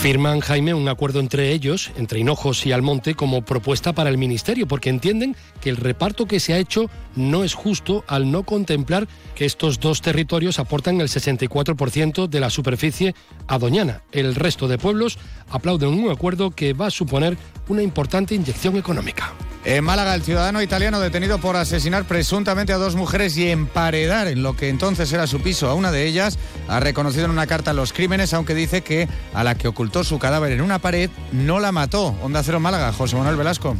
Firman, 0.00 0.40
Jaime, 0.40 0.74
un 0.74 0.88
acuerdo 0.88 1.18
entre 1.18 1.50
ellos, 1.52 1.90
entre 1.96 2.20
Hinojos 2.20 2.64
y 2.66 2.72
Almonte, 2.72 3.14
como 3.14 3.42
propuesta 3.42 3.92
para 3.92 4.10
el 4.10 4.16
Ministerio, 4.16 4.68
porque 4.68 4.90
entienden 4.90 5.34
que 5.60 5.70
el 5.70 5.76
reparto 5.76 6.26
que 6.26 6.38
se 6.38 6.54
ha 6.54 6.58
hecho 6.58 6.88
no 7.16 7.42
es 7.42 7.54
justo 7.54 8.04
al 8.06 8.30
no 8.30 8.44
contemplar 8.44 9.08
que 9.34 9.44
estos 9.44 9.80
dos 9.80 10.00
territorios 10.00 10.58
aportan 10.58 11.00
el 11.00 11.08
64% 11.08 12.28
de 12.28 12.40
la 12.40 12.50
superficie 12.50 13.14
a 13.48 13.58
Doñana. 13.58 14.02
El 14.12 14.34
resto 14.36 14.68
de 14.68 14.78
pueblos 14.78 15.18
aplauden 15.50 15.90
un 15.90 16.10
acuerdo 16.10 16.52
que 16.52 16.74
va 16.74 16.86
a 16.86 16.90
suponer 16.90 17.36
una 17.68 17.82
importante 17.82 18.34
inyección 18.34 18.76
económica. 18.76 19.32
En 19.64 19.84
Málaga, 19.84 20.14
el 20.14 20.22
ciudadano 20.22 20.62
italiano 20.62 21.00
detenido 21.00 21.38
por 21.38 21.56
asesinar 21.56 22.04
presuntamente 22.04 22.72
a 22.72 22.78
dos 22.78 22.94
mujeres 22.94 23.36
y 23.36 23.50
emparedar 23.50 24.28
en 24.28 24.42
lo 24.42 24.56
que 24.56 24.68
entonces 24.68 25.12
era 25.12 25.26
su 25.26 25.40
piso 25.40 25.68
a 25.68 25.74
una 25.74 25.90
de 25.90 26.06
ellas, 26.06 26.38
ha 26.68 26.80
reconocido 26.80 27.26
en 27.26 27.32
una 27.32 27.46
carta 27.46 27.72
los 27.72 27.92
crímenes, 27.92 28.32
aunque 28.32 28.54
dice 28.54 28.82
que 28.82 29.08
a 29.34 29.44
la 29.44 29.56
que 29.56 29.68
ocultó 29.78 30.02
su 30.02 30.18
cadáver 30.18 30.50
en 30.50 30.60
una 30.60 30.80
pared 30.80 31.08
no 31.30 31.60
la 31.60 31.70
mató. 31.70 32.06
Onda 32.20 32.42
Cero 32.42 32.58
Málaga, 32.58 32.92
José 32.92 33.14
Manuel 33.14 33.36
Velasco. 33.36 33.76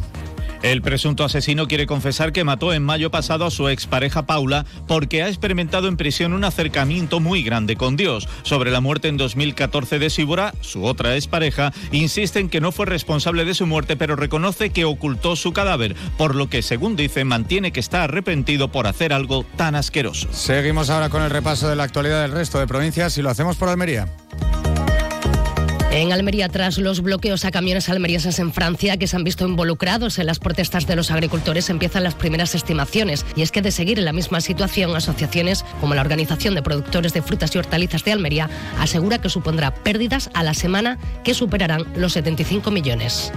El 0.61 0.81
presunto 0.81 1.25
asesino 1.25 1.67
quiere 1.67 1.87
confesar 1.87 2.31
que 2.31 2.45
mató 2.45 2.71
en 2.71 2.83
mayo 2.83 3.11
pasado 3.11 3.45
a 3.45 3.51
su 3.51 3.67
expareja 3.67 4.25
Paula 4.25 4.65
porque 4.87 5.23
ha 5.23 5.27
experimentado 5.27 5.89
en 5.89 5.97
prisión 5.97 6.31
un 6.31 6.45
acercamiento 6.45 7.19
muy 7.19 7.43
grande 7.43 7.75
con 7.75 7.97
Dios. 7.97 8.29
Sobre 8.43 8.71
la 8.71 8.79
muerte 8.79 9.09
en 9.09 9.17
2014 9.17 9.99
de 9.99 10.09
Síbora, 10.09 10.53
su 10.61 10.85
otra 10.85 11.15
expareja, 11.15 11.73
insiste 11.91 12.39
en 12.39 12.47
que 12.47 12.61
no 12.61 12.71
fue 12.71 12.85
responsable 12.85 13.43
de 13.43 13.53
su 13.53 13.65
muerte, 13.65 13.97
pero 13.97 14.15
reconoce 14.15 14.69
que 14.69 14.85
ocultó 14.85 15.35
su 15.35 15.51
cadáver, 15.51 15.97
por 16.17 16.33
lo 16.33 16.49
que, 16.49 16.61
según 16.61 16.95
dice, 16.95 17.25
mantiene 17.25 17.73
que 17.73 17.81
está 17.81 18.05
arrepentido 18.05 18.71
por 18.71 18.87
hacer 18.87 19.11
algo 19.11 19.43
tan 19.57 19.75
asqueroso. 19.75 20.29
Seguimos 20.31 20.89
ahora 20.89 21.09
con 21.09 21.23
el 21.23 21.29
repaso 21.29 21.67
de 21.67 21.75
la 21.75 21.83
actualidad 21.83 22.21
del 22.21 22.31
resto 22.31 22.57
de 22.57 22.67
provincias 22.67 23.17
y 23.17 23.21
lo 23.21 23.29
hacemos 23.29 23.57
por 23.57 23.67
Almería. 23.67 24.07
En 25.91 26.13
Almería, 26.13 26.49
tras 26.49 26.77
los 26.77 27.01
bloqueos 27.01 27.45
a 27.45 27.51
camiones 27.51 27.89
almerienses 27.89 28.37
en 28.37 28.53
Francia 28.53 28.97
que 28.97 29.07
se 29.07 29.15
han 29.15 29.23
visto 29.23 29.47
involucrados 29.47 30.19
en 30.19 30.27
las 30.27 30.37
protestas 30.37 30.85
de 30.85 30.95
los 30.95 31.09
agricultores, 31.09 31.69
empiezan 31.71 32.03
las 32.03 32.13
primeras 32.13 32.53
estimaciones. 32.53 33.25
Y 33.35 33.41
es 33.41 33.51
que 33.51 33.63
de 33.63 33.71
seguir 33.71 33.97
en 33.97 34.05
la 34.05 34.13
misma 34.13 34.39
situación, 34.39 34.95
asociaciones 34.95 35.65
como 35.81 35.95
la 35.95 36.01
Organización 36.01 36.53
de 36.53 36.61
Productores 36.61 37.13
de 37.13 37.23
Frutas 37.23 37.55
y 37.55 37.57
Hortalizas 37.57 38.03
de 38.03 38.11
Almería 38.11 38.49
asegura 38.77 39.17
que 39.17 39.29
supondrá 39.29 39.73
pérdidas 39.73 40.29
a 40.35 40.43
la 40.43 40.53
semana 40.53 40.99
que 41.23 41.33
superarán 41.33 41.85
los 41.95 42.13
75 42.13 42.69
millones. 42.69 43.33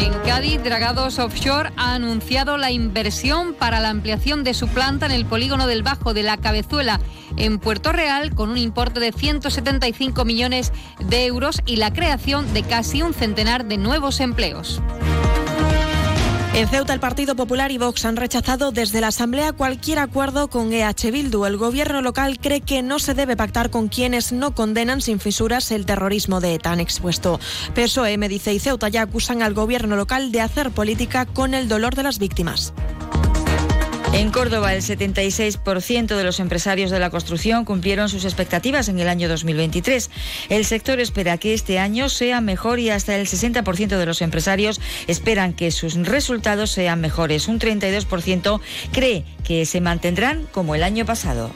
En 0.00 0.12
Cádiz, 0.24 0.62
Dragados 0.62 1.18
Offshore 1.18 1.72
ha 1.76 1.94
anunciado 1.94 2.56
la 2.56 2.70
inversión 2.70 3.52
para 3.52 3.80
la 3.80 3.90
ampliación 3.90 4.44
de 4.44 4.54
su 4.54 4.68
planta 4.68 5.06
en 5.06 5.12
el 5.12 5.26
polígono 5.26 5.66
del 5.66 5.82
Bajo 5.82 6.14
de 6.14 6.22
la 6.22 6.36
Cabezuela 6.36 7.00
en 7.36 7.58
Puerto 7.58 7.90
Real 7.90 8.32
con 8.32 8.50
un 8.50 8.58
importe 8.58 9.00
de 9.00 9.10
175 9.10 10.24
millones 10.24 10.72
de 11.00 11.26
euros 11.26 11.62
y 11.66 11.76
la 11.76 11.92
creación 11.92 12.52
de 12.54 12.62
casi 12.62 13.02
un 13.02 13.12
centenar 13.12 13.64
de 13.64 13.76
nuevos 13.76 14.20
empleos. 14.20 14.80
En 16.58 16.66
Ceuta, 16.66 16.92
el 16.92 16.98
Partido 16.98 17.36
Popular 17.36 17.70
y 17.70 17.78
Vox 17.78 18.04
han 18.04 18.16
rechazado 18.16 18.72
desde 18.72 19.00
la 19.00 19.06
Asamblea 19.06 19.52
cualquier 19.52 20.00
acuerdo 20.00 20.50
con 20.50 20.72
EH 20.72 21.12
Bildu. 21.12 21.44
El 21.44 21.56
gobierno 21.56 22.02
local 22.02 22.40
cree 22.40 22.62
que 22.62 22.82
no 22.82 22.98
se 22.98 23.14
debe 23.14 23.36
pactar 23.36 23.70
con 23.70 23.86
quienes 23.86 24.32
no 24.32 24.56
condenan 24.56 25.00
sin 25.00 25.20
fisuras 25.20 25.70
el 25.70 25.86
terrorismo 25.86 26.40
de 26.40 26.54
ETA 26.54 26.72
han 26.72 26.80
expuesto. 26.80 27.38
PSOE, 27.76 28.18
Medice 28.18 28.54
y 28.54 28.58
Ceuta 28.58 28.88
ya 28.88 29.02
acusan 29.02 29.40
al 29.40 29.54
gobierno 29.54 29.94
local 29.94 30.32
de 30.32 30.40
hacer 30.40 30.72
política 30.72 31.26
con 31.26 31.54
el 31.54 31.68
dolor 31.68 31.94
de 31.94 32.02
las 32.02 32.18
víctimas. 32.18 32.74
En 34.12 34.30
Córdoba, 34.30 34.74
el 34.74 34.82
76% 34.82 36.16
de 36.16 36.24
los 36.24 36.40
empresarios 36.40 36.90
de 36.90 36.98
la 36.98 37.10
construcción 37.10 37.64
cumplieron 37.64 38.08
sus 38.08 38.24
expectativas 38.24 38.88
en 38.88 38.98
el 38.98 39.08
año 39.08 39.28
2023. 39.28 40.10
El 40.48 40.64
sector 40.64 40.98
espera 40.98 41.36
que 41.36 41.54
este 41.54 41.78
año 41.78 42.08
sea 42.08 42.40
mejor 42.40 42.80
y 42.80 42.90
hasta 42.90 43.16
el 43.16 43.26
60% 43.26 43.98
de 43.98 44.06
los 44.06 44.22
empresarios 44.22 44.80
esperan 45.06 45.52
que 45.52 45.70
sus 45.70 45.94
resultados 45.94 46.70
sean 46.70 47.00
mejores. 47.00 47.48
Un 47.48 47.60
32% 47.60 48.60
cree 48.92 49.24
que 49.44 49.66
se 49.66 49.80
mantendrán 49.80 50.46
como 50.52 50.74
el 50.74 50.82
año 50.82 51.04
pasado. 51.04 51.50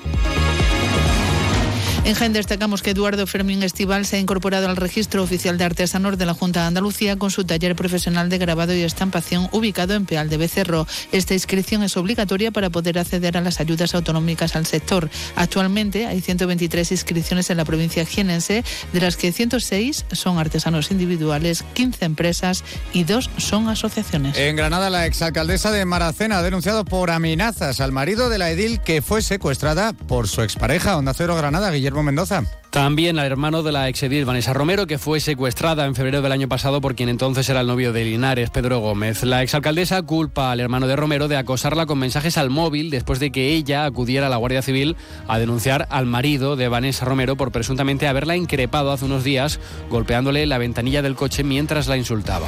En 2.05 2.15
Jaén 2.15 2.33
destacamos 2.33 2.83
que 2.83 2.91
Eduardo 2.91 3.29
Fermín 3.29 3.63
Estival 3.63 4.07
se 4.07 4.17
ha 4.17 4.19
incorporado 4.19 4.69
al 4.69 4.77
registro 4.77 5.23
oficial 5.23 5.57
de 5.57 5.63
artesanos 5.63 6.19
de 6.19 6.27
la 6.27 6.35
Junta 6.35 6.63
de 6.63 6.67
Andalucía 6.67 7.17
con 7.17 7.31
su 7.31 7.45
taller 7.45 7.77
profesional 7.77 8.29
de 8.29 8.39
grabado 8.39 8.75
y 8.75 8.83
estampación 8.83 9.49
ubicado 9.53 9.95
en 9.95 10.05
Peal 10.05 10.29
de 10.29 10.37
Becerro. 10.37 10.89
Esta 11.13 11.35
inscripción 11.35 11.85
es 11.85 11.97
obligatoria 11.97 12.51
para 12.51 12.71
poder 12.71 12.99
acceder 12.99 13.37
a 13.37 13.41
las 13.41 13.61
ayudas 13.61 13.95
autonómicas 13.95 14.57
al 14.57 14.67
sector. 14.67 15.11
Actualmente 15.37 16.07
hay 16.07 16.21
123 16.21 16.91
inscripciones 16.91 17.51
en 17.51 17.59
la 17.59 17.65
provincia 17.65 18.05
jienense, 18.05 18.65
de 18.93 19.01
las 19.01 19.17
que 19.17 19.31
106 19.31 20.07
son 20.11 20.39
artesanos 20.39 20.91
individuales, 20.91 21.65
15 21.75 22.05
empresas 22.05 22.65
y 22.93 23.05
2 23.05 23.31
son 23.37 23.69
asociaciones. 23.69 24.37
En 24.37 24.57
Granada, 24.57 24.91
la 24.91 25.07
exalcaldesa 25.07 25.71
de 25.71 25.85
Maracena 25.85 26.39
ha 26.39 26.43
denunciado 26.43 26.85
por 26.85 27.13
amenazas 27.13 27.81
al 27.81 27.93
marido 27.93 28.29
de 28.29 28.39
la 28.39 28.51
edil 28.51 28.81
que 28.81 29.03
fue 29.03 29.23
secuestrada 29.23 29.93
por 29.93 30.27
su 30.27 30.43
expareja, 30.43 30.97
Onda 30.97 31.15
Cero 31.15 31.37
Granada, 31.37 31.71
Guillermo 31.71 31.92
Mendoza. 32.01 32.62
También 32.73 33.19
al 33.19 33.27
hermano 33.27 33.63
de 33.63 33.71
la 33.71 33.91
exedil 33.91 34.25
Vanessa 34.25 34.55
Romero, 34.55 34.87
que 34.87 34.97
fue 34.97 35.21
secuestrada 35.21 35.85
en 35.85 35.95
febrero 35.95 36.23
del 36.23 36.33
año 36.33 36.49
pasado 36.49 36.81
por 36.81 36.95
quien 36.95 37.11
entonces 37.11 37.47
era 37.51 37.61
el 37.61 37.67
novio 37.67 37.93
de 37.93 38.03
Linares, 38.03 38.49
Pedro 38.49 38.79
Gómez. 38.79 39.25
La 39.25 39.43
exalcaldesa 39.43 40.01
culpa 40.01 40.51
al 40.51 40.59
hermano 40.59 40.87
de 40.87 40.97
Romero 40.97 41.29
de 41.29 41.37
acosarla 41.37 41.85
con 41.85 41.99
mensajes 41.99 42.39
al 42.39 42.49
móvil 42.49 42.89
después 42.89 43.21
de 43.21 43.31
que 43.31 43.53
ella 43.53 43.85
acudiera 43.85 44.29
a 44.29 44.31
la 44.31 44.39
Guardia 44.39 44.63
Civil 44.63 44.97
a 45.29 45.39
denunciar 45.39 45.87
al 45.91 46.07
marido 46.07 46.57
de 46.57 46.69
Vanessa 46.69 47.05
Romero 47.05 47.37
por 47.37 47.53
presuntamente 47.53 48.09
haberla 48.09 48.37
increpado 48.37 48.91
hace 48.91 49.05
unos 49.05 49.23
días 49.23 49.61
golpeándole 49.91 50.47
la 50.47 50.57
ventanilla 50.57 51.03
del 51.03 51.15
coche 51.15 51.45
mientras 51.45 51.89
la 51.89 51.99
insultaba. 51.99 52.47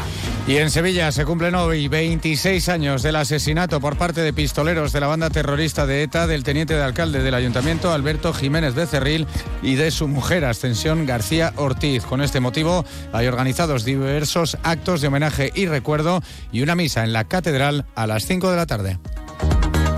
Y 0.48 0.56
en 0.56 0.70
Sevilla 0.70 1.12
se 1.12 1.26
cumplen 1.26 1.54
hoy 1.54 1.88
26 1.88 2.70
años 2.70 3.02
del 3.02 3.16
asesinato 3.16 3.78
por 3.78 3.98
parte 3.98 4.22
de 4.22 4.32
pistoleros 4.32 4.90
de 4.94 5.00
la 5.00 5.06
banda 5.06 5.28
terrorista 5.28 5.84
de 5.84 6.02
ETA 6.02 6.26
del 6.26 6.44
teniente 6.44 6.72
de 6.72 6.82
alcalde 6.82 7.22
del 7.22 7.34
ayuntamiento 7.34 7.92
Alberto 7.92 8.32
Jiménez 8.32 8.74
Becerril 8.74 9.26
y 9.62 9.74
de 9.74 9.90
su 9.90 10.13
mujer, 10.14 10.46
Ascensión 10.46 11.04
García 11.04 11.52
Ortiz. 11.56 12.04
Con 12.04 12.22
este 12.22 12.40
motivo 12.40 12.84
hay 13.12 13.26
organizados 13.26 13.84
diversos 13.84 14.56
actos 14.62 15.02
de 15.02 15.08
homenaje 15.08 15.50
y 15.54 15.66
recuerdo 15.66 16.22
y 16.52 16.62
una 16.62 16.74
misa 16.74 17.04
en 17.04 17.12
la 17.12 17.24
catedral 17.24 17.84
a 17.94 18.06
las 18.06 18.24
5 18.24 18.50
de 18.50 18.56
la 18.56 18.66
tarde. 18.66 18.98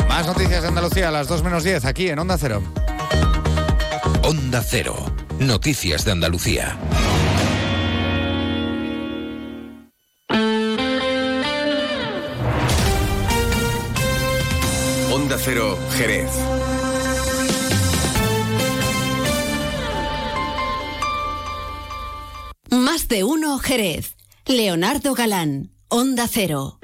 Más 0.08 0.26
noticias 0.26 0.62
de 0.62 0.68
Andalucía 0.68 1.08
a 1.08 1.12
las 1.12 1.28
2 1.28 1.44
menos 1.44 1.62
10 1.62 1.84
aquí 1.84 2.08
en 2.08 2.18
Onda 2.18 2.36
Cero. 2.38 2.62
Onda 4.22 4.62
Cero. 4.66 4.96
Noticias 5.38 6.04
de 6.04 6.12
Andalucía. 6.12 6.76
Onda 15.12 15.36
Cero, 15.38 15.78
Jerez. 15.96 16.55
De 23.08 23.22
uno 23.22 23.56
Jerez. 23.60 24.16
Leonardo 24.46 25.14
Galán, 25.14 25.70
Onda 25.88 26.26
Cero. 26.26 26.80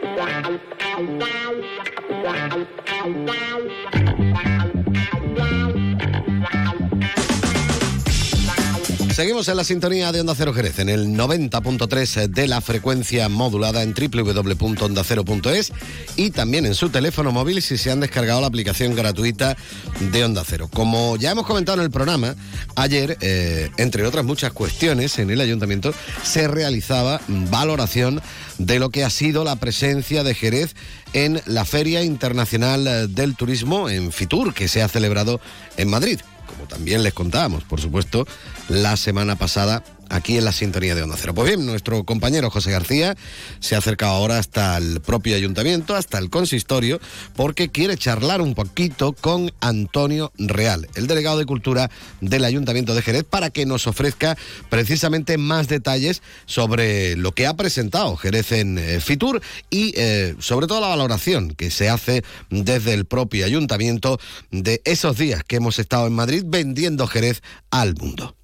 Seguimos 9.23 9.47
en 9.47 9.57
la 9.57 9.63
sintonía 9.63 10.11
de 10.11 10.21
Onda 10.21 10.35
Cero 10.37 10.53
Jerez, 10.53 10.81
en 10.81 10.89
el 10.89 11.11
90.3 11.11 12.27
de 12.27 12.49
la 12.49 12.61
frecuencia 12.61 13.29
modulada 13.29 13.85
en 13.85 13.95
www.ondacero.es 13.95 15.73
y 16.17 16.31
también 16.31 16.67
en 16.67 16.75
su 16.75 16.91
teléfono 16.91 17.31
móvil 17.31 17.63
si 17.63 17.79
se 17.79 17.93
han 17.93 18.01
descargado 18.01 18.41
la 18.41 18.49
aplicación 18.49 18.97
gratuita 18.97 19.57
de 20.11 20.25
Onda 20.25 20.43
Cero. 20.45 20.69
Como 20.75 21.17
ya 21.19 21.31
hemos 21.31 21.47
comentado 21.47 21.79
en 21.79 21.85
el 21.85 21.93
programa, 21.93 22.35
ayer, 22.75 23.17
eh, 23.21 23.71
entre 23.77 24.05
otras 24.05 24.25
muchas 24.25 24.51
cuestiones, 24.51 25.17
en 25.21 25.31
el 25.31 25.41
ayuntamiento 25.41 25.95
se 26.25 26.49
realizaba 26.49 27.21
valoración 27.29 28.21
de 28.59 28.81
lo 28.81 28.91
que 28.91 29.05
ha 29.05 29.11
sido 29.11 29.45
la 29.45 29.55
presencia 29.55 30.25
de 30.25 30.35
Jerez 30.35 30.75
en 31.13 31.41
la 31.47 31.65
Feria 31.65 32.03
Internacional 32.03 33.15
del 33.15 33.37
Turismo 33.37 33.89
en 33.89 34.11
Fitur, 34.11 34.53
que 34.53 34.67
se 34.67 34.83
ha 34.83 34.89
celebrado 34.89 35.41
en 35.77 35.91
Madrid 35.91 36.19
como 36.63 36.69
también 36.69 37.03
les 37.03 37.13
contábamos, 37.13 37.65
por 37.65 37.81
supuesto, 37.81 38.27
la 38.69 38.97
semana 38.97 39.37
pasada 39.37 39.83
aquí 40.13 40.37
en 40.37 40.45
la 40.45 40.53
sintonía 40.53 40.95
de 40.95 41.03
Onda 41.03 41.17
Cero. 41.19 41.35
Pues 41.35 41.49
bien, 41.49 41.67
nuestro 41.67 42.05
compañero 42.05 42.51
José 42.51 42.71
García 42.71 43.17
se 43.61 43.75
ha 43.75 43.79
acercado 43.79 44.13
ahora 44.13 44.39
hasta 44.39 44.77
el 44.77 45.01
propio 45.01 45.35
ayuntamiento, 45.35 45.97
hasta 45.97 46.19
el 46.19 46.31
consistorio, 46.31 47.01
porque 47.35 47.71
quiere 47.71 47.97
charlar 47.97 48.41
un 48.41 48.55
poquito 48.55 49.15
con 49.15 49.53
Antonio 49.61 50.33
Real, 50.39 50.89
el 50.95 51.07
delegado 51.07 51.39
de 51.39 51.47
Cultura 51.47 51.91
del 52.21 52.45
Ayuntamiento 52.45 52.95
de 52.95 53.03
Jerez, 53.03 53.25
para 53.25 53.51
que 53.51 53.67
nos 53.67 53.87
ofrezca 53.87 54.37
precisamente 54.69 55.39
más 55.39 55.69
detalles 55.69 56.23
sobre 56.47 57.17
lo 57.17 57.33
que 57.33 57.47
ha 57.47 57.57
presentado 57.57 58.17
Jerez 58.17 58.53
en 58.53 58.79
eh, 58.79 59.01
Fitur 59.01 59.41
y 59.71 59.95
eh, 59.97 60.35
sobre 60.39 60.67
todo 60.67 60.81
la 60.81 60.89
valoración 60.89 61.55
que 61.55 61.71
se 61.71 61.89
hace 61.89 62.23
desde 62.51 62.93
el 62.95 63.07
propio 63.07 63.47
ayuntamiento 63.47 64.21
de 64.51 64.83
esos 64.85 65.17
días 65.17 65.43
que 65.45 65.57
hemos 65.57 65.79
estado 65.79 66.07
en 66.07 66.13
Madrid 66.13 66.45
vendiendo 66.47 67.07
Jerez 67.07 67.43
al 67.71 67.95
mundo. 67.95 68.37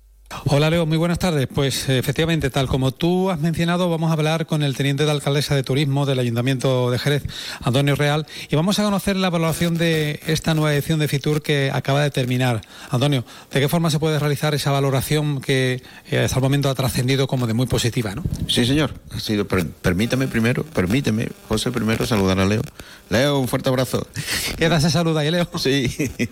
Hola 0.45 0.69
Leo, 0.69 0.85
muy 0.85 0.99
buenas 0.99 1.19
tardes. 1.19 1.49
Pues 1.53 1.89
efectivamente, 1.89 2.51
tal 2.51 2.69
como 2.69 2.93
tú 2.93 3.31
has 3.31 3.41
mencionado, 3.41 3.89
vamos 3.89 4.11
a 4.11 4.13
hablar 4.13 4.47
con 4.47 4.63
el 4.63 4.77
teniente 4.77 5.07
de 5.07 5.11
alcaldesa 5.11 5.55
de 5.55 5.63
turismo 5.63 6.05
del 6.05 6.19
Ayuntamiento 6.19 6.91
de 6.91 6.99
Jerez, 6.99 7.23
Antonio 7.63 7.95
Real, 7.95 8.27
y 8.51 8.55
vamos 8.55 8.79
a 8.79 8.85
conocer 8.85 9.17
la 9.17 9.31
valoración 9.31 9.79
de 9.79 10.21
esta 10.27 10.53
nueva 10.53 10.75
edición 10.75 10.99
de 10.99 11.09
Fitur 11.09 11.41
que 11.41 11.71
acaba 11.73 12.03
de 12.03 12.11
terminar. 12.11 12.61
Antonio, 12.91 13.25
¿de 13.51 13.61
qué 13.61 13.69
forma 13.71 13.91
se 13.91 13.99
puede 13.99 14.19
realizar 14.19 14.55
esa 14.55 14.71
valoración 14.71 15.41
que 15.41 15.83
eh, 16.11 16.19
hasta 16.19 16.37
el 16.37 16.43
momento 16.43 16.69
ha 16.69 16.75
trascendido 16.75 17.27
como 17.27 17.47
de 17.47 17.55
muy 17.55 17.67
positiva? 17.67 18.15
¿no? 18.15 18.23
Sí, 18.49 18.67
señor. 18.67 18.95
Ha 19.13 19.21
sido, 19.21 19.49
permítame 19.49 20.29
primero, 20.29 20.63
permíteme, 20.63 21.29
José, 21.49 21.71
primero 21.71 22.07
saludar 22.07 22.39
a 22.39 22.45
Leo. 22.45 22.63
Leo, 23.09 23.39
un 23.39 23.49
fuerte 23.49 23.71
abrazo. 23.71 24.07
Queda 24.59 24.79
se 24.81 24.91
saluda 24.91 25.25
y 25.25 25.31
Leo. 25.31 25.49
Sí. 25.57 25.89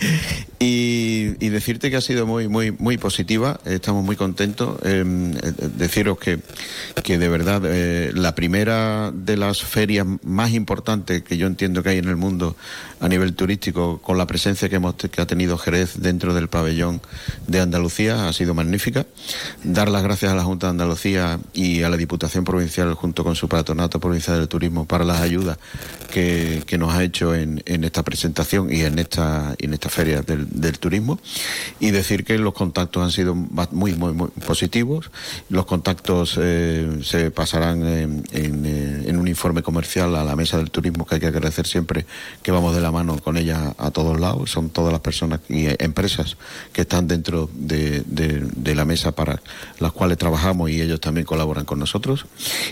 Y, 0.59 1.35
y, 1.39 1.51
decirte 1.51 1.91
que 1.91 1.97
ha 1.97 2.01
sido 2.01 2.27
muy, 2.27 2.49
muy, 2.49 2.71
muy 2.71 2.97
positiva 2.97 3.61
estamos 3.87 4.05
muy 4.05 4.17
contentos. 4.17 4.81
Em, 4.85 5.37
eh, 5.37 5.53
deciros 5.77 6.19
que, 6.19 6.41
que 7.05 7.19
de 7.19 7.29
verdad 7.29 7.63
eh, 7.65 8.11
la 8.13 8.35
primera 8.35 9.13
de 9.13 9.37
las 9.37 9.63
ferias 9.63 10.05
más 10.25 10.51
importantes 10.51 11.23
que 11.23 11.37
yo 11.37 11.47
entiendo 11.47 11.85
que 11.85 11.91
hay 11.91 11.99
en 11.99 12.09
el 12.09 12.17
mundo 12.17 12.57
a 12.99 13.09
nivel 13.09 13.35
turístico, 13.35 13.99
con 13.99 14.19
la 14.19 14.27
presencia 14.27 14.69
que, 14.69 14.77
hemos, 14.77 14.97
que 14.97 15.21
ha 15.21 15.27
tenido 15.27 15.57
Jerez 15.59 16.01
dentro 16.01 16.35
del 16.35 16.49
pabellón 16.49 17.01
de 17.47 17.61
Andalucía, 17.61 18.27
ha 18.27 18.33
sido 18.33 18.55
magnífica. 18.55 19.07
Dar 19.63 19.89
las 19.89 20.03
gracias 20.03 20.33
a 20.33 20.35
la 20.35 20.43
Junta 20.43 20.67
de 20.67 20.71
Andalucía 20.73 21.39
y 21.53 21.83
a 21.83 21.91
la 21.91 21.97
Diputación 21.97 22.45
Provincial 22.45 22.95
junto 22.95 23.23
con 23.23 23.37
su 23.37 23.49
Patronato 23.49 24.01
Provincial 24.01 24.39
del 24.39 24.49
Turismo 24.49 24.87
para 24.87 25.05
las 25.05 25.21
ayudas 25.21 25.59
que, 26.11 26.63
que 26.67 26.79
nos 26.79 26.95
ha 26.95 27.05
hecho 27.05 27.35
en, 27.35 27.63
en, 27.67 27.85
esta 27.85 28.03
presentación 28.03 28.73
y 28.73 28.81
en 28.81 28.99
esta, 28.99 29.55
en 29.59 29.75
esta 29.75 29.91
feria 29.91 30.23
del, 30.23 30.49
del 30.51 30.79
turismo. 30.79 31.21
Y 31.79 31.91
decir 31.91 32.25
que 32.25 32.39
los 32.39 32.55
contactos 32.55 33.03
han 33.03 33.13
sido 33.13 33.37
muy, 33.77 33.95
muy, 33.95 34.13
muy 34.13 34.29
positivos. 34.29 35.11
Los 35.51 35.67
contactos 35.67 36.39
eh, 36.41 37.01
se 37.03 37.31
pasarán 37.31 37.83
eh, 37.85 38.09
en, 38.33 39.19
un 39.19 39.29
informe 39.29 39.63
comercial 39.63 40.17
a 40.17 40.25
la 40.25 40.35
mesa 40.35 40.57
del 40.57 40.71
turismo, 40.71 41.07
que 41.07 41.17
hay 41.17 41.21
que 41.21 41.27
agradecer 41.27 41.67
siempre 41.67 42.07
que 42.43 42.51
vamos 42.51 42.75
de 42.75 42.81
la 42.81 42.91
mano 42.91 43.19
con 43.19 43.37
ella 43.37 43.75
a 43.79 43.91
todos 43.91 44.19
lados. 44.19 44.51
Son 44.51 44.71
todas 44.71 44.93
las 44.93 45.01
personas 45.01 45.41
y 45.49 45.67
empresas 45.83 46.37
que 46.73 46.83
están 46.83 47.07
dentro 47.07 47.49
de, 47.53 48.05
la 48.75 48.85
mesa 48.85 49.13
para 49.13 49.41
las 49.79 49.93
cuales 49.93 50.19
trabajamos 50.19 50.71
y 50.71 50.83
ellos 50.83 51.01
también 51.01 51.27
colaboran 51.27 51.65
con 51.65 51.79
nosotros. 51.79 52.27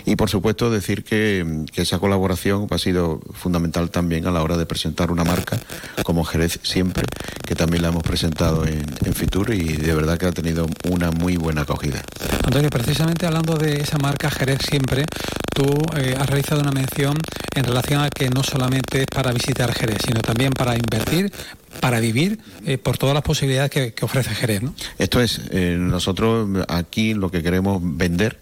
Y 0.05 0.15
por 0.15 0.29
supuesto 0.29 0.69
decir 0.69 1.03
que, 1.03 1.65
esa 1.75 1.99
colaboración 1.99 2.67
ha 2.71 2.77
sido 2.79 3.21
fundamental 3.33 3.91
también 3.91 4.25
a 4.25 4.31
la 4.31 4.41
hora 4.41 4.57
de 4.57 4.65
presentar 4.65 5.11
una 5.11 5.23
marca 5.23 5.59
como 6.03 6.23
Jerez 6.23 6.59
siempre, 6.63 7.03
que 7.45 7.53
también 7.53 7.83
la 7.83 7.89
hemos 7.89 8.01
presentado 8.01 8.65
en, 8.65 8.83
en 9.05 9.13
Fitur 9.13 9.53
y 9.53 9.77
de 9.77 9.93
verdad 9.93 10.17
que 10.17 10.25
ha 10.25 10.31
tenido 10.31 10.67
una 10.95 11.11
muy 11.11 11.37
buena 11.37 11.61
acogida. 11.61 12.01
Antonio, 12.43 12.69
precisamente 12.69 13.25
hablando 13.25 13.57
de 13.57 13.81
esa 13.81 13.97
marca 13.97 14.29
Jerez 14.31 14.59
siempre, 14.67 15.05
tú 15.53 15.65
eh, 15.97 16.15
has 16.19 16.27
realizado 16.27 16.61
una 16.61 16.71
mención 16.71 17.17
en 17.53 17.63
relación 17.63 18.01
a 18.01 18.09
que 18.09 18.29
no 18.29 18.43
solamente 18.43 19.01
es 19.01 19.07
para 19.07 19.31
visitar 19.31 19.73
Jerez, 19.73 19.99
sino 20.05 20.21
también 20.21 20.51
para 20.51 20.75
invertir, 20.75 21.31
para 21.79 21.99
vivir 21.99 22.39
eh, 22.65 22.77
por 22.77 22.97
todas 22.97 23.13
las 23.13 23.23
posibilidades 23.23 23.71
que, 23.71 23.93
que 23.93 24.05
ofrece 24.05 24.33
Jerez. 24.35 24.61
¿no? 24.61 24.73
Esto 24.97 25.21
es, 25.21 25.41
eh, 25.51 25.77
nosotros 25.79 26.49
aquí 26.67 27.13
lo 27.13 27.31
que 27.31 27.41
queremos 27.41 27.79
vender 27.81 28.39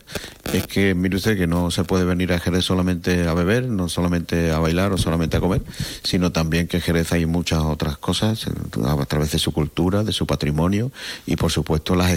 es 0.52 0.68
que, 0.68 0.94
mire 0.94 1.16
usted, 1.16 1.38
que 1.38 1.48
no 1.48 1.72
se 1.72 1.84
puede 1.84 2.06
venir 2.06 2.34
a 2.34 2.40
Jerez 2.40 2.66
solamente 2.66 3.28
a 3.28 3.34
beber, 3.34 3.66
no 3.66 3.90
solamente 3.90 4.52
a 4.52 4.60
bailar 4.60 4.94
o 4.94 4.98
solamente 4.98 5.38
a 5.38 5.40
comer, 5.40 5.62
sino 6.04 6.32
también 6.32 6.68
que 6.68 6.78
en 6.78 6.84
Jerez 6.84 7.12
hay 7.12 7.26
muchas 7.26 7.60
otras 7.60 7.98
cosas 7.98 8.46
a 8.86 9.06
través 9.06 9.32
de 9.32 9.40
su 9.40 9.52
cultura, 9.52 10.04
de 10.04 10.12
su 10.12 10.26
patrimonio 10.28 10.92
y, 11.26 11.36
por 11.36 11.52
supuesto, 11.52 11.96
las 11.96 12.12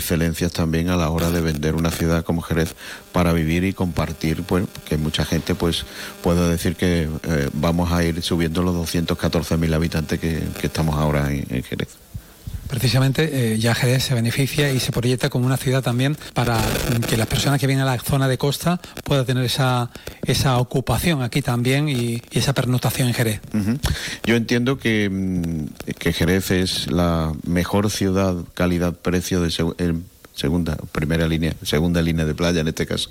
también 0.53 0.91
a 0.91 0.97
la 0.97 1.11
hora 1.11 1.31
de 1.31 1.41
vender 1.41 1.75
una 1.75 1.91
ciudad 1.91 2.25
como 2.25 2.43
Jerez 2.43 2.75
para 3.13 3.33
vivir 3.33 3.65
y 3.65 3.73
compartir, 3.73 4.43
pues, 4.43 4.65
que 4.89 4.97
mucha 4.97 5.25
gente, 5.25 5.55
pues, 5.55 5.85
puede 6.23 6.49
decir 6.49 6.77
que 6.77 7.09
eh, 7.23 7.51
vamos 7.53 7.93
a 7.93 8.03
ir 8.05 8.23
subiendo 8.23 8.63
los 8.63 8.75
214.000 8.75 9.75
habitantes 9.75 10.19
que, 10.21 10.43
que 10.61 10.67
estamos 10.67 10.97
ahora 10.97 11.33
en, 11.33 11.47
en 11.51 11.63
Jerez. 11.63 11.89
Precisamente 12.69 13.53
eh, 13.55 13.59
ya 13.59 13.75
Jerez 13.75 14.05
se 14.05 14.15
beneficia 14.15 14.73
y 14.73 14.81
se 14.81 14.93
proyecta 14.93 15.31
como 15.31 15.47
una 15.47 15.57
ciudad 15.57 15.83
también 15.83 16.17
para 16.35 16.61
que 17.09 17.17
las 17.17 17.27
personas 17.27 17.61
que 17.61 17.67
vienen 17.67 17.87
a 17.87 17.95
la 17.95 17.99
zona 17.99 18.29
de 18.29 18.39
costa 18.39 18.81
puedan 19.05 19.25
tener 19.25 19.45
esa, 19.45 19.91
esa 20.27 20.59
ocupación 20.59 21.23
aquí 21.23 21.43
también 21.43 21.89
y, 21.89 22.23
y 22.31 22.39
esa 22.39 22.55
pernotación 22.55 23.09
en 23.09 23.15
Jerez. 23.15 23.41
Uh 23.55 23.59
-huh. 23.59 23.79
Yo 24.25 24.37
entiendo 24.37 24.79
que, 24.79 25.09
mm, 25.09 25.95
que, 25.99 26.13
Jerez 26.13 26.51
es 26.51 26.91
la 26.91 27.33
mejor 27.47 27.91
ciudad 27.91 28.35
calidad-precio 28.55 29.41
de 29.41 29.51
segunda, 30.37 30.77
primera 30.93 31.27
línea, 31.27 31.55
segunda 31.63 32.03
línea 32.03 32.27
de 32.27 32.35
playa 32.35 32.61
en 32.61 32.69
este 32.69 32.87
caso, 32.87 33.11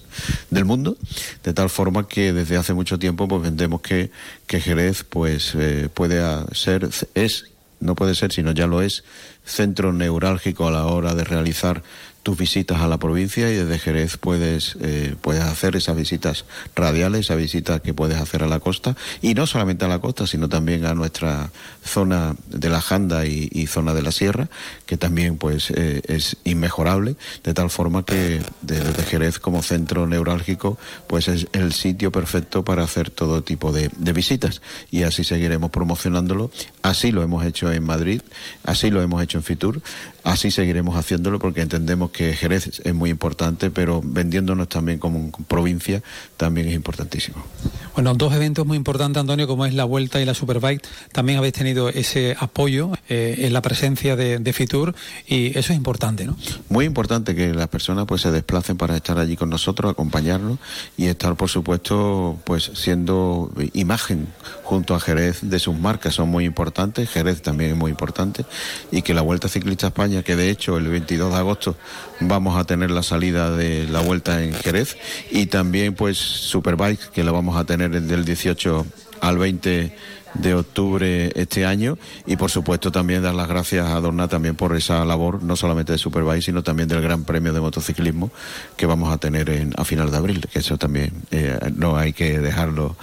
del 0.51 0.63
mundo, 0.63 0.95
de 1.43 1.53
tal 1.53 1.69
forma 1.69 2.07
que 2.07 2.31
desde 2.31 2.55
hace 2.55 2.73
mucho 2.73 2.99
tiempo 2.99 3.27
pues 3.27 3.41
vendemos 3.41 3.81
que, 3.81 4.11
que 4.47 4.61
Jerez 4.61 5.03
pues 5.03 5.53
eh, 5.55 5.89
puede 5.93 6.21
ser, 6.53 6.87
es, 7.15 7.45
no 7.79 7.95
puede 7.95 8.15
ser, 8.15 8.31
sino 8.31 8.51
ya 8.51 8.67
lo 8.67 8.81
es, 8.81 9.03
centro 9.43 9.91
neurálgico 9.91 10.67
a 10.67 10.71
la 10.71 10.85
hora 10.85 11.15
de 11.15 11.23
realizar 11.23 11.83
tus 12.25 12.39
visitas 12.39 12.81
a 12.81 12.87
la 12.87 12.97
provincia 12.97 13.51
y 13.51 13.53
desde 13.53 13.77
Jerez 13.77 14.17
puedes, 14.17 14.77
eh, 14.81 15.13
puedes 15.21 15.43
hacer 15.43 15.75
esas 15.75 15.95
visitas 15.95 16.45
radiales, 16.75 17.19
esas 17.19 17.37
visitas 17.37 17.81
que 17.81 17.93
puedes 17.93 18.17
hacer 18.19 18.41
a 18.41 18.47
la 18.47 18.59
costa 18.59 18.95
y 19.21 19.35
no 19.35 19.45
solamente 19.45 19.85
a 19.85 19.87
la 19.87 19.99
costa, 19.99 20.25
sino 20.25 20.49
también 20.49 20.85
a 20.85 20.95
nuestra 20.95 21.51
zona 21.83 22.35
de 22.47 22.69
la 22.69 22.81
Janda 22.81 23.27
y, 23.27 23.67
zona 23.67 23.93
de 23.93 24.01
la 24.01 24.11
Sierra, 24.11 24.49
que 24.87 24.97
también 24.97 25.37
pues 25.37 25.69
eh, 25.69 26.01
es 26.07 26.37
inmejorable, 26.45 27.15
de 27.43 27.53
tal 27.53 27.69
forma 27.69 28.03
que 28.03 28.41
desde 28.63 29.03
Jerez 29.03 29.37
como 29.37 29.61
centro 29.61 30.07
neurálgico 30.07 30.79
pues 31.05 31.27
es 31.27 31.45
el 31.53 31.73
sitio 31.73 32.11
perfecto 32.11 32.65
para 32.65 32.83
hacer 32.83 33.11
todo 33.11 33.43
tipo 33.43 33.71
de, 33.71 33.91
visitas 34.15 34.63
y 34.89 35.03
así 35.03 35.23
seguiremos 35.23 35.69
promocionándolo. 35.69 36.49
Así 36.81 37.11
lo 37.11 37.21
hemos 37.21 37.45
hecho 37.45 37.71
en 37.71 37.83
Madrid, 37.83 38.21
así 38.63 38.89
lo 38.89 39.03
hemos 39.03 39.21
hecho 39.21 39.37
en 39.37 39.43
Fitur. 39.43 39.81
Así 40.25 40.49
seguiremos 40.49 40.97
haciéndolo 40.97 41.37
porque 41.37 41.61
entendemos 41.61 42.09
que 42.09 42.33
Jerez 42.33 42.81
es 42.83 42.93
muy 42.95 43.11
importante, 43.11 43.69
pero 43.69 44.01
vendiéndonos 44.03 44.67
también 44.67 44.97
como 44.97 45.31
provincia 45.47 46.01
también 46.35 46.67
es 46.67 46.73
importantísimo. 46.73 47.45
Bueno, 47.93 48.13
dos 48.15 48.33
eventos 48.33 48.65
muy 48.65 48.75
importantes, 48.75 49.21
Antonio, 49.21 49.47
como 49.47 49.67
es 49.67 49.75
la 49.75 49.85
Vuelta 49.85 50.19
y 50.19 50.25
la 50.25 50.33
Superbike. 50.33 50.81
También 51.11 51.37
habéis 51.37 51.53
tenido 51.53 51.89
ese 51.89 52.35
apoyo 52.39 52.91
eh, 53.07 53.35
en 53.41 53.53
la 53.53 53.61
presencia 53.61 54.15
de, 54.15 54.39
de, 54.39 54.53
Fitur 54.53 54.95
y 55.27 55.57
eso 55.57 55.73
es 55.73 55.77
importante, 55.77 56.25
¿no? 56.25 56.35
Muy 56.69 56.85
importante 56.85 57.35
que 57.35 57.53
las 57.53 57.67
personas 57.67 58.05
pues 58.07 58.21
se 58.21 58.31
desplacen 58.31 58.77
para 58.77 58.95
estar 58.95 59.19
allí 59.19 59.37
con 59.37 59.51
nosotros, 59.51 59.91
acompañarnos 59.91 60.57
y 60.97 61.05
estar, 61.05 61.35
por 61.35 61.49
supuesto, 61.49 62.39
pues 62.45 62.71
siendo 62.73 63.53
imagen 63.73 64.27
junto 64.63 64.95
a 64.95 64.99
Jerez 64.99 65.39
de 65.41 65.59
sus 65.59 65.77
marcas. 65.77 66.15
Son 66.15 66.29
muy 66.29 66.45
importantes, 66.45 67.09
Jerez 67.09 67.43
también 67.43 67.71
es 67.71 67.77
muy 67.77 67.91
importante 67.91 68.43
y 68.91 69.03
que 69.03 69.13
la 69.13 69.21
Vuelta 69.21 69.47
Ciclista 69.47 69.87
España, 69.87 70.14
que 70.23 70.35
de 70.35 70.49
hecho 70.49 70.77
el 70.77 70.87
22 70.87 71.31
de 71.31 71.37
agosto 71.37 71.75
vamos 72.19 72.57
a 72.57 72.63
tener 72.63 72.91
la 72.91 73.03
salida 73.03 73.51
de 73.51 73.87
la 73.87 74.01
Vuelta 74.01 74.43
en 74.43 74.53
Jerez 74.53 74.97
y 75.31 75.47
también 75.47 75.93
pues 75.93 76.17
Superbike, 76.17 77.11
que 77.11 77.23
la 77.23 77.31
vamos 77.31 77.57
a 77.57 77.65
tener 77.65 78.01
del 78.01 78.25
18 78.25 78.85
al 79.21 79.37
20 79.37 79.95
de 80.35 80.53
octubre 80.53 81.31
este 81.35 81.65
año 81.65 81.97
y 82.25 82.35
por 82.35 82.51
supuesto 82.51 82.91
también 82.91 83.23
dar 83.23 83.33
las 83.33 83.47
gracias 83.47 83.87
a 83.87 83.99
Dorna 84.01 84.27
también 84.27 84.55
por 84.55 84.75
esa 84.75 85.05
labor 85.05 85.41
no 85.41 85.55
solamente 85.55 85.93
de 85.93 85.97
Superbike 85.97 86.43
sino 86.43 86.61
también 86.61 86.89
del 86.89 87.01
Gran 87.01 87.23
Premio 87.23 87.53
de 87.53 87.61
Motociclismo 87.61 88.31
que 88.75 88.85
vamos 88.85 89.13
a 89.13 89.17
tener 89.17 89.49
en, 89.49 89.73
a 89.77 89.85
final 89.85 90.11
de 90.11 90.17
abril 90.17 90.47
que 90.51 90.59
eso 90.59 90.77
también 90.77 91.13
eh, 91.31 91.57
no 91.75 91.97
hay 91.97 92.13
que 92.13 92.39
dejarlo 92.39 92.95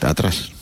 atrás. 0.00 0.52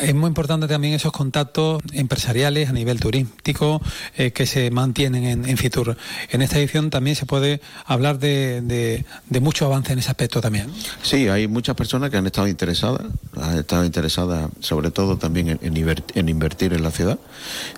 Es 0.00 0.14
muy 0.14 0.28
importante 0.28 0.68
también 0.68 0.94
esos 0.94 1.12
contactos 1.12 1.82
empresariales 1.92 2.68
a 2.68 2.72
nivel 2.72 3.00
turístico 3.00 3.80
eh, 4.16 4.32
que 4.32 4.46
se 4.46 4.70
mantienen 4.70 5.44
en, 5.48 5.56
Fitur. 5.56 5.96
En 6.30 6.42
esta 6.42 6.58
edición 6.58 6.90
también 6.90 7.16
se 7.16 7.26
puede 7.26 7.60
hablar 7.86 8.18
de, 8.18 9.04
mucho 9.40 9.66
avance 9.66 9.92
en 9.92 9.98
ese 9.98 10.10
aspecto 10.10 10.40
también. 10.40 10.68
Sí, 11.02 11.28
hay 11.28 11.48
muchas 11.48 11.74
personas 11.74 12.10
que 12.10 12.16
han 12.16 12.26
estado 12.26 12.46
interesadas, 12.48 13.02
han 13.40 13.58
estado 13.58 13.84
interesadas 13.84 14.50
sobre 14.60 14.90
todo 14.90 15.16
también 15.16 15.58
en, 15.60 15.76
en, 16.14 16.28
invertir 16.28 16.72
en 16.72 16.82
la 16.82 16.90
ciudad. 16.90 17.18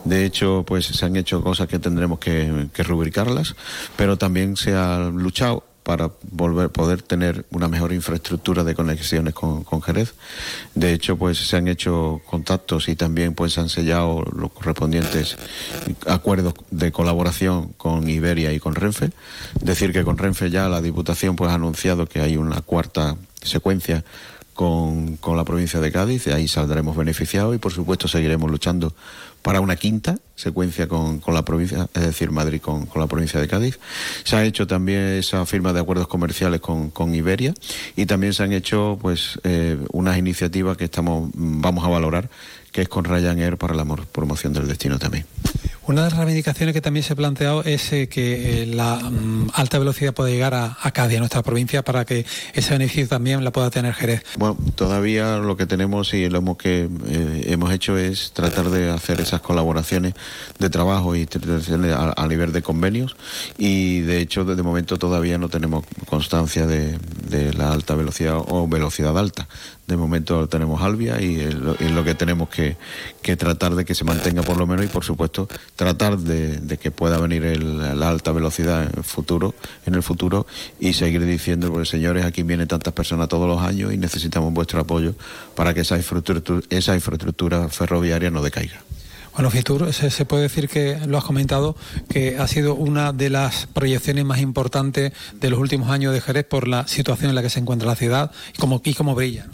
De 0.05 0.25
hecho, 0.25 0.65
pues 0.67 0.87
se 0.87 1.05
han 1.05 1.17
hecho 1.17 1.43
cosas 1.43 1.69
que 1.69 1.79
tendremos 1.79 2.19
que, 2.19 2.69
que 2.73 2.83
rubricarlas, 2.83 3.55
pero 3.97 4.19
también 4.19 4.57
se 4.57 4.75
ha 4.75 5.11
luchado 5.11 5.65
para 5.85 6.11
volver 6.31 6.71
poder 6.71 7.03
tener 7.03 7.45
una 7.51 7.69
mejor 7.69 7.93
infraestructura 7.93 8.65
de 8.65 8.75
conexiones 8.75 9.35
con, 9.35 9.65
Jerez. 9.83 10.15
De 10.75 10.93
hecho, 10.93 11.17
pues 11.17 11.39
se 11.39 11.57
han 11.57 11.69
hecho 11.69 12.23
contactos 12.27 12.89
y 12.89 12.97
también 12.97 13.35
pues 13.35 13.59
han 13.59 13.69
sellado 13.69 14.25
los 14.35 14.51
correspondientes 14.51 15.37
acuerdos 16.07 16.55
de 16.71 16.91
colaboración 16.91 17.75
con 17.77 18.09
Iberia 18.09 18.53
y 18.53 18.59
con 18.59 18.75
Renfe. 18.75 19.11
Decir 19.61 19.93
que 19.93 20.05
con 20.05 20.17
Renfe 20.17 20.51
ya 20.51 20.69
la 20.69 20.81
Diputación 20.81 21.37
pues 21.37 21.51
ha 21.51 21.55
anunciado 21.55 22.07
que 22.07 22.21
hay 22.21 22.39
una 22.39 22.63
cuarta 22.63 23.17
secuencia 23.43 24.05
con, 24.55 25.17
con 25.17 25.37
la 25.37 25.45
provincia 25.45 25.81
de 25.81 25.93
Cádiz, 25.93 26.27
y 26.27 26.31
ahí 26.31 26.49
saldremos 26.49 26.97
beneficiados 26.97 27.55
y 27.55 27.59
por 27.59 27.73
supuesto 27.73 28.09
seguiremos 28.09 28.51
luchando 28.51 28.95
para 29.43 29.61
una 29.61 29.77
quinta 29.77 30.17
secuencia 30.37 30.89
con, 30.89 31.21
con 31.21 31.35
la 31.35 31.45
provincia, 31.45 31.87
es 31.93 32.03
decir, 32.03 32.31
Madrid 32.31 32.63
con, 32.63 32.87
con, 32.87 33.03
la 33.03 33.07
provincia 33.07 33.39
de 33.39 33.47
Cádiz. 33.47 33.79
Se 34.25 34.37
ha 34.37 34.45
hecho 34.45 34.67
también 34.67 35.01
esa 35.01 35.45
firma 35.45 35.75
de 35.75 35.81
acuerdos 35.81 36.09
comerciales 36.09 36.61
con, 36.61 36.91
con 36.91 37.15
Iberia 37.15 37.53
y 37.95 38.07
también 38.07 38.33
se 38.33 38.43
han 38.43 38.53
hecho 38.53 38.99
pues 39.03 39.39
eh, 39.45 39.77
unas 39.93 40.17
iniciativas 40.17 40.79
que 40.79 40.85
estamos 40.85 41.31
vamos 41.35 41.85
a 41.85 41.89
valorar 41.89 42.31
que 42.73 42.83
es 42.83 42.89
con 42.89 43.05
Ryanair 43.05 43.57
para 43.57 43.75
la 43.75 43.85
promoción 43.85 44.53
del 44.53 44.67
destino 44.67 44.99
también. 44.99 45.27
Una 45.87 46.05
de 46.05 46.11
las 46.11 46.19
reivindicaciones 46.19 46.73
que 46.73 46.81
también 46.81 47.05
se 47.05 47.13
ha 47.13 47.17
planteado 47.17 47.63
es 47.63 47.93
eh, 47.93 48.09
que 48.09 48.63
eh, 48.63 48.67
la 48.67 48.97
mm, 48.97 49.51
alta 49.53 49.79
velocidad 49.79 50.15
pueda 50.15 50.31
llegar 50.31 50.55
a, 50.55 50.79
a, 50.81 50.91
Cádiz, 50.93 51.17
a 51.17 51.21
nuestra 51.21 51.43
provincia, 51.43 51.83
para 51.85 52.07
que 52.07 52.25
ese 52.55 52.71
beneficio 52.71 53.07
también 53.07 53.45
la 53.45 53.53
pueda 53.53 53.69
tener 53.71 53.93
Jerez. 53.93 54.23
Bueno, 54.39 54.57
todavía 54.77 55.37
lo 55.37 55.59
que 55.59 55.67
tenemos 55.67 56.15
y 56.15 56.31
lo 56.31 56.57
que 56.57 56.89
eh, 57.07 57.45
hemos 57.49 57.71
hecho 57.71 57.99
es 57.99 58.33
tratar 58.33 58.71
de 58.71 58.91
hacer 58.91 59.21
esas 59.21 59.43
colaboraciones 59.43 60.15
de 60.59 60.71
trabajo 60.71 61.15
y 61.17 61.29
a, 62.17 62.27
nivel 62.29 62.53
de 62.53 62.63
convenios 62.63 63.17
y 63.59 64.01
de 64.01 64.21
hecho 64.21 64.45
de 64.45 64.63
momento 64.63 64.99
todavía 64.99 65.37
no 65.37 65.49
tenemos 65.49 65.85
constancia 66.07 66.67
de 66.67 66.99
la 67.57 67.73
alta 67.73 67.95
velocidad 67.95 68.39
o 68.39 68.67
velocidad 68.67 69.19
alta. 69.19 69.49
De 69.87 69.99
momento 69.99 70.49
tenemos 70.49 70.81
Albia 70.81 71.21
y 71.21 71.41
es 71.41 71.55
lo, 71.55 72.05
que 72.05 72.15
tenemos 72.15 72.49
que, 72.49 72.77
tratar 73.37 73.75
de 73.75 73.85
que 73.85 73.95
se 73.95 74.05
mantenga 74.05 74.43
por 74.43 74.57
lo 74.57 74.67
menos 74.67 74.87
y 74.87 74.89
por 74.89 75.05
supuesto 75.05 75.47
tratar 75.77 76.17
de, 76.17 76.79
que 76.79 76.91
pueda 76.91 77.19
venir 77.19 77.63
la 77.63 78.09
alta 78.09 78.33
velocidad 78.33 78.85
en 78.85 78.93
el 78.97 79.05
futuro, 79.05 79.55
en 79.85 79.95
el 79.95 80.03
futuro 80.03 80.47
y 80.81 80.95
seguir 80.95 81.25
diciendo, 81.27 81.71
pues 81.71 81.91
señores, 81.91 82.25
aquí 82.25 82.43
vienen 82.43 82.67
tantas 82.67 82.95
personas 82.95 83.29
todos 83.29 83.47
los 83.47 83.61
años 83.61 83.93
y 83.93 83.99
necesitamos 83.99 84.55
vuestro 84.55 84.81
apoyo 84.81 85.15
para 85.55 85.75
que 85.75 85.83
esa 85.83 85.97
infraestructura 85.99 87.69
ferroviaria 87.69 88.31
no 88.31 88.43
decaiga. 88.43 88.83
Bueno, 89.35 89.51
Fitur, 89.51 89.93
se, 89.93 90.25
puede 90.27 90.45
decir 90.45 90.69
que 90.69 90.97
lo 91.07 91.19
has 91.19 91.25
comentado, 91.25 91.75
que 92.09 92.39
ha 92.39 92.47
sido 92.47 92.77
una 92.77 93.13
de 93.13 93.31
las 93.31 93.67
proyecciones 93.67 94.25
más 94.25 94.39
importantes 94.39 95.13
de 95.41 95.51
los 95.51 95.59
últimos 95.59 95.91
años 95.91 96.13
de 96.13 96.21
Jerez 96.21 96.45
por 96.45 96.69
la 96.69 96.87
situación 96.87 97.31
en 97.31 97.35
la 97.35 97.43
que 97.43 97.51
se 97.51 97.59
encuentra 97.59 97.89
la 97.89 97.97
ciudad 97.97 98.31
y 98.57 98.59
cómo, 98.59 98.81
y 98.85 98.95
cómo 98.95 99.17
brilla. 99.17 99.47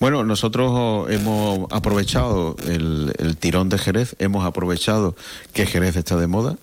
Bueno, 0.00 0.24
nosotros 0.24 1.08
hemos 1.08 1.70
aprovechado 1.70 2.56
el 2.66 3.36
tirón 3.38 3.68
de 3.68 3.78
Jerez, 3.78 4.16
hemos 4.18 4.44
aprovechado 4.44 5.14
que 5.52 5.66
Jerez 5.66 5.94
está 5.94 6.16
de 6.16 6.26
moda 6.26 6.56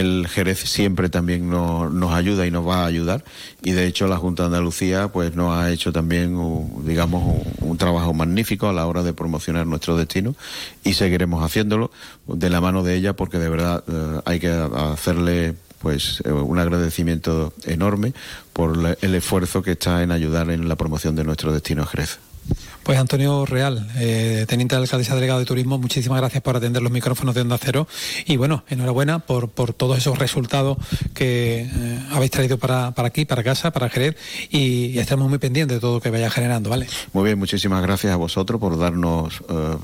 el 0.00 0.28
Jerez 0.28 0.58
siempre 0.58 1.08
también 1.08 1.48
nos, 1.50 2.12
ayuda 2.12 2.46
y 2.46 2.50
nos 2.50 2.66
va 2.66 2.82
a 2.82 2.86
ayudar 2.86 3.24
y 3.62 3.72
de 3.72 3.86
hecho 3.86 4.06
la 4.06 4.16
Junta 4.16 4.44
de 4.44 4.46
Andalucía 4.48 5.08
pues 5.08 5.34
nos 5.34 5.56
ha 5.56 5.70
hecho 5.70 5.92
también 5.92 6.36
digamos 6.84 7.44
un, 7.60 7.78
trabajo 7.78 8.12
magnífico 8.12 8.68
a 8.68 8.72
la 8.72 8.86
hora 8.86 9.02
de 9.02 9.12
promocionar 9.12 9.66
nuestro 9.66 9.96
destino 9.96 10.34
y 10.82 10.94
seguiremos 10.94 11.44
haciéndolo 11.44 11.92
de 12.26 12.50
la 12.50 12.60
mano 12.60 12.82
de 12.82 12.96
ella 12.96 13.14
porque 13.14 13.38
de 13.38 13.48
verdad 13.48 13.84
eh, 13.86 14.20
hay 14.24 14.40
que 14.40 14.48
hacerle 14.48 15.54
pues 15.78 16.22
eh, 16.24 16.32
un 16.32 16.58
agradecimiento 16.58 17.52
enorme 17.64 18.14
por 18.52 18.96
el 19.00 19.14
esfuerzo 19.14 19.62
que 19.62 19.72
está 19.72 20.02
en 20.02 20.10
ayudar 20.10 20.50
en 20.50 20.68
la 20.68 20.76
promoción 20.76 21.14
de 21.14 21.24
nuestro 21.24 21.52
destino 21.52 21.86
Jerez. 21.86 22.18
Pues 22.88 22.98
Antonio 22.98 23.44
Real, 23.44 23.86
eh, 23.98 24.46
teniente 24.48 24.74
de 24.74 24.80
alcaldesa 24.80 25.14
delegado 25.14 25.40
de 25.40 25.44
turismo, 25.44 25.76
muchísimas 25.76 26.20
gracias 26.20 26.42
por 26.42 26.56
atender 26.56 26.80
los 26.80 26.90
micrófonos 26.90 27.34
de 27.34 27.42
Onda 27.42 27.58
Cero 27.58 27.86
y 28.24 28.38
bueno, 28.38 28.64
enhorabuena 28.66 29.18
por, 29.18 29.50
por 29.50 29.74
todos 29.74 29.98
esos 29.98 30.18
resultados 30.18 30.78
que 31.12 31.68
eh, 31.70 31.98
habéis 32.10 32.30
traído 32.30 32.56
para, 32.56 32.92
para, 32.92 33.08
aquí, 33.08 33.26
para 33.26 33.44
casa, 33.44 33.72
para 33.72 33.90
Jerez 33.90 34.16
y, 34.48 34.98
estamos 34.98 35.28
muy 35.28 35.36
pendientes 35.36 35.76
de 35.76 35.80
todo 35.82 35.96
lo 35.96 36.00
que 36.00 36.08
vaya 36.08 36.30
generando, 36.30 36.70
¿vale? 36.70 36.86
Muy 37.12 37.24
bien, 37.24 37.38
muchísimas 37.38 37.82
gracias 37.82 38.10
a 38.10 38.16
vosotros 38.16 38.58
por 38.58 38.78
darnos... 38.78 39.42
Eh, 39.50 39.76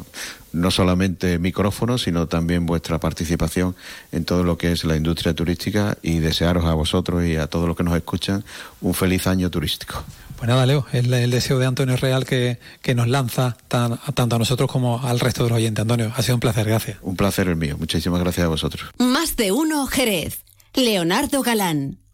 no 0.54 0.70
solamente 0.70 1.38
micrófonos, 1.38 2.02
sino 2.02 2.26
también 2.26 2.64
vuestra 2.64 2.98
participación 2.98 3.74
en 4.12 4.24
todo 4.24 4.44
lo 4.44 4.56
que 4.56 4.72
es 4.72 4.84
la 4.84 4.96
industria 4.96 5.34
turística 5.34 5.98
y 6.02 6.20
desearos 6.20 6.64
a 6.64 6.74
vosotros 6.74 7.24
y 7.24 7.36
a 7.36 7.46
todos 7.46 7.68
los 7.68 7.76
que 7.76 7.84
nos 7.84 7.96
escuchan 7.96 8.44
un 8.80 8.94
feliz 8.94 9.26
año 9.26 9.50
turístico. 9.50 10.02
Pues 10.36 10.48
nada, 10.48 10.66
Leo, 10.66 10.86
es 10.92 11.04
el, 11.04 11.30
deseo 11.30 11.58
de 11.58 11.66
Antonio 11.66 11.96
Real 11.96 12.24
que, 12.24 12.58
que 12.82 12.94
nos 12.94 13.08
lanza 13.08 13.56
tanto 13.68 14.36
a 14.36 14.38
nosotros 14.38 14.70
como 14.70 15.02
al 15.02 15.20
resto 15.20 15.44
de 15.44 15.50
los 15.50 15.56
oyentes. 15.56 15.82
Antonio, 15.82 16.12
ha 16.14 16.22
sido 16.22 16.36
un 16.36 16.40
placer, 16.40 16.66
gracias. 16.66 16.98
Un 17.02 17.16
placer 17.16 17.48
el 17.48 17.56
mío, 17.56 17.76
muchísimas 17.78 18.20
gracias 18.20 18.44
a 18.44 18.48
vosotros. 18.48 18.90
Más 18.98 19.36
de 19.36 19.52
uno, 19.52 19.86
Jerez. 19.86 20.40
Leonardo 20.74 21.42
Galán, 21.42 21.98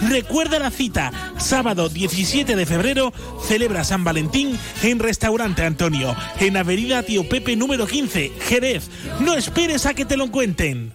Recuerda 0.00 0.58
la 0.58 0.70
cita, 0.70 1.10
sábado 1.38 1.88
17 1.88 2.56
de 2.56 2.66
febrero, 2.66 3.12
celebra 3.46 3.84
San 3.84 4.04
Valentín 4.04 4.58
en 4.82 4.98
Restaurante 4.98 5.64
Antonio 5.64 6.14
en 6.38 6.56
Avenida 6.56 7.02
Tío 7.02 7.28
Pepe 7.28 7.56
número 7.56 7.86
15, 7.86 8.32
Jerez. 8.40 8.90
No 9.20 9.34
esperes 9.34 9.86
a 9.86 9.94
que 9.94 10.04
te 10.04 10.16
lo 10.16 10.30
cuenten. 10.30 10.94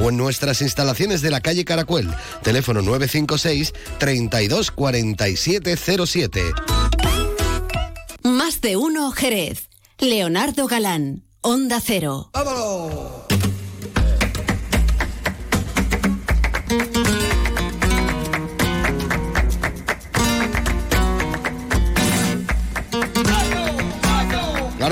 o 0.00 0.10
en 0.10 0.16
nuestras 0.16 0.62
instalaciones 0.62 1.22
de 1.22 1.30
la 1.30 1.40
calle 1.40 1.64
Caracuel. 1.64 2.08
Teléfono 2.42 2.82
956 2.82 3.72
32 3.98 4.70
47 4.70 5.76
07. 5.76 6.42
Más 8.22 8.60
de 8.60 8.76
uno 8.76 9.10
Jerez. 9.12 9.68
Leonardo 9.98 10.66
Galán, 10.66 11.24
Onda 11.42 11.80
Cero. 11.80 12.30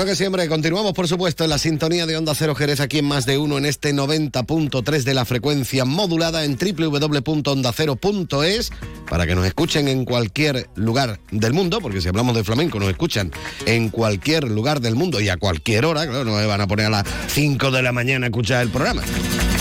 Claro 0.01 0.13
que 0.13 0.15
siempre, 0.15 0.47
continuamos 0.47 0.93
por 0.93 1.07
supuesto 1.07 1.43
en 1.43 1.51
la 1.51 1.59
sintonía 1.59 2.07
de 2.07 2.17
Onda 2.17 2.33
Cero 2.33 2.55
Jerez 2.55 2.79
aquí 2.79 2.97
en 2.97 3.05
más 3.05 3.27
de 3.27 3.37
uno 3.37 3.59
en 3.59 3.67
este 3.67 3.93
90.3 3.93 5.03
de 5.03 5.13
la 5.13 5.25
frecuencia 5.25 5.85
modulada 5.85 6.43
en 6.43 6.57
www.ondacero.es 6.57 8.71
para 9.07 9.27
que 9.27 9.35
nos 9.35 9.45
escuchen 9.45 9.87
en 9.87 10.03
cualquier 10.03 10.67
lugar 10.73 11.19
del 11.29 11.53
mundo, 11.53 11.81
porque 11.81 12.01
si 12.01 12.07
hablamos 12.07 12.35
de 12.35 12.43
flamenco 12.43 12.79
nos 12.79 12.89
escuchan 12.89 13.31
en 13.67 13.89
cualquier 13.89 14.45
lugar 14.45 14.81
del 14.81 14.95
mundo 14.95 15.21
y 15.21 15.29
a 15.29 15.37
cualquier 15.37 15.85
hora, 15.85 16.07
claro, 16.07 16.25
no 16.25 16.35
me 16.35 16.47
van 16.47 16.61
a 16.61 16.67
poner 16.67 16.87
a 16.87 16.89
las 16.89 17.03
5 17.27 17.69
de 17.69 17.83
la 17.83 17.91
mañana 17.91 18.25
a 18.25 18.29
escuchar 18.29 18.63
el 18.63 18.69
programa. 18.69 19.03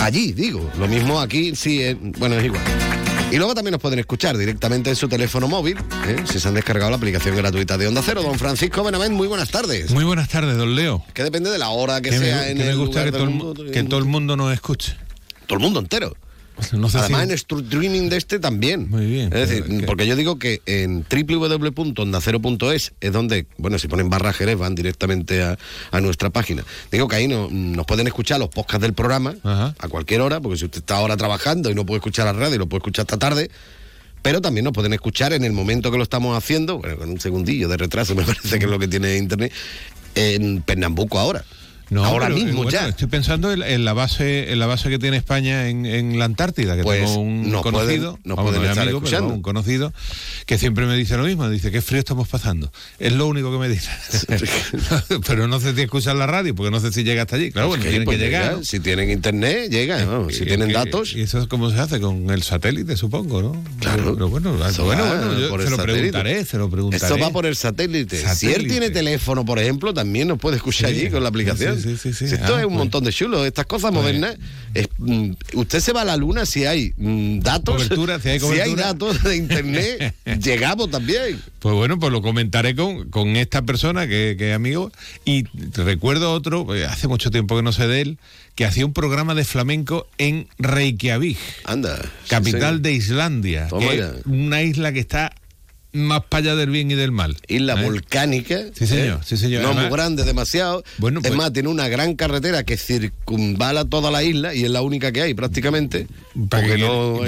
Allí, 0.01 0.33
digo, 0.33 0.71
lo 0.79 0.89
mismo 0.89 1.21
aquí, 1.21 1.55
sí, 1.55 1.83
eh, 1.83 1.99
bueno, 2.01 2.37
es 2.37 2.47
igual. 2.47 2.63
Y 3.31 3.37
luego 3.37 3.55
también 3.55 3.73
nos 3.73 3.81
pueden 3.81 4.01
escuchar 4.01 4.37
directamente 4.37 4.91
en 4.91 4.97
su 4.97 5.09
teléfono 5.09 5.47
móvil, 5.47 5.77
¿eh? 6.09 6.17
si 6.25 6.41
se 6.41 6.49
han 6.49 6.55
descargado 6.55 6.91
la 6.91 6.97
aplicación 6.97 7.37
gratuita 7.37 7.79
de 7.79 7.87
Onda 7.87 8.03
Cero. 8.05 8.23
Don 8.23 8.37
Francisco 8.39 8.83
Benavent, 8.83 9.15
muy 9.15 9.29
buenas 9.29 9.51
tardes. 9.51 9.93
Muy 9.93 10.03
buenas 10.03 10.29
tardes, 10.29 10.57
don 10.57 10.75
Leo. 10.75 11.05
Que 11.15 11.23
depende 11.23 11.49
de 11.49 11.59
la 11.59 11.69
hora 11.69 12.01
que, 12.01 12.11
Que 12.11 12.19
sea 12.19 12.39
me, 12.39 12.51
en 12.51 12.59
que 12.59 12.65
me 12.65 12.71
el 12.71 12.77
gusta 12.79 13.05
lugar 13.05 13.05
que 13.07 13.13
todo, 13.13 13.25
el, 13.25 13.31
mundo. 13.31 13.65
mu- 13.65 13.71
que 13.71 13.83
todo 13.85 13.99
el 14.01 14.07
mundo 14.07 14.37
nos 14.37 14.53
escuche. 14.53 14.97
Todo 15.47 15.59
el 15.59 15.63
mundo 15.63 15.79
entero. 15.79 16.17
No 16.73 16.89
sé 16.89 16.99
Además, 16.99 17.23
si- 17.23 17.29
en 17.29 17.31
streaming 17.65 18.09
de 18.09 18.17
este 18.17 18.39
también. 18.39 18.89
Muy 18.91 19.07
bien. 19.07 19.33
Es 19.33 19.49
decir, 19.49 19.65
que- 19.65 19.87
porque 19.87 20.07
yo 20.07 20.17
digo 20.17 20.39
que 20.39 20.61
en 20.67 21.05
www.ondacero.es 21.11 22.93
es 23.01 23.13
donde, 23.13 23.47
bueno, 23.59 23.79
si 23.79 23.89
ponen 23.89 24.11
barra 24.11 24.33
Jerez 24.33 24.59
van 24.59 24.75
directamente 24.75 25.43
a, 25.43 25.59
a 25.91 26.01
nuestra 26.01 26.31
página. 26.31 26.65
Digo 26.91 27.09
que 27.09 27.17
ahí 27.17 27.29
no- 27.29 27.49
nos 27.51 27.87
pueden 27.87 28.07
escuchar 28.07 28.39
los 28.39 28.49
podcasts 28.49 28.83
del 28.83 28.93
programa 28.95 29.35
a 29.45 29.89
cualquier 29.89 30.21
hora, 30.21 30.41
porque 30.41 30.59
si 30.59 30.65
usted 30.67 30.79
está 30.81 30.97
ahora 30.97 31.17
trabajando 31.17 31.71
y 31.71 31.75
no 31.75 31.85
puede 31.87 31.99
escuchar 31.99 32.27
la 32.27 32.33
radio, 32.33 32.59
lo 32.59 32.67
puede 32.69 32.79
escuchar 32.81 33.05
esta 33.05 33.19
tarde. 33.19 33.51
Pero 34.23 34.41
también 34.43 34.65
nos 34.65 34.75
pueden 34.75 34.93
escuchar 34.93 35.33
en 35.33 35.45
el 35.45 35.53
momento 35.53 35.91
que 35.91 35.97
lo 35.97 36.03
estamos 36.03 36.37
haciendo, 36.37 36.79
bueno, 36.79 36.97
con 36.99 37.09
un 37.09 37.21
segundillo 37.21 37.69
de 37.69 37.77
retraso, 37.79 38.15
me 38.17 38.23
parece 38.23 38.59
que 38.59 38.65
es 38.67 38.71
lo 38.71 38.79
que 38.79 38.87
tiene 38.89 39.17
internet, 39.17 39.53
en 40.15 40.61
Pernambuco 40.63 41.19
ahora. 41.19 41.45
No, 41.91 42.05
ahora 42.05 42.27
pero, 42.27 42.37
mismo 42.39 42.63
bueno, 42.63 42.71
ya. 42.71 42.89
Estoy 42.89 43.09
pensando 43.09 43.53
en, 43.53 43.63
en 43.63 43.85
la 43.85 43.93
base 43.93 44.53
en 44.53 44.59
la 44.59 44.67
base 44.67 44.89
que 44.89 44.99
tiene 44.99 45.17
España 45.17 45.69
en, 45.69 45.87
en 45.87 46.19
la 46.19 46.25
Antártida, 46.25 46.77
que 46.77 46.83
Pues 46.83 47.01
tengo 47.05 47.19
un 47.21 47.51
conocido, 47.63 48.13
pueden- 48.13 48.21
nos 48.25 48.37
vamos, 48.37 48.51
pueden 48.53 48.63
no 48.63 48.67
es 48.67 48.71
estar 48.71 48.83
amigo, 48.85 49.01
pero 49.01 49.09
escuchando. 49.09 49.35
un 49.35 49.43
conocido, 49.43 49.93
que 50.47 50.57
siempre 50.59 50.87
me 50.87 50.97
dice 50.97 51.17
lo 51.17 51.25
mismo, 51.25 51.49
dice 51.51 51.71
qué 51.71 51.83
frío 51.83 51.99
estamos 51.99 52.29
pasando. 52.29 52.71
Es 52.99 53.13
lo 53.13 53.27
único 53.27 53.51
que 53.53 53.59
me 53.59 53.69
dice. 53.69 53.91
pero 55.27 55.49
no 55.49 55.61
sé 55.61 55.75
si 55.75 55.83
escuchan 55.83 56.19
la 56.19 56.27
radio, 56.27 56.55
porque 56.55 56.71
no 56.71 56.81
sé 56.81 56.93
si 56.93 57.03
llega 57.05 57.23
hasta 57.23 57.37
allí. 57.37 57.51
Claro, 57.51 57.69
bueno, 57.69 57.83
tienen 57.83 58.05
pues 58.05 58.19
que 58.19 58.25
llegar. 58.25 58.51
llega. 58.53 58.65
Si 58.65 58.81
tienen 58.81 59.11
internet, 59.11 59.71
llega. 59.71 60.05
vamos, 60.05 60.35
si 60.35 60.45
tienen 60.45 60.69
que- 60.69 60.75
datos. 60.75 61.15
¿Y 61.15 61.23
eso 61.23 61.41
es 61.41 61.47
cómo 61.47 61.71
se 61.71 61.79
hace? 61.79 62.01
Con 62.01 62.31
el 62.31 62.43
satélite, 62.43 62.97
supongo, 62.97 63.43
¿no? 63.43 63.63
Claro. 63.81 64.15
Pero 64.15 64.29
bueno, 64.29 64.67
Eso 64.67 64.85
bueno, 64.85 65.05
bueno, 65.07 65.39
yo 65.39 65.49
por 65.49 65.63
se 65.63 65.71
lo 65.71 65.77
satélite. 65.77 65.99
preguntaré, 66.13 66.45
se 66.45 66.59
lo 66.59 66.71
preguntaré. 66.71 67.03
Esto 67.05 67.19
va 67.19 67.31
por 67.31 67.47
el 67.47 67.57
satélite. 67.57 68.23
Si 68.35 68.53
él 68.53 68.67
tiene 68.69 68.91
teléfono, 68.91 69.45
por 69.45 69.59
ejemplo, 69.59 69.93
también 69.95 70.29
nos 70.29 70.39
puede 70.39 70.57
escuchar 70.57 70.91
Sí, 70.91 71.01
allí 71.01 71.11
con 71.11 71.23
la 71.23 71.29
aplicación. 71.29 71.80
sí, 71.80 71.80
sí, 71.81 71.97
sí, 71.97 72.13
sí. 72.13 72.29
Si 72.29 72.35
esto 72.35 72.55
Ah, 72.57 72.61
es 72.61 72.65
un 72.65 72.71
pues. 72.73 72.79
montón 72.79 73.05
de 73.05 73.13
chulo. 73.13 73.45
Estas 73.45 73.67
cosas 73.67 73.93
modernas. 73.93 74.37
es, 74.75 74.89
mm, 74.99 75.31
usted 75.55 75.81
se 75.81 75.93
va 75.93 76.03
a 76.03 76.05
la 76.05 76.17
luna 76.17 76.47
si 76.47 76.65
hay 76.65 76.93
mm, 76.97 77.41
datos. 77.41 77.77
Cobertura, 77.77 78.21
si 78.21 78.29
hay 78.31 78.39
cobertura. 78.39 78.87
datos 78.87 79.23
de 79.23 79.37
internet, 79.37 80.15
llegamos 80.43 80.91
también. 80.91 81.41
Pues 81.59 81.75
bueno, 81.75 81.99
pues 81.99 82.13
lo 82.13 82.23
comentaré 82.23 82.75
con, 82.75 83.09
con 83.11 83.37
esta 83.37 83.63
persona 83.63 84.07
que, 84.07 84.37
que 84.39 84.51
es 84.51 84.57
amigo. 84.57 84.91
Y 85.25 85.45
recuerdo 85.75 86.33
otro, 86.33 86.75
eh, 86.75 86.87
hace 86.87 87.09
mucho 87.09 87.31
tiempo 87.31 87.57
que 87.57 87.63
no 87.63 87.73
sé 87.73 87.87
de 87.87 88.01
él, 88.01 88.19
que 88.55 88.65
hacía 88.65 88.85
un 88.87 88.93
programa 88.93 89.35
de 89.35 89.45
flamenco 89.45 90.07
en 90.19 90.49
Reykjavik. 90.59 91.39
Anda. 91.65 92.01
Capital 92.29 92.77
sí. 92.77 92.83
de 92.83 92.93
Islandia. 92.93 93.69
Que 93.79 93.95
es 93.99 94.27
una 94.27 94.63
isla 94.63 94.93
que 94.93 95.01
está 95.01 95.33
más 95.93 96.25
para 96.29 96.45
allá 96.45 96.57
del 96.57 96.71
bien 96.71 96.91
y 96.91 96.95
del 96.95 97.13
mal. 97.13 97.37
Isla 97.49 97.81
¿Eh? 97.81 97.85
volcánica. 97.85 98.61
Sí, 98.75 98.87
señor, 98.87 99.21
¿eh? 99.21 99.25
sí, 99.25 99.37
señor. 99.37 99.63
No 99.63 99.75
muy 99.75 99.91
grande, 99.91 100.25
demasiado. 100.25 100.85
Bueno, 100.99 101.21
es 101.21 101.29
pues- 101.29 101.37
más, 101.37 101.53
tiene 101.53 101.69
una 101.69 101.89
gran 101.89 102.15
carretera 102.15 102.65
que 102.65 102.77
circunvala 102.77 103.85
toda 103.85 104.11
la 104.11 104.23
isla 104.23 104.55
y 104.55 104.65
es 104.65 104.71
la 104.71 104.83
única 104.83 105.13
que 105.13 105.23
hay 105.23 105.35
prácticamente. 105.35 106.07
¿Para 106.49 106.67
qué 106.67 106.79
no 106.79 107.21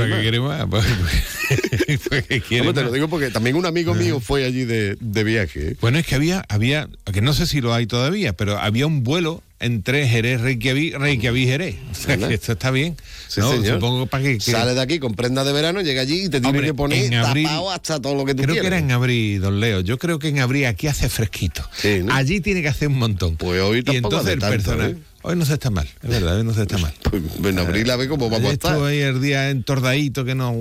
más. 0.42 0.84
te 2.74 2.82
lo 2.82 2.92
digo 2.92 3.08
porque 3.08 3.30
también 3.30 3.56
un 3.56 3.66
amigo 3.66 3.94
mío 3.94 4.20
fue 4.20 4.44
allí 4.44 4.64
de, 4.64 4.96
de 5.00 5.24
viaje. 5.24 5.76
Bueno, 5.80 5.98
es 5.98 6.06
que 6.06 6.14
había, 6.14 6.44
había, 6.48 6.88
que 7.12 7.20
no 7.20 7.32
sé 7.32 7.46
si 7.46 7.60
lo 7.60 7.74
hay 7.74 7.86
todavía, 7.86 8.32
pero 8.34 8.58
había 8.58 8.86
un 8.86 9.02
vuelo 9.02 9.42
entre 9.60 10.08
Jerez, 10.08 10.40
Reykjavik, 10.40 10.96
Reykjavik, 10.98 11.46
Jerez. 11.48 11.76
O 11.92 11.94
sea, 11.94 12.16
que 12.16 12.34
esto 12.34 12.52
está 12.52 12.72
bien. 12.72 12.96
Sí, 13.28 13.40
¿no? 13.40 13.52
señor. 13.52 13.74
Supongo 13.74 14.06
para 14.06 14.24
que, 14.24 14.38
que- 14.38 14.50
Sale 14.50 14.74
de 14.74 14.80
aquí 14.80 14.98
con 14.98 15.14
prenda 15.14 15.44
de 15.44 15.52
verano, 15.52 15.80
llega 15.82 16.02
allí 16.02 16.24
y 16.24 16.28
te 16.28 16.40
tiene 16.40 16.60
que 16.62 16.74
poner 16.74 17.14
abril- 17.14 17.44
tapado 17.46 17.70
hasta 17.70 18.00
todo 18.02 18.14
lo 18.16 18.24
que 18.24 18.34
tú 18.34 18.42
Creo 18.42 18.54
que 18.56 18.60
quieras. 18.60 18.78
era 18.80 18.86
en 18.86 18.90
abril, 18.90 19.40
don 19.40 19.60
Leo. 19.60 19.80
Yo 19.80 19.98
creo 19.98 20.18
que 20.18 20.28
en 20.28 20.40
abril 20.40 20.66
aquí 20.66 20.88
hace 20.88 21.08
fresquito. 21.08 21.62
Allí 22.10 22.40
tiene 22.40 22.60
que 22.62 22.68
hacer 22.68 22.88
un 22.88 22.98
montón. 22.98 23.36
Pues 23.36 23.60
hoy 23.62 23.78
y 23.78 23.82
tampoco 23.84 24.16
entonces 24.16 24.26
hace 24.26 24.32
el 24.34 24.38
tanto, 24.40 24.56
personal. 24.56 24.90
¿eh? 24.92 24.96
Hoy 25.24 25.36
no 25.36 25.44
se 25.44 25.52
está 25.54 25.70
mal, 25.70 25.88
es 26.02 26.10
verdad, 26.10 26.36
hoy 26.38 26.44
no 26.44 26.52
se 26.52 26.62
está 26.62 26.78
mal. 26.78 26.92
Pues 27.12 27.52
en 27.54 27.58
abril 27.58 27.88
a 27.90 27.96
ver 27.96 28.08
cómo 28.08 28.28
vamos 28.30 28.50
a 28.50 28.52
estar. 28.52 28.72
Estuvo 28.72 28.86
ahí 28.86 29.00
el 29.00 29.20
día 29.20 29.50
entordadito, 29.50 30.24
que 30.24 30.34
no, 30.34 30.54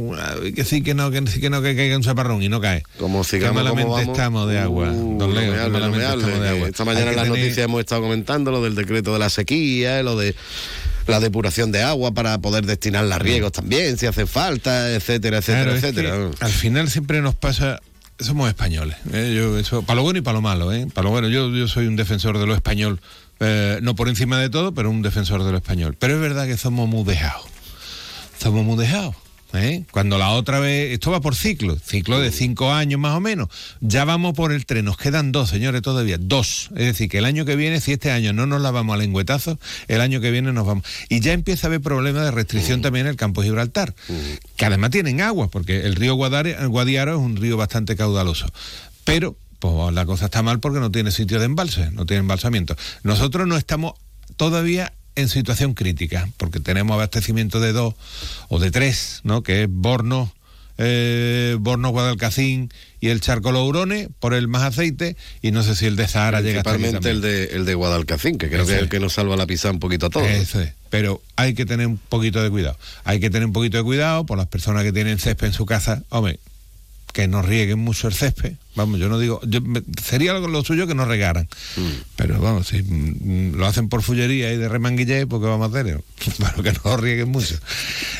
que 0.55 0.63
sí, 0.65 0.83
que 0.83 0.93
no, 0.93 1.09
que 1.11 1.25
sí, 1.27 1.39
que 1.39 1.49
no, 1.49 1.61
que 1.61 1.75
caiga 1.75 1.95
un 1.95 2.03
chaparrón 2.03 2.43
y 2.43 2.49
no 2.49 2.59
cae. 2.61 2.83
Como 2.99 3.23
sigamos 3.23 3.55
malamente 3.55 3.83
como 3.83 3.95
vamos. 3.97 4.11
estamos 4.11 4.49
de 4.49 4.59
agua, 4.59 4.91
Uh, 4.91 5.17
don 5.17 5.33
Leo, 5.33 5.51
no 5.51 5.53
me 5.53 5.59
hable, 5.61 5.79
no 5.79 5.89
me 5.91 6.05
hable, 6.05 6.23
estamos 6.25 6.41
de 6.41 6.49
agua. 6.49 6.67
Esta 6.67 6.85
mañana 6.85 7.09
en 7.11 7.15
las 7.15 7.25
tener- 7.25 7.39
noticias 7.39 7.65
hemos 7.65 7.79
estado 7.79 8.01
comentando 8.01 8.51
lo 8.51 8.61
del 8.61 8.75
decreto 8.75 9.13
de 9.13 9.19
la 9.19 9.29
sequía, 9.29 10.03
lo 10.03 10.17
de 10.17 10.35
la 11.07 11.19
depuración 11.19 11.71
de 11.71 11.81
agua 11.81 12.13
para 12.13 12.37
poder 12.39 12.65
destinarla 12.65 13.15
a 13.15 13.19
riegos 13.19 13.51
también, 13.53 13.97
si 13.97 14.05
hace 14.05 14.25
falta, 14.27 14.91
etcétera, 14.93 15.37
etcétera, 15.39 15.63
Claro, 15.63 15.77
es 15.77 15.83
etcétera. 15.83 16.29
que 16.37 16.45
al 16.45 16.51
final 16.51 16.89
siempre 16.89 17.21
nos 17.21 17.33
pasa 17.35 17.79
somos 18.19 18.47
españoles 18.49 18.97
¿eh? 19.13 19.33
yo 19.35 19.57
eso 19.57 19.81
para 19.81 19.95
lo 19.95 20.03
bueno 20.03 20.19
y 20.19 20.21
para 20.21 20.35
lo 20.35 20.41
malo 20.43 20.71
¿eh? 20.71 20.85
para 20.93 21.05
lo 21.05 21.09
bueno 21.09 21.27
yo, 21.27 21.49
yo 21.49 21.67
soy 21.67 21.87
un 21.87 21.95
defensor 21.95 22.37
de 22.37 22.45
lo 22.45 22.53
español 22.53 23.01
eh, 23.41 23.79
no 23.81 23.95
por 23.95 24.07
encima 24.07 24.39
de 24.39 24.49
todo 24.49 24.73
pero 24.73 24.89
un 24.89 25.01
defensor 25.01 25.43
de 25.43 25.51
lo 25.51 25.57
español 25.57 25.97
pero 25.99 26.15
es 26.15 26.21
verdad 26.21 26.47
que 26.47 26.57
somos 26.57 26.87
muy 26.87 27.03
dejados 27.03 27.45
somos 28.39 28.63
muy 28.63 28.77
dejados 28.77 29.15
¿eh? 29.53 29.83
Cuando 29.91 30.17
la 30.17 30.29
otra 30.31 30.59
vez, 30.59 30.91
esto 30.93 31.11
va 31.11 31.21
por 31.21 31.35
ciclo, 31.35 31.77
ciclo 31.77 32.19
de 32.19 32.31
cinco 32.31 32.71
años 32.71 32.99
más 32.99 33.15
o 33.15 33.19
menos, 33.19 33.49
ya 33.79 34.05
vamos 34.05 34.33
por 34.33 34.51
el 34.51 34.65
tren, 34.65 34.85
nos 34.85 34.97
quedan 34.97 35.31
dos, 35.31 35.49
señores, 35.49 35.81
todavía, 35.81 36.17
dos. 36.19 36.69
Es 36.71 36.85
decir, 36.85 37.09
que 37.09 37.17
el 37.17 37.25
año 37.25 37.45
que 37.45 37.55
viene, 37.55 37.81
si 37.81 37.93
este 37.93 38.11
año 38.11 38.33
no 38.33 38.45
nos 38.45 38.61
la 38.61 38.71
vamos 38.71 38.95
a 38.95 38.97
lengüetazo, 38.97 39.59
el 39.87 40.01
año 40.01 40.21
que 40.21 40.31
viene 40.31 40.53
nos 40.53 40.65
vamos. 40.65 40.85
Y 41.09 41.19
ya 41.19 41.33
empieza 41.33 41.67
a 41.67 41.69
haber 41.69 41.81
problemas 41.81 42.23
de 42.23 42.31
restricción 42.31 42.81
también 42.81 43.05
en 43.05 43.11
el 43.11 43.17
campo 43.17 43.41
de 43.41 43.47
Gibraltar, 43.47 43.93
que 44.55 44.65
además 44.65 44.91
tienen 44.91 45.21
agua, 45.21 45.49
porque 45.49 45.81
el 45.81 45.95
río 45.95 46.15
Guadiaro 46.15 47.11
es 47.11 47.17
un 47.19 47.35
río 47.35 47.57
bastante 47.57 47.95
caudaloso. 47.95 48.47
Pero 49.03 49.35
pues 49.61 49.93
la 49.93 50.07
cosa 50.07 50.25
está 50.25 50.41
mal 50.41 50.59
porque 50.59 50.79
no 50.79 50.91
tiene 50.91 51.11
sitio 51.11 51.37
de 51.37 51.45
embalse, 51.45 51.91
no 51.91 52.07
tiene 52.07 52.21
embalsamiento. 52.21 52.75
Nosotros 53.03 53.47
no 53.47 53.55
estamos 53.55 53.93
todavía 54.35 54.91
en 55.15 55.29
situación 55.29 55.75
crítica, 55.75 56.27
porque 56.37 56.59
tenemos 56.59 56.95
abastecimiento 56.95 57.59
de 57.59 57.71
dos 57.71 57.93
o 58.49 58.57
de 58.57 58.71
tres, 58.71 59.21
¿no? 59.23 59.43
Que 59.43 59.63
es 59.63 59.67
Borno, 59.69 60.33
eh, 60.79 61.57
Borno 61.59 61.89
Guadalcacín 61.89 62.71
y 62.99 63.09
el 63.09 63.21
Charco 63.21 63.51
Lourones 63.51 64.09
por 64.19 64.33
el 64.33 64.47
más 64.47 64.63
aceite 64.63 65.15
y 65.43 65.51
no 65.51 65.61
sé 65.61 65.75
si 65.75 65.85
el 65.85 65.95
de 65.95 66.07
Sahara 66.07 66.41
llega 66.41 66.61
hasta 66.61 66.73
Principalmente 66.73 67.11
el 67.11 67.21
de, 67.21 67.55
el 67.55 67.65
de 67.65 67.75
Guadalcacín, 67.75 68.39
que 68.39 68.49
creo 68.49 68.63
Ese 68.63 68.71
que 68.71 68.77
es 68.77 68.83
el 68.83 68.89
que 68.89 68.99
nos 68.99 69.13
salva 69.13 69.35
la 69.35 69.45
pizza 69.45 69.69
un 69.69 69.79
poquito 69.79 70.07
a 70.07 70.09
todos. 70.09 70.27
Pero 70.89 71.21
hay 71.35 71.53
que 71.53 71.67
tener 71.67 71.85
un 71.85 71.99
poquito 71.99 72.41
de 72.41 72.49
cuidado. 72.49 72.77
Hay 73.03 73.19
que 73.19 73.29
tener 73.29 73.45
un 73.45 73.53
poquito 73.53 73.77
de 73.77 73.83
cuidado 73.83 74.25
por 74.25 74.39
las 74.39 74.47
personas 74.47 74.83
que 74.83 74.91
tienen 74.91 75.19
césped 75.19 75.45
en 75.45 75.53
su 75.53 75.67
casa. 75.67 76.01
Hombre, 76.09 76.39
que 77.11 77.27
no 77.27 77.41
rieguen 77.41 77.79
mucho 77.79 78.07
el 78.07 78.13
césped. 78.13 78.53
Vamos, 78.75 78.99
yo 78.99 79.09
no 79.09 79.19
digo, 79.19 79.41
yo, 79.43 79.59
sería 80.01 80.31
algo 80.31 80.47
lo 80.47 80.63
suyo 80.63 80.87
que 80.87 80.95
no 80.95 81.05
regaran. 81.05 81.47
Pero 82.15 82.39
vamos, 82.39 82.67
si 82.67 82.81
mm, 82.81 83.55
lo 83.55 83.65
hacen 83.65 83.89
por 83.89 84.01
fullería 84.01 84.53
y 84.53 84.57
de 84.57 84.69
remanguillé, 84.69 85.27
pues 85.27 85.41
¿qué 85.41 85.47
vamos 85.47 85.73
a 85.73 85.79
hacer? 85.79 86.01
Bueno, 86.39 86.63
que 86.63 86.73
no 86.83 86.97
rieguen 86.97 87.29
mucho. 87.29 87.55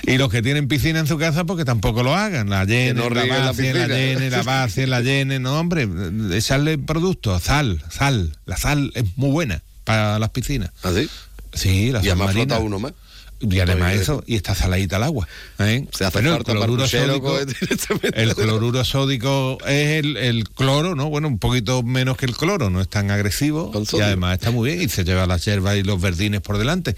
Y 0.04 0.18
los 0.18 0.30
que 0.30 0.42
tienen 0.42 0.68
piscina 0.68 1.00
en 1.00 1.08
su 1.08 1.18
casa, 1.18 1.46
porque 1.46 1.66
tampoco 1.66 2.04
lo 2.04 2.16
hagan. 2.16 2.50
La 2.50 2.66
llenen, 2.66 2.98
no 2.98 3.10
la 3.10 3.26
la 3.26 3.46
vacien, 3.46 3.78
la 3.78 3.86
piscina. 3.86 3.88
llenen, 3.88 4.32
la 4.32 4.44
vacien, 4.44 4.90
la 4.90 5.02
llenen. 5.02 5.42
No, 5.44 5.60
hombre, 5.60 5.88
echarle 6.34 6.78
productos, 6.78 7.42
sal, 7.44 7.84
sal. 7.90 8.38
La 8.46 8.58
sal 8.58 8.92
es 8.96 9.06
muy 9.16 9.32
buena 9.32 9.64
para 9.84 10.20
las 10.20 10.30
piscinas. 10.32 10.72
¿Ah, 10.84 10.92
sí? 10.94 11.10
Sí, 11.54 11.92
la 11.92 12.00
Y 12.00 12.04
sal 12.04 12.12
además 12.12 12.34
flota 12.34 12.60
uno 12.60 12.80
más. 12.80 12.94
Y 13.42 13.60
además 13.60 13.94
eso, 13.96 14.24
y 14.28 14.36
está 14.36 14.54
saladita 14.56 14.98
el 14.98 15.04
agua. 15.04 15.28
¿eh? 15.60 15.86
Se 15.92 16.06
hace 16.06 16.20
Bueno, 16.20 16.36
el 16.38 16.44
cloruro 16.44 16.88
sódico, 16.88 17.46
directamente. 17.46 18.12
el 18.24 18.36
cloruro 18.36 18.86
sódico 18.86 19.58
es 19.68 20.04
el, 20.04 20.18
el 20.18 20.48
cloro, 20.50 20.96
¿no? 20.96 21.10
Bueno, 21.10 21.28
un 21.28 21.40
poquito 21.40 21.82
menos 21.84 22.18
que 22.18 22.26
el 22.28 22.36
cloro, 22.36 22.70
no 22.70 22.82
es 22.82 22.88
tan 22.88 23.10
agresivo 23.12 23.72
y 23.94 24.02
además 24.02 24.36
está 24.36 24.52
muy 24.52 24.70
bien 24.72 24.82
y 24.84 24.90
se 24.90 25.04
lleva 25.04 25.26
las 25.26 25.44
hierbas 25.46 25.76
y 25.78 25.84
los 25.84 26.00
verdines 26.00 26.42
por 26.42 26.58
delante. 26.58 26.96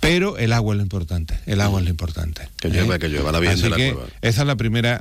Pero 0.00 0.36
el 0.38 0.52
agua 0.52 0.74
es 0.74 0.76
lo 0.78 0.82
importante, 0.82 1.38
el 1.46 1.60
agua 1.60 1.80
es 1.80 1.84
lo 1.84 1.90
importante. 1.90 2.42
¿eh? 2.42 2.48
Que 2.60 2.68
llueva, 2.68 2.98
que 2.98 3.08
llueva 3.08 3.32
la 3.32 3.40
Virgen 3.40 3.54
Así 3.58 3.62
de 3.64 3.70
la 3.70 3.76
que 3.76 3.92
Cueva. 3.94 4.08
Esa 4.22 4.40
es 4.42 4.46
la 4.46 4.56
primera, 4.56 5.00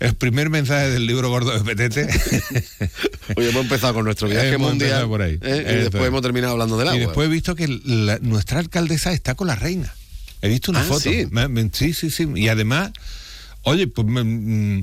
el 0.00 0.14
primer 0.14 0.50
mensaje 0.50 0.90
del 0.90 1.06
libro 1.06 1.30
gordo 1.30 1.52
de 1.52 1.60
Petete. 1.64 2.08
Hoy 3.36 3.46
hemos 3.46 3.62
empezado 3.62 3.94
con 3.94 4.04
nuestro 4.04 4.28
viaje 4.28 4.48
Hemos 4.52 4.70
mundial 4.70 4.90
empezado 4.90 5.08
por 5.08 5.22
ahí. 5.22 5.38
¿eh? 5.42 5.66
y 5.72 5.76
después 5.82 6.02
es. 6.02 6.08
hemos 6.08 6.22
terminado 6.22 6.52
hablando 6.52 6.76
del 6.76 6.86
Y 6.86 6.90
agua. 6.90 7.00
después 7.00 7.26
he 7.28 7.30
visto 7.30 7.54
que 7.54 7.68
la- 7.84 8.18
nuestra 8.20 8.58
alcaldesa 8.58 9.12
está 9.12 9.34
con 9.34 9.46
la 9.46 9.54
reina. 9.54 9.94
He 10.42 10.48
visto 10.48 10.70
una 10.70 10.80
Ah, 10.80 10.84
foto. 10.84 11.00
¿sí? 11.00 11.26
Sí, 11.72 11.92
sí, 11.92 12.10
sí. 12.10 12.26
Y 12.36 12.48
además, 12.48 12.92
oye, 13.62 13.86
pues 13.86 14.06
me, 14.06 14.24
mm, 14.24 14.82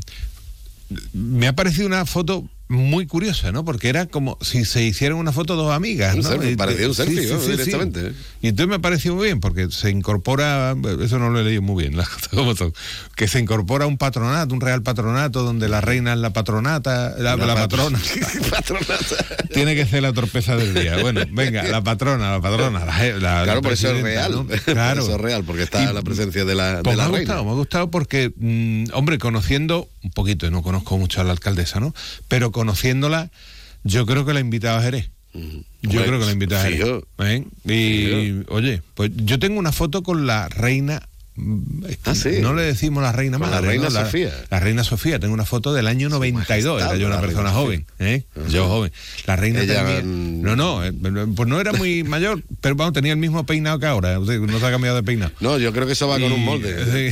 me 1.14 1.47
ha 1.47 1.53
parecido 1.55 1.88
una 1.88 2.05
foto 2.05 2.47
muy 2.70 3.07
curiosa, 3.07 3.51
¿no? 3.51 3.63
Porque 3.63 3.89
era 3.89 4.05
como 4.07 4.38
si 4.41 4.65
se 4.65 4.84
hicieran 4.84 5.18
una 5.18 5.32
foto 5.32 5.55
dos 5.55 5.72
amigas, 5.74 6.15
Un 6.15 6.22
¿no? 6.22 6.30
selfie, 6.30 6.51
Y- 6.51 6.55
parecía 6.55 6.88
un 6.88 6.93
selfie, 6.95 7.24
sí, 7.28 7.34
¿no? 7.34 7.39
sí. 7.39 7.51
Directamente. 7.51 8.13
Y 8.41 8.49
entonces 8.49 8.68
me 8.70 8.76
ha 8.76 8.80
parecido 8.80 9.15
muy 9.15 9.26
bien, 9.28 9.39
porque 9.39 9.70
se 9.72 9.89
incorpora, 9.89 10.76
eso 11.01 11.18
no 11.20 11.30
lo 11.30 11.39
he 11.39 11.43
leído 11.43 11.61
muy 11.61 11.84
bien, 11.84 11.95
las 11.97 12.09
cosas 12.09 12.30
como 12.30 12.55
son, 12.55 12.74
que 13.15 13.28
se 13.28 13.39
incorpora 13.39 13.86
un 13.88 13.97
patronato, 13.97 14.53
un 14.53 14.61
real 14.61 14.84
patronato, 14.84 15.43
donde 15.43 15.70
la 15.70 15.82
reina 15.82 16.13
es 16.13 16.20
la 16.20 16.32
patronata, 16.34 17.15
la, 17.18 17.36
La 17.38 17.45
la 17.45 17.55
pat- 17.55 17.70
patrona. 17.70 17.99
Patronata. 18.51 19.15
Tiene 19.53 19.76
que 19.76 19.86
ser 19.86 20.01
la 20.03 20.13
torpeza 20.13 20.55
del 20.55 20.74
día. 20.74 20.97
Bueno, 21.01 21.22
venga, 21.32 21.63
la 21.63 21.82
patrona, 21.84 22.32
la 22.32 22.41
patrona. 22.41 22.86
La, 22.86 23.18
Claro, 23.18 23.45
la 23.55 23.61
por 23.61 23.74
eso 23.74 23.89
es 23.91 24.01
real. 24.01 24.32
¿no? 24.32 24.45
Por 24.47 24.59
Claro. 24.59 25.01
eso 25.03 25.15
es 25.15 25.22
real, 25.22 25.43
porque 25.43 25.63
está 25.63 25.84
Y- 25.89 25.93
la 25.93 26.01
presencia 26.01 26.45
de 26.45 26.55
la, 26.55 26.82
Pues 26.84 26.95
de 26.95 27.03
la 27.03 27.09
me 27.09 27.15
ha 27.15 27.18
reina. 27.20 27.20
gustado, 27.34 27.45
me 27.45 27.51
ha 27.51 27.53
gustado 27.55 27.91
porque, 27.91 28.32
mm, 28.36 28.86
hombre, 28.93 29.18
conociendo 29.18 29.89
un 30.03 30.11
poquito, 30.11 30.45
y 30.45 30.51
no 30.51 30.61
conozco 30.63 30.97
mucho 30.97 31.22
a 31.22 31.24
la 31.24 31.32
alcaldesa, 31.32 31.80
¿no? 31.80 31.93
Pero 32.28 32.51
conociéndola, 32.58 33.30
yo 33.84 34.05
creo 34.08 34.26
que 34.26 34.34
la 34.34 34.39
he 34.39 34.41
invitado 34.41 34.80
a 34.80 34.82
Jerez. 34.82 35.12
Yo 35.84 36.03
creo 36.03 36.20
que 36.20 36.26
la 36.26 36.32
he 36.32 36.34
invitado 36.34 36.62
a 36.62 36.70
Jerez. 36.70 37.03
¿eh? 37.20 37.45
Y, 37.66 38.43
oye, 38.49 38.82
pues 38.95 39.12
yo 39.16 39.38
tengo 39.38 39.60
una 39.60 39.72
foto 39.72 40.01
con 40.01 40.26
la 40.26 40.49
reina. 40.49 41.08
Mm, 41.38 41.85
es 41.85 41.97
que 41.97 42.09
Ah, 42.09 42.15
sí. 42.15 42.29
No 42.41 42.53
le 42.53 42.63
decimos 42.63 43.01
la 43.01 43.11
reina 43.11 43.38
Con 43.38 43.49
la 43.49 43.57
madre, 43.57 43.69
reina 43.69 43.89
¿no? 43.89 43.91
Sofía. 43.91 44.33
La 44.49 44.59
reina 44.59 44.83
Sofía, 44.83 45.19
tengo 45.19 45.33
una 45.33 45.45
foto 45.45 45.73
del 45.73 45.88
año 45.88 46.09
92, 46.09 46.81
era 46.81 46.95
yo 46.97 47.07
una 47.07 47.21
persona 47.21 47.51
joven, 47.51 47.85
¿eh? 47.99 48.23
Yo 48.49 48.67
joven. 48.67 48.91
La 49.25 49.35
reina 49.35 49.61
Ella, 49.61 49.75
también. 49.75 50.41
No, 50.41 50.55
no, 50.55 50.83
eh, 50.83 50.91
pues 50.91 51.47
no 51.47 51.61
era 51.61 51.73
muy 51.73 52.03
mayor, 52.03 52.43
pero 52.61 52.75
vamos, 52.75 52.93
tenía 52.93 53.13
el 53.13 53.19
mismo 53.19 53.45
peinado 53.45 53.79
que 53.79 53.85
ahora, 53.85 54.17
no 54.17 54.25
se 54.59 54.65
ha 54.65 54.71
cambiado 54.71 54.97
de 54.97 55.03
peinado. 55.03 55.31
No, 55.39 55.57
yo 55.57 55.71
creo 55.71 55.88
que 55.88 55.93
eso 55.93 56.07
va 56.07 56.19
con 56.19 56.31
un 56.31 56.43
molde. 56.43 57.11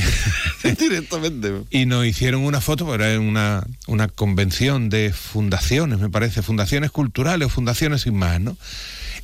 sí. 0.62 0.68
Directamente. 0.78 1.52
Y 1.70 1.86
nos 1.86 2.06
hicieron 2.06 2.42
una 2.42 2.60
foto, 2.60 2.86
pero 2.86 3.04
era 3.04 3.20
una, 3.20 3.64
una 3.86 4.08
convención 4.08 4.88
de 4.88 5.12
fundaciones, 5.12 5.98
me 5.98 6.10
parece, 6.10 6.42
fundaciones 6.42 6.90
culturales 6.90 7.46
o 7.46 7.48
fundaciones 7.48 8.02
sin 8.02 8.16
más, 8.16 8.40
¿no? 8.40 8.56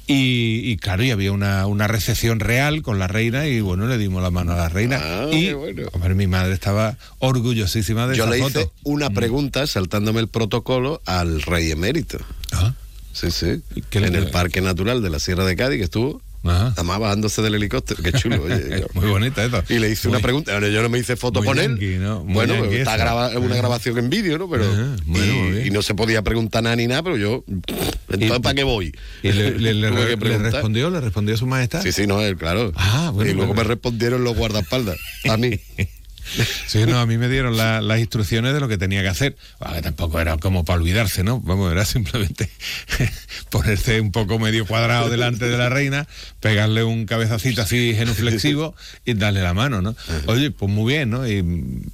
Y, 0.06 0.60
y 0.64 0.76
claro, 0.78 1.04
y 1.04 1.10
había 1.10 1.32
una, 1.32 1.66
una 1.66 1.86
recepción 1.86 2.40
real 2.40 2.82
con 2.82 2.98
la 2.98 3.06
reina 3.06 3.46
y 3.46 3.60
bueno, 3.60 3.86
le 3.86 3.98
dimos 3.98 4.22
la 4.22 4.30
mano 4.30 4.52
a 4.52 4.56
la 4.56 4.68
reina. 4.68 4.98
Ah, 5.00 5.28
y 5.30 5.46
qué 5.46 5.54
bueno. 5.54 5.82
hombre, 5.92 6.14
mi 6.14 6.26
madre 6.26 6.52
estaba 6.54 6.96
orgullosísima 7.20 8.06
de 8.06 8.16
Yo 8.16 8.24
esa 8.24 8.32
le 8.34 8.42
foto. 8.42 8.58
Mm. 8.58 8.62
hice 8.62 8.70
una 8.84 9.10
pregunta 9.10 9.66
saltándome 9.66 10.20
el 10.20 10.28
protocolo 10.28 11.00
al 11.06 11.42
rey 11.42 11.70
emérito. 11.70 12.18
Ah. 12.52 12.74
Sí, 13.12 13.30
sí. 13.30 13.62
En 13.92 14.14
el 14.14 14.30
Parque 14.30 14.60
Natural 14.60 15.02
de 15.02 15.10
la 15.10 15.18
Sierra 15.18 15.44
de 15.44 15.54
Cádiz 15.54 15.78
que 15.78 15.84
estuvo. 15.84 16.22
Ajá. 16.44 16.74
Bajándose 16.82 17.40
del 17.42 17.54
helicóptero. 17.54 18.02
Qué 18.02 18.12
chulo, 18.12 18.42
oye. 18.42 18.84
Muy 18.94 19.06
bonita 19.06 19.44
esto. 19.44 19.62
Y 19.68 19.78
le 19.78 19.90
hice 19.90 20.08
Muy- 20.08 20.16
una 20.16 20.22
pregunta. 20.22 20.52
Ahora, 20.54 20.68
Yo 20.68 20.82
no 20.82 20.88
me 20.88 20.98
hice 20.98 21.16
foto 21.16 21.42
con 21.44 21.58
él. 21.58 21.78
¿no? 22.00 22.24
Bueno, 22.24 22.54
yankee 22.54 22.76
está 22.76 22.96
graba- 22.96 23.36
una 23.38 23.56
grabación 23.56 23.98
en 23.98 24.10
vídeo, 24.10 24.38
¿no? 24.38 24.48
Pero 24.50 24.64
Ajá, 24.64 24.96
bueno, 25.06 25.34
muy 25.34 25.58
y, 25.66 25.70
no 25.70 25.82
se 25.82 25.94
podía 25.94 26.22
preguntar 26.22 26.62
nada 26.62 26.76
ni 26.76 26.86
nada, 26.86 27.02
pero 27.02 27.16
yo 27.16 27.44
entonces 28.08 28.40
¿para 28.40 28.54
qué 28.54 28.64
voy? 28.64 28.94
Y 29.22 29.32
le, 29.32 29.52
le- 29.58 29.74
le- 29.74 29.90
respondió, 30.38 30.90
le 30.90 31.00
respondió 31.00 31.36
su 31.36 31.46
majestad. 31.46 31.82
Sí, 31.82 31.92
sí, 31.92 32.06
no, 32.06 32.20
él, 32.20 32.36
claro. 32.36 32.72
Ah, 32.76 33.10
bueno, 33.14 33.30
y 33.30 33.34
luego 33.34 33.48
bueno. 33.54 33.62
me 33.62 33.68
respondieron 33.68 34.24
los 34.24 34.36
guardaespaldas. 34.36 34.98
A 35.28 35.36
mí. 35.36 35.58
Sí, 36.66 36.84
no, 36.86 36.98
a 36.98 37.06
mí 37.06 37.18
me 37.18 37.28
dieron 37.28 37.56
la- 37.56 37.80
las 37.80 37.98
instrucciones 37.98 38.54
de 38.54 38.60
lo 38.60 38.68
que 38.68 38.78
tenía 38.78 39.02
que 39.02 39.08
hacer. 39.08 39.36
Que 39.74 39.82
tampoco 39.82 40.20
era 40.20 40.36
como 40.38 40.64
para 40.64 40.80
olvidarse, 40.80 41.22
¿no? 41.24 41.40
Vamos, 41.40 41.70
era 41.72 41.84
simplemente 41.84 42.48
ponerse 43.50 44.00
un 44.00 44.12
poco 44.12 44.38
medio 44.38 44.66
cuadrado 44.66 45.08
delante 45.10 45.46
de 45.48 45.56
la 45.58 45.68
reina, 45.68 46.06
pegarle 46.40 46.84
un 46.84 47.06
cabezacito 47.06 47.62
así 47.62 47.94
genuflexivo 47.94 48.74
y 49.04 49.14
darle 49.14 49.42
la 49.42 49.54
mano, 49.54 49.82
¿no? 49.82 49.94
Oye, 50.26 50.50
pues 50.50 50.70
muy 50.70 50.92
bien, 50.92 51.10
¿no? 51.10 51.26
Y, 51.28 51.44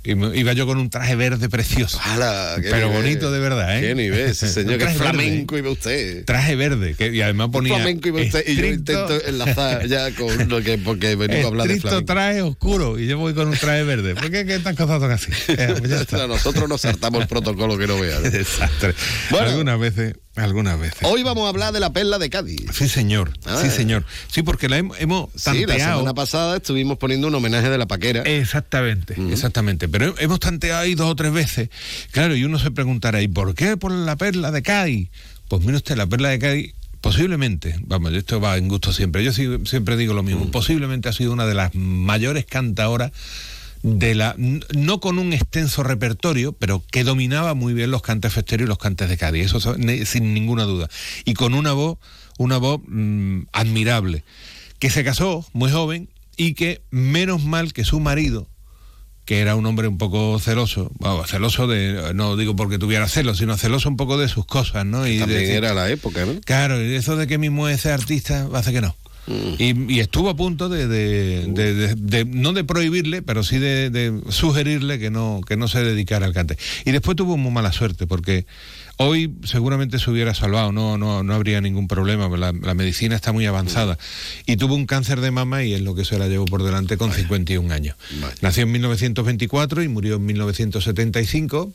iba 0.04 0.52
yo 0.52 0.66
con 0.66 0.78
un 0.78 0.90
traje 0.90 1.14
verde 1.16 1.48
precioso. 1.48 1.98
¡Hala! 2.02 2.54
qué 2.56 2.70
Pero 2.70 2.88
nivel! 2.88 3.02
bonito 3.02 3.30
de 3.32 3.40
verdad, 3.40 3.78
¿eh? 3.78 3.80
¡Qué 3.88 3.94
nivel, 3.94 4.34
sí, 4.34 4.48
señor! 4.48 4.72
Un 4.74 4.78
¡Qué 4.78 4.84
traje 4.84 4.98
verde. 4.98 5.10
flamenco 5.12 5.58
iba 5.58 5.70
usted! 5.70 6.24
Traje 6.24 6.56
verde, 6.56 6.94
que, 6.94 7.14
y 7.14 7.20
además 7.22 7.48
ponía. 7.52 7.74
flamenco 7.76 8.08
iba 8.08 8.20
usted 8.22 8.44
y 8.46 8.56
yo 8.56 8.66
intento 8.66 9.24
enlazar 9.26 9.86
ya 9.86 10.10
con 10.14 10.48
lo 10.48 10.62
que 10.62 10.78
porque 10.78 11.16
venimos 11.16 11.44
a 11.44 11.48
hablar 11.48 11.68
de 11.68 11.80
flamenco. 11.80 12.04
traje 12.06 12.42
oscuro 12.42 12.98
y 12.98 13.06
yo 13.06 13.18
voy 13.18 13.34
con 13.34 13.48
un 13.48 13.56
traje 13.56 13.82
verde. 13.84 14.14
¿Por 14.20 14.30
qué 14.30 14.44
que 14.46 14.54
estas 14.56 14.76
cosas 14.76 15.00
son 15.00 15.10
así? 15.10 15.30
Eh, 15.48 15.74
pues 15.78 15.90
ya 15.90 16.00
está. 16.00 16.26
Nosotros 16.26 16.68
nos 16.68 16.80
saltamos 16.80 17.22
el 17.22 17.28
protocolo 17.28 17.78
que 17.78 17.86
no 17.86 17.98
vean. 17.98 18.22
Desastre. 18.22 18.94
Bueno. 19.30 19.50
algunas 19.50 19.78
veces, 19.78 20.14
algunas 20.36 20.78
veces. 20.78 21.00
Hoy 21.02 21.22
vamos 21.22 21.46
a 21.46 21.48
hablar 21.48 21.72
de 21.72 21.80
la 21.80 21.92
perla 21.92 22.18
de 22.18 22.30
Cádiz. 22.30 22.66
Sí, 22.72 22.88
señor. 22.88 23.32
Ah. 23.44 23.60
Sí, 23.62 23.70
señor. 23.70 24.04
Sí, 24.28 24.42
porque 24.42 24.68
la 24.68 24.78
hemos, 24.78 25.00
hemos 25.00 25.30
Sí, 25.36 25.66
la 25.66 25.74
semana 25.74 26.14
pasada 26.14 26.56
estuvimos 26.56 26.98
poniendo 26.98 27.28
un 27.28 27.34
homenaje 27.34 27.70
de 27.70 27.78
la 27.78 27.86
paquera. 27.86 28.22
Exactamente, 28.22 29.16
exactamente. 29.30 29.88
Pero 29.88 30.14
hemos 30.18 30.40
tanteado 30.40 30.82
ahí 30.82 30.94
dos 30.94 31.10
o 31.10 31.16
tres 31.16 31.32
veces. 31.32 31.70
Claro, 32.10 32.34
y 32.36 32.44
uno 32.44 32.58
se 32.58 32.70
preguntará, 32.70 33.22
¿y 33.22 33.28
por 33.28 33.54
qué 33.54 33.76
por 33.76 33.92
la 33.92 34.16
perla 34.16 34.50
de 34.50 34.62
Cádiz? 34.62 35.10
Pues 35.48 35.62
mire 35.62 35.76
usted, 35.76 35.96
la 35.96 36.06
perla 36.06 36.28
de 36.28 36.38
Cádiz, 36.38 36.74
posiblemente, 37.00 37.76
vamos, 37.84 38.12
esto 38.12 38.40
va 38.40 38.56
en 38.56 38.68
gusto 38.68 38.92
siempre, 38.92 39.24
yo 39.24 39.32
siempre 39.32 39.96
digo 39.96 40.14
lo 40.14 40.22
mismo, 40.22 40.50
posiblemente 40.50 41.08
ha 41.08 41.12
sido 41.12 41.32
una 41.32 41.46
de 41.46 41.54
las 41.54 41.74
mayores 41.74 42.44
cantadoras 42.44 43.12
de 43.96 44.14
la 44.14 44.34
no 44.36 45.00
con 45.00 45.18
un 45.18 45.32
extenso 45.32 45.82
repertorio, 45.82 46.52
pero 46.52 46.82
que 46.90 47.04
dominaba 47.04 47.54
muy 47.54 47.74
bien 47.74 47.90
los 47.90 48.02
cantes 48.02 48.32
festeros 48.32 48.66
y 48.66 48.68
los 48.68 48.78
cantes 48.78 49.08
de 49.08 49.16
Cádiz, 49.16 49.46
eso 49.54 49.74
sin 50.04 50.34
ninguna 50.34 50.64
duda. 50.64 50.88
Y 51.24 51.34
con 51.34 51.54
una 51.54 51.72
voz, 51.72 51.98
una 52.38 52.58
voz 52.58 52.80
mm, 52.86 53.42
admirable, 53.52 54.24
que 54.78 54.90
se 54.90 55.04
casó 55.04 55.46
muy 55.52 55.70
joven 55.70 56.08
y 56.36 56.54
que 56.54 56.82
menos 56.90 57.42
mal 57.44 57.72
que 57.72 57.84
su 57.84 58.00
marido 58.00 58.48
que 59.24 59.40
era 59.40 59.56
un 59.56 59.66
hombre 59.66 59.86
un 59.88 59.98
poco 59.98 60.38
celoso, 60.38 60.90
bueno, 61.00 61.22
celoso 61.26 61.66
de, 61.66 62.14
no 62.14 62.34
digo 62.38 62.56
porque 62.56 62.78
tuviera 62.78 63.06
celos, 63.08 63.36
sino 63.36 63.58
celoso 63.58 63.90
un 63.90 63.98
poco 63.98 64.16
de 64.16 64.26
sus 64.26 64.46
cosas, 64.46 64.86
¿no? 64.86 65.06
Y 65.06 65.18
También 65.18 65.40
de- 65.42 65.54
era 65.54 65.74
la 65.74 65.90
época, 65.90 66.24
¿no? 66.24 66.40
Claro, 66.46 66.82
y 66.82 66.94
eso 66.94 67.14
de 67.14 67.26
que 67.26 67.36
mi 67.36 67.50
mujer 67.50 67.76
sea 67.78 67.92
artista 67.92 68.48
hace 68.54 68.72
que 68.72 68.80
no. 68.80 68.96
Y, 69.58 69.92
y 69.94 70.00
estuvo 70.00 70.30
a 70.30 70.36
punto 70.36 70.68
de, 70.68 70.88
de- 70.88 71.46
de- 71.48 71.74
de- 71.74 71.94
de- 71.94 72.24
no 72.24 72.52
de 72.52 72.64
prohibirle, 72.64 73.20
pero 73.22 73.42
sí 73.42 73.58
de, 73.58 74.20
sugerirle 74.30 74.98
que 74.98 75.10
no, 75.10 75.40
que 75.46 75.56
no 75.56 75.68
se 75.68 75.82
dedicara 75.84 76.24
al 76.26 76.32
cante. 76.32 76.56
Y 76.84 76.92
después 76.92 77.16
tuvo 77.16 77.36
muy 77.36 77.52
mala 77.52 77.72
suerte, 77.72 78.06
porque 78.06 78.46
hoy 78.96 79.34
seguramente 79.44 79.98
se 79.98 80.10
hubiera 80.10 80.34
salvado, 80.34 80.72
no, 80.72 80.96
no, 80.98 81.22
no 81.22 81.34
habría 81.34 81.60
ningún 81.60 81.88
problema, 81.88 82.28
la, 82.36 82.52
la 82.52 82.74
medicina 82.74 83.16
está 83.16 83.32
muy 83.32 83.44
avanzada. 83.46 83.98
Y 84.46 84.56
tuvo 84.56 84.74
un 84.74 84.86
cáncer 84.86 85.20
de 85.20 85.30
mama 85.30 85.62
y 85.62 85.74
es 85.74 85.82
lo 85.82 85.94
que 85.94 86.04
se 86.04 86.18
la 86.18 86.26
llevó 86.28 86.46
por 86.46 86.62
delante 86.62 86.96
con 86.96 87.12
51 87.12 87.72
años. 87.74 87.96
Nació 88.40 88.62
en 88.64 88.72
1924 88.72 89.82
y 89.82 89.88
murió 89.88 90.16
en 90.16 90.24
1975. 90.26 91.72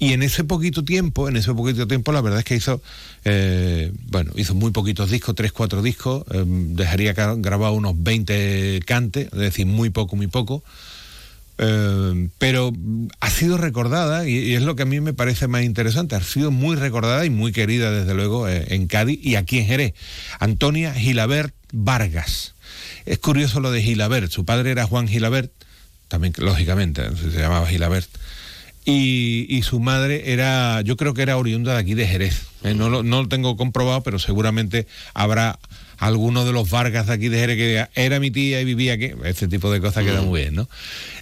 Y 0.00 0.14
en 0.14 0.22
ese 0.22 0.44
poquito 0.44 0.82
tiempo, 0.82 1.28
en 1.28 1.36
ese 1.36 1.52
poquito 1.52 1.86
tiempo, 1.86 2.10
la 2.10 2.22
verdad 2.22 2.38
es 2.38 2.46
que 2.46 2.56
hizo, 2.56 2.80
eh, 3.26 3.92
bueno, 4.08 4.32
hizo 4.34 4.54
muy 4.54 4.70
poquitos 4.70 5.10
discos, 5.10 5.34
tres, 5.34 5.52
cuatro 5.52 5.82
discos, 5.82 6.24
eh, 6.32 6.42
dejaría 6.46 7.12
grabado 7.12 7.74
unos 7.74 8.02
20 8.02 8.80
cantes, 8.86 9.26
es 9.30 9.38
decir, 9.38 9.66
muy 9.66 9.90
poco, 9.90 10.16
muy 10.16 10.26
poco. 10.26 10.64
Eh, 11.58 12.28
pero 12.38 12.72
ha 13.20 13.28
sido 13.28 13.58
recordada 13.58 14.26
y, 14.26 14.38
y 14.38 14.54
es 14.54 14.62
lo 14.62 14.74
que 14.74 14.84
a 14.84 14.86
mí 14.86 14.98
me 15.02 15.12
parece 15.12 15.46
más 15.48 15.64
interesante. 15.64 16.16
Ha 16.16 16.22
sido 16.22 16.50
muy 16.50 16.76
recordada 16.76 17.26
y 17.26 17.30
muy 17.30 17.52
querida, 17.52 17.90
desde 17.90 18.14
luego, 18.14 18.48
eh, 18.48 18.68
en 18.70 18.86
Cádiz 18.86 19.20
y 19.22 19.34
aquí 19.36 19.58
en 19.58 19.66
Jerez. 19.66 19.94
Antonia 20.38 20.94
Gilabert 20.94 21.54
Vargas. 21.72 22.54
Es 23.04 23.18
curioso 23.18 23.60
lo 23.60 23.70
de 23.70 23.82
Gilabert. 23.82 24.30
Su 24.32 24.46
padre 24.46 24.70
era 24.70 24.86
Juan 24.86 25.08
Gilabert, 25.08 25.52
también 26.08 26.32
lógicamente 26.38 27.02
se 27.14 27.38
llamaba 27.38 27.66
Gilabert. 27.66 28.08
Y, 28.90 29.46
y 29.48 29.62
su 29.62 29.80
madre 29.80 30.32
era, 30.32 30.80
yo 30.82 30.96
creo 30.96 31.14
que 31.14 31.22
era 31.22 31.36
oriunda 31.36 31.74
de 31.74 31.78
aquí 31.78 31.94
de 31.94 32.06
Jerez. 32.06 32.42
Eh, 32.62 32.74
no, 32.74 32.90
lo, 32.90 33.02
no 33.02 33.22
lo 33.22 33.28
tengo 33.28 33.56
comprobado, 33.56 34.02
pero 34.02 34.18
seguramente 34.18 34.86
habrá 35.14 35.58
alguno 35.96 36.44
de 36.44 36.52
los 36.52 36.70
Vargas 36.70 37.06
de 37.06 37.12
aquí 37.12 37.28
de 37.28 37.38
Jerez 37.38 37.56
que 37.56 37.68
diga, 37.68 37.90
era 37.94 38.20
mi 38.20 38.30
tía 38.30 38.60
y 38.60 38.64
vivía 38.64 38.94
aquí. 38.94 39.10
Este 39.24 39.48
tipo 39.48 39.70
de 39.70 39.80
cosas 39.80 40.04
queda 40.04 40.22
muy 40.22 40.40
bien, 40.40 40.54
¿no? 40.54 40.68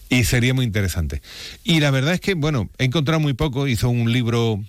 Y 0.09 0.24
sería 0.24 0.55
muy 0.55 0.65
interesante. 0.65 1.20
Y 1.65 1.81
la 1.81 1.90
verdad 1.90 2.15
es 2.15 2.20
que, 2.20 2.35
bueno, 2.35 2.70
he 2.78 2.85
encontrado 2.85 3.20
muy 3.20 3.35
poco, 3.35 3.69
hizo 3.69 3.90
un 3.90 4.12
libro, 4.12 4.62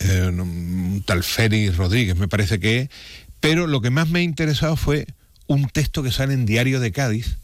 eh, 0.00 0.30
un 0.32 1.02
tal 1.06 1.22
Félix 1.22 1.76
Rodríguez, 1.76 2.16
me 2.16 2.26
parece 2.26 2.58
que 2.58 2.80
es, 2.80 2.88
pero 3.40 3.66
lo 3.66 3.80
que 3.80 3.90
más 3.90 4.08
me 4.08 4.20
ha 4.20 4.22
interesado 4.22 4.76
fue 4.76 5.06
un 5.46 5.68
texto 5.68 6.02
que 6.02 6.10
sale 6.10 6.34
en 6.34 6.46
Diario 6.46 6.80
de 6.80 6.90
Cádiz, 6.90 7.36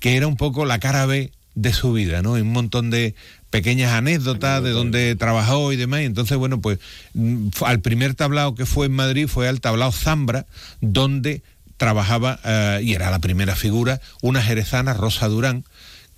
que 0.00 0.16
era 0.16 0.26
un 0.26 0.36
poco 0.36 0.64
la 0.64 0.80
cara 0.80 1.06
B 1.06 1.30
de 1.54 1.72
su 1.72 1.92
vida, 1.92 2.22
¿no? 2.22 2.32
Un 2.32 2.52
montón 2.52 2.90
de 2.90 3.14
pequeñas 3.56 3.94
anécdotas 3.94 4.62
de 4.62 4.68
donde 4.68 5.16
trabajó 5.16 5.72
y 5.72 5.76
demás. 5.76 6.02
Y 6.02 6.04
entonces, 6.04 6.36
bueno, 6.36 6.60
pues 6.60 6.78
mm, 7.14 7.48
al 7.64 7.80
primer 7.80 8.14
tablao 8.14 8.54
que 8.54 8.66
fue 8.66 8.84
en 8.84 8.92
Madrid 8.92 9.28
fue 9.28 9.48
al 9.48 9.62
tablao 9.62 9.92
Zambra, 9.92 10.44
donde 10.82 11.42
trabajaba, 11.78 12.38
eh, 12.44 12.80
y 12.82 12.92
era 12.92 13.10
la 13.10 13.18
primera 13.18 13.56
figura, 13.56 14.02
una 14.20 14.42
jerezana, 14.42 14.92
Rosa 14.92 15.28
Durán, 15.28 15.64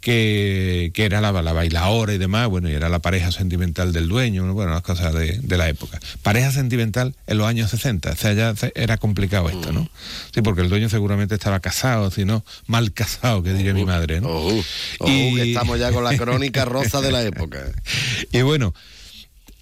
que, 0.01 0.91
que 0.95 1.05
era 1.05 1.21
la, 1.21 1.33
la 1.43 1.53
bailadora 1.53 2.15
y 2.15 2.19
demás, 2.19 2.49
bueno, 2.49 2.71
y 2.71 2.75
era 2.75 2.89
la 2.89 3.01
pareja 3.01 3.33
sentimental 3.33 3.93
del 3.93 4.09
dueño, 4.09 4.53
bueno, 4.55 4.73
las 4.73 4.83
cosas 4.83 5.13
de, 5.13 5.39
de 5.43 5.59
la 5.59 5.69
época. 5.69 5.99
Pareja 6.23 6.53
sentimental 6.53 7.15
en 7.27 7.39
los 7.39 7.47
años 7.47 7.71
60, 7.71 8.11
o 8.11 8.17
sea, 8.17 8.33
ya 8.33 8.55
era 8.75 8.97
complicado 8.97 9.49
esto, 9.49 9.73
¿no? 9.73 9.89
Sí, 10.33 10.43
porque 10.43 10.63
el 10.63 10.69
dueño 10.69 10.89
seguramente 10.89 11.35
estaba 11.35 11.61
casado, 11.61 12.11
si 12.11 12.25
no, 12.25 12.45
mal 12.67 12.93
casado, 12.93 13.43
que 13.43 13.53
diría 13.53 13.75
mi 13.75 13.85
madre, 13.85 14.21
¿no? 14.21 14.29
Ojo, 14.29 14.63
que 15.05 15.43
estamos 15.43 15.79
ya 15.79 15.91
con 15.91 16.05
la 16.05 16.17
crónica 16.17 16.65
rosa 16.65 17.01
de 17.01 17.13
la 17.13 17.23
época. 17.23 17.59
Y 18.33 18.43
bueno, 18.43 18.75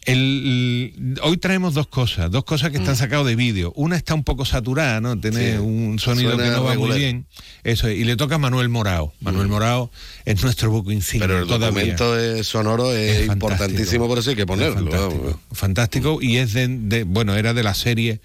el, 0.06 1.18
hoy 1.22 1.36
traemos 1.36 1.74
dos 1.74 1.86
cosas, 1.88 2.30
dos 2.30 2.44
cosas 2.44 2.70
que 2.70 2.78
están 2.78 2.94
Mm. 2.94 2.98
sacadas 2.98 3.26
de 3.26 3.36
vídeo. 3.36 3.72
Una 3.76 3.96
está 3.96 4.14
un 4.14 4.24
poco 4.24 4.44
saturada, 4.44 5.00
¿no? 5.00 5.18
Tiene 5.20 5.52
Sí. 5.52 5.58
un 5.58 5.98
sonido 5.98 6.36
que 6.36 6.44
no 6.48 6.64
va 6.64 6.70
regular. 6.70 6.78
muy 6.90 6.98
bien. 6.98 7.26
Eso 7.64 7.88
es. 7.88 7.98
Y 7.98 8.04
le 8.04 8.16
toca 8.16 8.36
a 8.36 8.38
Manuel 8.38 8.68
Morao. 8.68 9.12
Manuel 9.20 9.48
Morao 9.48 9.90
es 10.24 10.42
nuestro 10.42 10.70
buco 10.70 10.92
insignia 10.92 11.26
Pero 11.26 11.40
el 11.42 11.48
todavía. 11.48 11.94
documento 11.96 12.44
sonoro 12.44 12.92
es, 12.92 13.22
Es 13.22 13.28
importantísimo, 13.28 14.06
por 14.06 14.18
eso 14.18 14.30
hay 14.30 14.36
que 14.36 14.46
ponerlo. 14.46 14.76
fantástico. 14.90 15.22
vamos. 15.24 15.36
Fantástico. 15.52 16.18
Y 16.22 16.36
es 16.38 16.52
de, 16.52 16.68
de- 16.68 17.04
bueno, 17.04 17.34
era 17.36 17.52
de 17.54 17.62
la 17.62 17.74
serie 17.74 18.20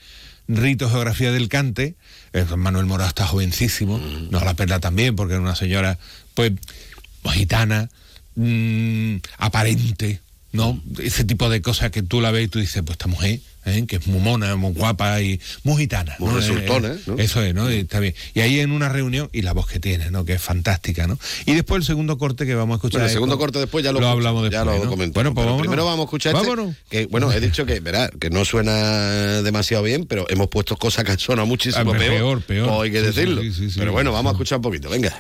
Rito 0.48 0.90
Geografía 0.90 1.32
del 1.32 1.49
Cante. 1.49 1.95
Manuel 2.58 2.86
Morao 2.86 3.08
está 3.08 3.26
jovencísimo. 3.28 3.98
Mm. 3.98 4.30
No 4.32 4.40
la 4.40 4.53
perda 4.53 4.80
también, 4.80 5.16
porque 5.16 5.34
era 5.34 5.41
una 5.41 5.56
señora, 5.56 5.98
pues, 6.34 6.52
gitana, 7.34 7.90
mm, 8.36 9.16
aparente, 9.38 10.22
¿no? 10.52 10.82
Ese 11.02 11.23
tipo 11.23 11.49
de 11.49 11.61
cosas 11.61 11.91
que 11.91 12.02
tú 12.03 12.22
la 12.22 12.32
ves 12.32 12.45
y 12.45 12.48
tú 12.48 12.60
dices, 12.60 12.82
pues 12.86 12.94
esta 12.95 13.07
mujer, 13.07 13.40
¿eh? 13.65 13.86
que 13.88 13.98
es 13.98 14.07
muy 14.07 14.19
mona, 14.19 14.56
muy 14.56 14.73
guapa 14.73 15.22
y 15.22 15.40
muy 15.64 15.78
gitana. 15.82 16.15
Muy 16.19 16.30
¿no? 16.32 16.36
resultona, 16.38 16.90
Eh, 16.90 16.99
¿no? 17.07 17.18
Eso 17.18 17.41
es, 17.41 17.53
¿no? 17.53 17.72
Y 17.72 17.76
está 17.80 17.99
bien. 17.99 18.14
Y 18.34 18.41
ahí 18.41 18.60
en 18.60 18.72
una 18.72 18.90
reunión, 18.90 19.30
y 19.32 19.44
la 19.44 19.53
voz 19.53 19.68
que 19.68 19.80
tiene, 19.80 20.11
¿no? 20.11 20.26
Que 20.26 20.34
es 20.34 20.41
fantástica, 20.41 21.07
¿no? 21.07 21.18
Y 21.45 21.53
después 21.53 21.80
el 21.80 21.86
segundo 21.86 22.18
corte 22.18 22.45
que 22.45 22.53
vamos 22.56 22.76
a 22.76 22.78
escuchar. 22.78 22.99
Bueno, 23.02 23.07
el 23.07 23.14
segundo 23.14 23.38
corte 23.38 23.60
después 23.60 23.84
ya 23.84 23.91
lo, 23.91 24.06
hablamos 24.07 24.49
ya 24.49 24.65
lo 24.65 24.73
¿no? 24.84 24.90
comentamos. 24.90 25.14
Bueno, 25.14 25.34
pues 25.34 25.45
vámonos. 25.45 25.61
primero 25.61 25.86
vamos 25.86 25.99
a 26.02 26.03
escuchar 26.06 26.36
este, 26.36 26.76
que 26.90 27.06
bueno, 27.06 27.32
he 27.32 27.40
dicho 27.40 27.65
que, 27.65 27.80
verá, 27.80 28.10
que 28.10 28.30
no 28.30 28.44
suena 28.44 29.41
demasiado 29.44 29.84
bien, 29.84 30.06
pero 30.06 30.26
hemos 30.30 30.48
puesto 30.49 30.76
cosas 30.76 31.06
que 31.06 31.11
han 31.11 31.19
sonado 31.19 31.45
muchísimo 31.48 31.94
Ah, 31.94 31.98
peor. 31.98 32.14
peor, 32.14 32.41
peor. 32.41 32.68
Pues 32.68 32.82
hay 32.82 32.91
que 32.91 32.99
Sí, 32.99 33.06
decirlo. 33.06 33.41
sí, 33.41 33.53
sí, 33.53 33.69
sí. 33.72 33.76
pero 33.80 33.91
bueno, 33.91 34.11
vamos 34.11 34.32
a 34.32 34.34
escuchar 34.34 34.57
un 34.57 34.64
poquito, 34.64 34.90
venga. 34.90 35.18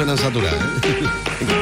Suenan 0.00 0.16
saturadas. 0.16 0.58
¿eh? 0.82 1.56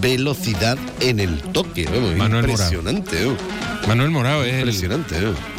velocidad 0.00 0.78
en 1.00 1.20
el 1.20 1.38
toque. 1.40 1.84
vamos, 1.84 2.16
Manuel 2.16 2.46
Morao. 2.46 2.72
impresionante. 2.72 3.16
Manuel 3.86 4.10
Morao 4.10 4.42
es 4.44 4.52
el- 4.54 4.58
Impresionante. 4.60 5.16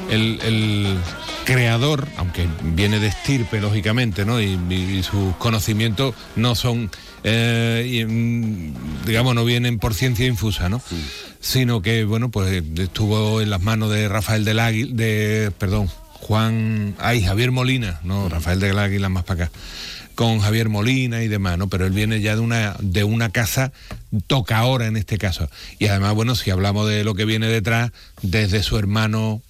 el, 0.09 0.39
el 0.43 0.97
creador, 1.45 2.07
aunque 2.17 2.47
viene 2.63 2.99
de 2.99 3.07
estirpe, 3.07 3.59
lógicamente, 3.59 4.25
¿no? 4.25 4.39
Y, 4.41 4.59
y 4.69 5.01
sus 5.03 5.35
conocimientos 5.37 6.13
no 6.35 6.53
son, 6.55 6.91
eh, 7.23 8.05
mm, 8.07 9.05
digamos, 9.07 9.33
no 9.35 9.45
vienen 9.45 9.79
por 9.79 9.93
ciencia 9.95 10.25
infusa, 10.27 10.69
¿no? 10.69 10.81
Sino 11.39 11.81
que, 11.81 12.03
bueno, 12.03 12.29
pues 12.29 12.61
estuvo 12.77 13.41
en 13.41 13.49
las 13.49 13.61
manos 13.61 13.89
de 13.91 14.07
Rafael 14.09 14.45
del 14.45 14.59
Águila, 14.59 14.91
de, 14.93 15.51
perdón, 15.57 15.89
Juan, 16.21 16.95
ay, 16.99 17.23
Javier 17.23 17.51
Molina, 17.51 17.99
no, 18.03 18.29
Rafael 18.29 18.59
del 18.59 18.77
Águila 18.77 19.09
más 19.09 19.23
para 19.23 19.45
acá 19.45 19.51
con 20.15 20.39
Javier 20.41 20.67
Molina 20.67 21.23
y 21.23 21.29
demás, 21.29 21.57
¿no? 21.57 21.69
Pero 21.69 21.85
él 21.85 21.93
viene 21.93 22.19
ya 22.19 22.35
de 22.35 22.41
una, 22.41 22.75
de 22.81 23.05
una 23.05 23.29
casa 23.29 23.71
toca 24.27 24.57
ahora 24.57 24.87
en 24.87 24.97
este 24.97 25.17
caso. 25.17 25.49
Y 25.77 25.87
además, 25.87 26.13
bueno, 26.15 26.35
si 26.35 26.49
hablamos 26.51 26.87
de 26.87 27.03
lo 27.03 27.15
que 27.15 27.25
viene 27.25 27.47
detrás, 27.47 27.91
desde 28.21 28.63
su 28.63 28.77
hermano 28.77 29.41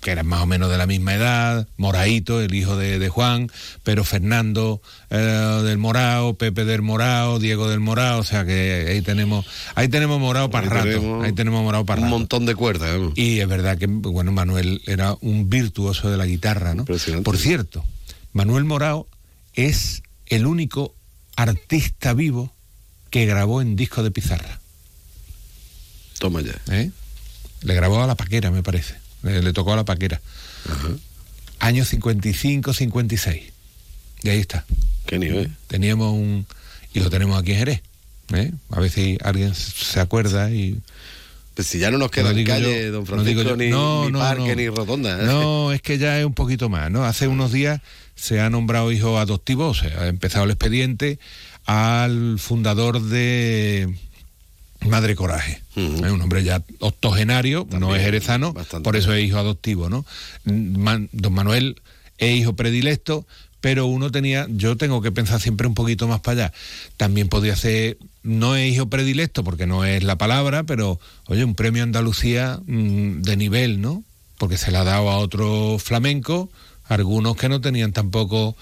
que 0.00 0.10
eran 0.10 0.26
más 0.26 0.42
o 0.42 0.46
menos 0.46 0.68
de 0.68 0.78
la 0.78 0.86
misma 0.86 1.14
edad, 1.14 1.68
Moraito, 1.76 2.40
el 2.40 2.52
hijo 2.54 2.76
de, 2.76 2.98
de 2.98 3.08
Juan, 3.08 3.50
pero 3.84 4.02
Fernando 4.02 4.82
eh, 5.10 5.16
del 5.16 5.78
Morao, 5.78 6.34
Pepe 6.34 6.64
del 6.64 6.82
Morao, 6.82 7.38
Diego 7.38 7.68
del 7.68 7.78
Morao, 7.78 8.18
o 8.18 8.24
sea 8.24 8.44
que 8.44 8.86
ahí 8.88 9.00
tenemos, 9.02 9.46
ahí 9.76 9.86
tenemos 9.88 10.18
Morao 10.18 10.50
para 10.50 10.66
Ahí 10.66 10.72
rato, 10.72 10.88
tenemos 10.88 11.24
ahí 11.24 11.32
tenemos 11.32 11.62
Morao 11.62 11.86
para 11.86 12.00
un 12.00 12.06
rato. 12.06 12.18
montón 12.18 12.46
de 12.46 12.56
cuerdas. 12.56 12.90
¿eh? 12.96 13.10
Y 13.14 13.38
es 13.38 13.46
verdad 13.46 13.78
que, 13.78 13.86
bueno, 13.86 14.32
Manuel 14.32 14.82
era 14.86 15.14
un 15.20 15.48
virtuoso 15.48 16.10
de 16.10 16.16
la 16.16 16.26
guitarra, 16.26 16.74
¿no? 16.74 16.84
Por 16.84 17.38
cierto, 17.38 17.84
Manuel 18.32 18.64
Morao 18.64 19.06
es 19.54 20.02
el 20.26 20.46
único 20.46 20.96
artista 21.36 22.12
vivo 22.12 22.52
que 23.12 23.26
grabó 23.26 23.60
en 23.60 23.76
disco 23.76 24.02
de 24.02 24.10
pizarra. 24.10 24.58
Toma 26.18 26.40
ya. 26.40 26.54
¿Eh? 26.70 26.90
Le 27.60 27.74
grabó 27.74 28.02
a 28.02 28.06
la 28.06 28.14
paquera, 28.14 28.50
me 28.50 28.62
parece. 28.62 28.94
Le, 29.22 29.42
le 29.42 29.52
tocó 29.52 29.74
a 29.74 29.76
la 29.76 29.84
paquera. 29.84 30.22
Año 31.58 31.84
55, 31.84 32.72
56. 32.72 33.42
Y 34.22 34.28
ahí 34.30 34.38
está. 34.38 34.64
Qué 35.04 35.18
nivel. 35.18 35.52
Teníamos 35.66 36.14
un... 36.14 36.46
Y 36.94 37.00
lo 37.00 37.10
tenemos 37.10 37.38
aquí 37.38 37.52
en 37.52 37.58
Jerez. 37.58 37.82
¿eh? 38.32 38.50
A 38.70 38.80
ver 38.80 38.90
si 38.90 39.18
alguien 39.22 39.54
se 39.54 40.00
acuerda 40.00 40.50
y... 40.50 40.80
Pues 41.54 41.68
si 41.68 41.78
ya 41.78 41.90
no 41.90 41.98
nos 41.98 42.10
queda 42.10 42.32
No 42.32 42.44
calle, 42.46 42.86
yo, 42.86 42.92
don 42.92 43.04
Francisco, 43.06 43.56
ni, 43.56 43.68
No, 43.68 44.08
ni 44.08 44.18
parque, 44.18 44.56
ni 44.56 44.70
rotonda. 44.70 45.20
¿eh? 45.20 45.26
No, 45.26 45.70
es 45.70 45.82
que 45.82 45.98
ya 45.98 46.18
es 46.18 46.24
un 46.24 46.32
poquito 46.32 46.70
más, 46.70 46.90
¿no? 46.90 47.04
Hace 47.04 47.28
unos 47.28 47.52
días 47.52 47.82
se 48.14 48.40
ha 48.40 48.48
nombrado 48.48 48.90
hijo 48.90 49.18
adoptivo, 49.18 49.68
o 49.68 49.74
sea, 49.74 50.00
ha 50.00 50.08
empezado 50.08 50.46
el 50.46 50.52
expediente 50.52 51.18
al 51.66 52.38
fundador 52.38 53.00
de 53.02 53.94
Madre 54.88 55.14
Coraje. 55.14 55.62
Es 56.04 56.10
un 56.12 56.20
hombre 56.20 56.42
ya 56.44 56.62
octogenario, 56.80 57.66
no 57.78 57.94
es 57.96 58.02
jerezano, 58.02 58.52
por 58.82 58.96
eso 58.96 59.12
es 59.14 59.24
hijo 59.24 59.38
adoptivo, 59.38 59.88
¿no? 59.88 60.04
Man- 60.44 61.08
don 61.12 61.32
Manuel 61.32 61.80
es 62.18 62.36
hijo 62.40 62.54
predilecto, 62.54 63.26
pero 63.60 63.86
uno 63.86 64.10
tenía, 64.10 64.46
yo 64.50 64.76
tengo 64.76 65.00
que 65.02 65.12
pensar 65.12 65.40
siempre 65.40 65.68
un 65.68 65.74
poquito 65.74 66.08
más 66.08 66.20
para 66.20 66.46
allá. 66.46 66.52
También 66.96 67.28
podría 67.28 67.54
ser, 67.54 67.96
no 68.24 68.56
es 68.56 68.72
hijo 68.74 68.86
predilecto 68.88 69.44
porque 69.44 69.66
no 69.66 69.84
es 69.84 70.02
la 70.02 70.16
palabra, 70.16 70.64
pero 70.64 70.98
oye, 71.26 71.44
un 71.44 71.54
premio 71.54 71.84
Andalucía 71.84 72.58
mm, 72.66 73.22
de 73.22 73.36
nivel, 73.36 73.80
¿no? 73.80 74.02
Porque 74.38 74.58
se 74.58 74.72
le 74.72 74.78
ha 74.78 74.84
dado 74.84 75.08
a 75.10 75.18
otro 75.18 75.78
flamenco, 75.78 76.50
algunos 76.88 77.36
que 77.36 77.48
no 77.48 77.60
tenían 77.60 77.92
tampoco 77.92 78.56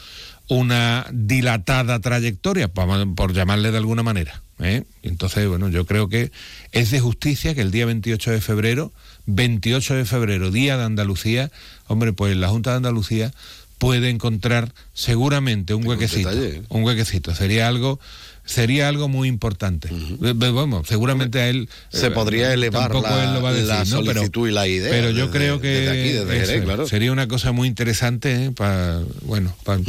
una 0.50 1.06
dilatada 1.12 2.00
trayectoria, 2.00 2.66
por, 2.68 3.32
llamarle 3.32 3.70
de 3.70 3.76
alguna 3.78 4.02
manera. 4.02 4.42
¿eh? 4.58 4.82
Entonces, 5.04 5.46
bueno, 5.46 5.68
yo 5.68 5.86
creo 5.86 6.08
que 6.08 6.32
es 6.72 6.90
de 6.90 6.98
justicia 6.98 7.54
que 7.54 7.60
el 7.60 7.70
día 7.70 7.86
28 7.86 8.32
de 8.32 8.40
febrero, 8.40 8.92
28 9.26 9.94
de 9.94 10.04
febrero, 10.04 10.50
Día 10.50 10.76
de 10.76 10.82
Andalucía, 10.84 11.52
hombre, 11.86 12.12
pues 12.12 12.36
la 12.36 12.48
Junta 12.48 12.70
de 12.70 12.78
Andalucía 12.78 13.32
puede 13.78 14.10
encontrar 14.10 14.74
seguramente 14.92 15.72
un 15.74 15.86
huequecito. 15.86 16.28
detalle. 16.34 16.62
Un 16.68 16.82
huequecito. 16.82 17.32
Sería 17.34 17.68
algo 17.68 18.00
sería 18.44 18.88
algo 18.88 19.06
muy 19.06 19.28
importante. 19.28 19.88
Eh, 19.92 20.32
Bueno, 20.32 20.82
seguramente 20.84 21.40
a 21.40 21.48
él 21.48 21.68
Se 21.92 22.08
eh, 22.08 22.10
podría 22.10 22.52
elevar 22.52 22.92
la- 22.92 23.24
él 23.24 23.34
lo 23.34 23.42
va 23.42 23.50
a 23.50 23.52
decir, 23.52 23.68
la 23.68 23.84
¿no? 23.84 24.00
Pero- 24.00 24.14
solicitud 24.14 24.48
y 24.48 24.50
la 24.52 24.66
idea 24.66 24.90
Pero 24.90 25.10
yo 25.10 25.26
desde- 25.28 25.38
creo 25.38 25.60
que 25.60 25.68
desde 25.68 25.90
aquí, 25.90 26.12
desde 26.12 26.26
Jerez, 26.32 26.48
eso, 26.50 26.64
claro. 26.64 26.88
sería 26.88 27.12
una 27.12 27.28
cosa 27.28 27.52
muy 27.52 27.68
interesante 27.68 28.50
para 28.56 29.02
bueno 29.22 29.54
para 29.62 29.80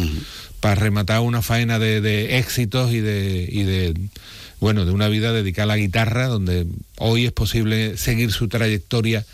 rematar 0.61 1.19
una 1.21 1.41
faena 1.41 1.79
de, 1.79 1.99
de 2.01 2.37
éxitos 2.37 2.91
y 2.93 2.99
de 3.01 3.49
y 3.51 3.63
de 3.63 3.93
bueno 4.59 4.85
de 4.85 4.91
una 4.91 5.07
vida 5.09 5.33
dedicada 5.33 5.63
a 5.63 5.75
la 5.75 5.77
guitarra 5.77 6.27
donde 6.27 6.67
hoy 6.99 7.25
es 7.25 7.31
posible 7.31 7.97
seguir 7.97 8.31
su 8.31 8.47
trayectoria 8.47 9.25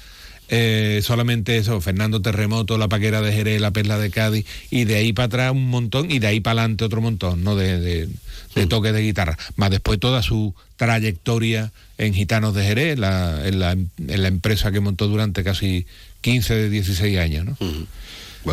eh, 0.49 1.01
solamente 1.03 1.57
eso, 1.57 1.81
Fernando 1.81 2.21
Terremoto, 2.21 2.77
la 2.77 2.87
Paquera 2.87 3.21
de 3.21 3.33
Jerez, 3.33 3.59
la 3.59 3.71
Perla 3.71 3.97
de 3.97 4.09
Cádiz, 4.09 4.45
y 4.71 4.85
de 4.85 4.95
ahí 4.95 5.11
para 5.11 5.25
atrás 5.25 5.51
un 5.51 5.67
montón, 5.67 6.09
y 6.09 6.19
de 6.19 6.27
ahí 6.27 6.39
para 6.39 6.61
adelante 6.61 6.85
otro 6.85 7.01
montón, 7.01 7.43
¿no? 7.43 7.57
De, 7.57 7.77
de, 7.81 8.07
de 8.55 8.65
toques 8.67 8.93
de 8.93 9.01
guitarra. 9.01 9.37
Más 9.57 9.71
después 9.71 9.99
toda 9.99 10.23
su 10.23 10.55
trayectoria 10.77 11.73
en 11.97 12.13
Gitanos 12.13 12.53
de 12.55 12.63
Jerez, 12.63 12.97
la- 12.97 13.45
en, 13.45 13.59
la, 13.59 13.71
en 13.73 14.21
la 14.21 14.27
empresa 14.29 14.71
que 14.71 14.79
montó 14.79 15.07
durante 15.09 15.43
casi 15.43 15.85
15 16.21 16.53
de 16.55 16.69
16 16.69 17.17
años, 17.19 17.45
¿no? 17.45 17.57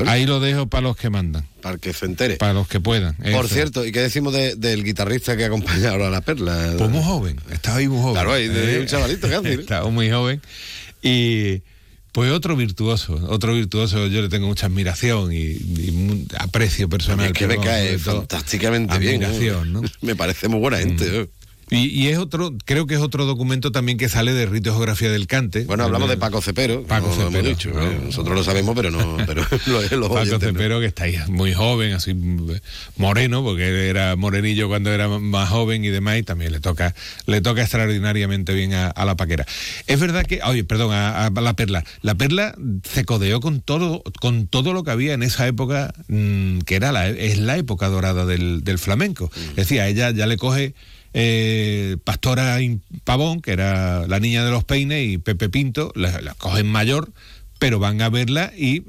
Ahí 0.07 0.27
lo 0.27 0.41
dejo 0.41 0.67
para 0.67 0.83
los 0.83 0.97
que 0.97 1.11
mandan. 1.11 1.47
Para 1.63 1.79
que 1.79 1.93
se 1.93 2.07
entere. 2.07 2.37
Para 2.37 2.53
los 2.53 2.69
que 2.69 2.81
puedan. 2.81 3.15
Por 3.33 3.49
cierto, 3.49 3.85
¿y 3.87 3.93
qué 3.93 4.01
decimos 4.01 4.33
de- 4.33 4.55
del 4.57 4.85
guitarrista 4.85 5.37
que 5.37 5.45
acompaña 5.45 5.91
ahora 5.91 6.09
a 6.09 6.11
la 6.11 6.21
perla? 6.21 6.75
Pues 6.79 6.91
muy 6.91 7.03
joven, 7.03 7.41
estaba 7.51 7.79
ahí 7.79 7.89
muy 7.89 7.99
joven. 8.01 8.15
Claro, 8.15 8.33
ahí 8.33 8.49
de 8.49 8.77
Eh, 8.77 8.81
un 8.81 8.87
chavalito 8.87 9.29
casi. 9.29 9.49
Estaba 9.61 9.89
muy 9.91 10.11
joven. 10.11 10.41
Y 11.03 11.63
pues 12.13 12.31
otro 12.31 12.55
virtuoso, 12.57 13.15
otro 13.29 13.55
virtuoso, 13.55 14.07
yo 14.07 14.23
le 14.23 14.29
tengo 14.29 14.47
mucha 14.47 14.67
admiración 14.67 15.33
y, 15.33 16.27
aprecio 16.39 16.89
personal. 16.89 17.27
Es 17.27 17.33
que 17.33 17.47
me 17.49 17.59
cae 17.59 17.99
fantásticamente 17.99 18.97
bien. 18.99 19.25
admiración, 19.25 19.73
¿no? 19.73 19.83
Me 20.01 20.15
parece 20.15 20.49
muy 20.49 20.61
buena 20.61 20.79
gente. 20.79 21.05
¿eh? 21.23 21.29
Y, 21.75 21.87
y 21.87 22.09
es 22.09 22.19
otro, 22.19 22.55
creo 22.65 22.87
que 22.87 22.95
es 22.95 23.01
otro 23.01 23.27
documento 23.27 23.73
también 23.73 23.99
que 23.99 24.09
sale 24.09 24.33
de 24.33 24.47
Rito 24.47 24.71
y 24.71 24.73
Geografía 24.73 25.11
del 25.11 25.27
Cante. 25.27 25.65
Bueno, 25.65 25.85
hablamos 25.85 26.09
de 26.09 26.17
Paco 26.17 26.41
Cepero. 26.41 26.85
Paco 26.85 27.09
no 27.09 27.25
lo 27.25 27.31
Cepero, 27.31 27.49
dicho, 27.49 27.71
¿no? 27.71 27.83
¿eh? 27.83 28.01
Nosotros 28.05 28.37
lo 28.37 28.45
sabemos, 28.45 28.75
pero 28.75 28.91
no. 28.91 29.17
Pero 29.27 29.45
lo, 29.67 29.81
los 29.83 30.09
Paco 30.09 30.21
oyentes. 30.21 30.41
Cepero, 30.41 30.81
que 30.81 30.87
está 30.87 31.05
ahí 31.05 31.19
muy 31.29 31.53
joven, 31.53 31.95
así 31.95 32.15
mm, 32.15 32.53
moreno, 32.97 33.43
porque 33.43 33.89
era 33.89 34.17
morenillo 34.17 34.69
cuando 34.69 34.93
era 34.93 35.09
más 35.09 35.49
joven 35.49 35.85
y 35.85 35.89
demás, 35.89 36.19
y 36.19 36.23
también 36.23 36.53
le 36.53 36.61
toca, 36.61 36.95
le 37.27 37.41
toca 37.41 37.63
extraordinariamente 37.63 38.53
bien 38.53 38.75
a, 38.75 38.89
a 38.89 39.05
la 39.05 39.17
paquera. 39.17 39.47
Es 39.87 39.99
verdad 39.99 40.25
que, 40.25 40.41
oye, 40.45 40.65
perdón, 40.65 40.93
a, 40.93 41.27
a 41.27 41.31
la 41.31 41.55
perla. 41.55 41.85
La 42.03 42.15
perla 42.15 42.55
se 42.83 43.05
codeó 43.05 43.41
con 43.41 43.61
todo, 43.61 44.03
con 44.21 44.47
todo 44.47 44.73
lo 44.73 44.85
que 44.85 44.91
había 44.91 45.15
en 45.15 45.23
esa 45.23 45.47
época, 45.47 45.95
mm, 46.09 46.61
que 46.61 46.77
era 46.77 46.93
la, 46.93 47.09
es 47.09 47.39
la 47.39 47.57
época 47.57 47.89
dorada 47.89 48.27
del, 48.27 48.63
del 48.63 48.79
flamenco. 48.79 49.31
Decía, 49.57 49.89
ella 49.89 50.11
ya 50.11 50.27
le 50.27 50.37
coge 50.37 50.75
eh, 51.15 51.97
Pastora 52.05 52.59
Pavón, 53.05 53.41
que 53.41 53.53
era 53.53 54.07
la 54.07 54.21
niña 54.21 54.45
de 54.45 54.51
los 54.51 54.65
peines, 54.65 55.09
y 55.09 55.19
Pepe 55.19 55.49
Pinto, 55.49 55.93
la, 55.95 56.35
cogen 56.35 56.67
mayor, 56.67 57.13
pero 57.59 57.79
van 57.79 58.03
a 58.03 58.11
verla 58.11 58.53
y 58.57 58.83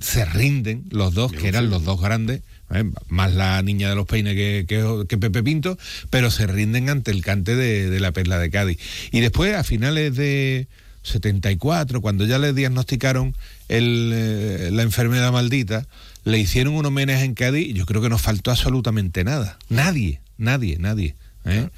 se 0.00 0.24
rinden 0.24 0.84
los 0.90 1.12
dos, 1.12 1.32
que 1.32 1.48
eran 1.48 1.68
los 1.68 1.84
dos 1.84 2.00
grandes, 2.00 2.40
¿eh? 2.72 2.84
más 3.08 3.34
la 3.34 3.60
niña 3.62 3.90
de 3.90 3.96
los 3.96 4.06
peines 4.06 4.34
que, 4.34 4.64
Pepe 5.06 5.42
Pinto, 5.42 5.76
pero 6.08 6.30
se 6.30 6.46
rinden 6.46 6.88
ante 6.88 7.10
el 7.10 7.22
cante 7.22 7.54
de, 7.56 7.90
de 7.90 8.00
la 8.00 8.12
Perla 8.12 8.38
de 8.38 8.48
Cádiz. 8.48 8.78
Y 9.10 9.20
después, 9.20 9.54
a 9.54 9.64
finales 9.64 10.14
de 10.16 10.68
74, 11.06 12.00
cuando 12.00 12.24
ya 12.26 12.38
le 12.38 12.52
diagnosticaron 12.52 13.34
el, 13.68 14.10
eh, 14.14 14.70
la 14.72 14.82
enfermedad 14.82 15.32
maldita, 15.32 15.86
le 16.24 16.38
hicieron 16.38 16.74
un 16.74 16.86
homenaje 16.86 17.24
en 17.24 17.34
Cádiz 17.34 17.68
y 17.68 17.72
yo 17.72 17.86
creo 17.86 18.02
que 18.02 18.08
no 18.08 18.18
faltó 18.18 18.50
absolutamente 18.50 19.24
nada. 19.24 19.58
Nadie, 19.68 20.20
nadie, 20.36 20.76
nadie. 20.78 21.14
¿Eh? 21.46 21.68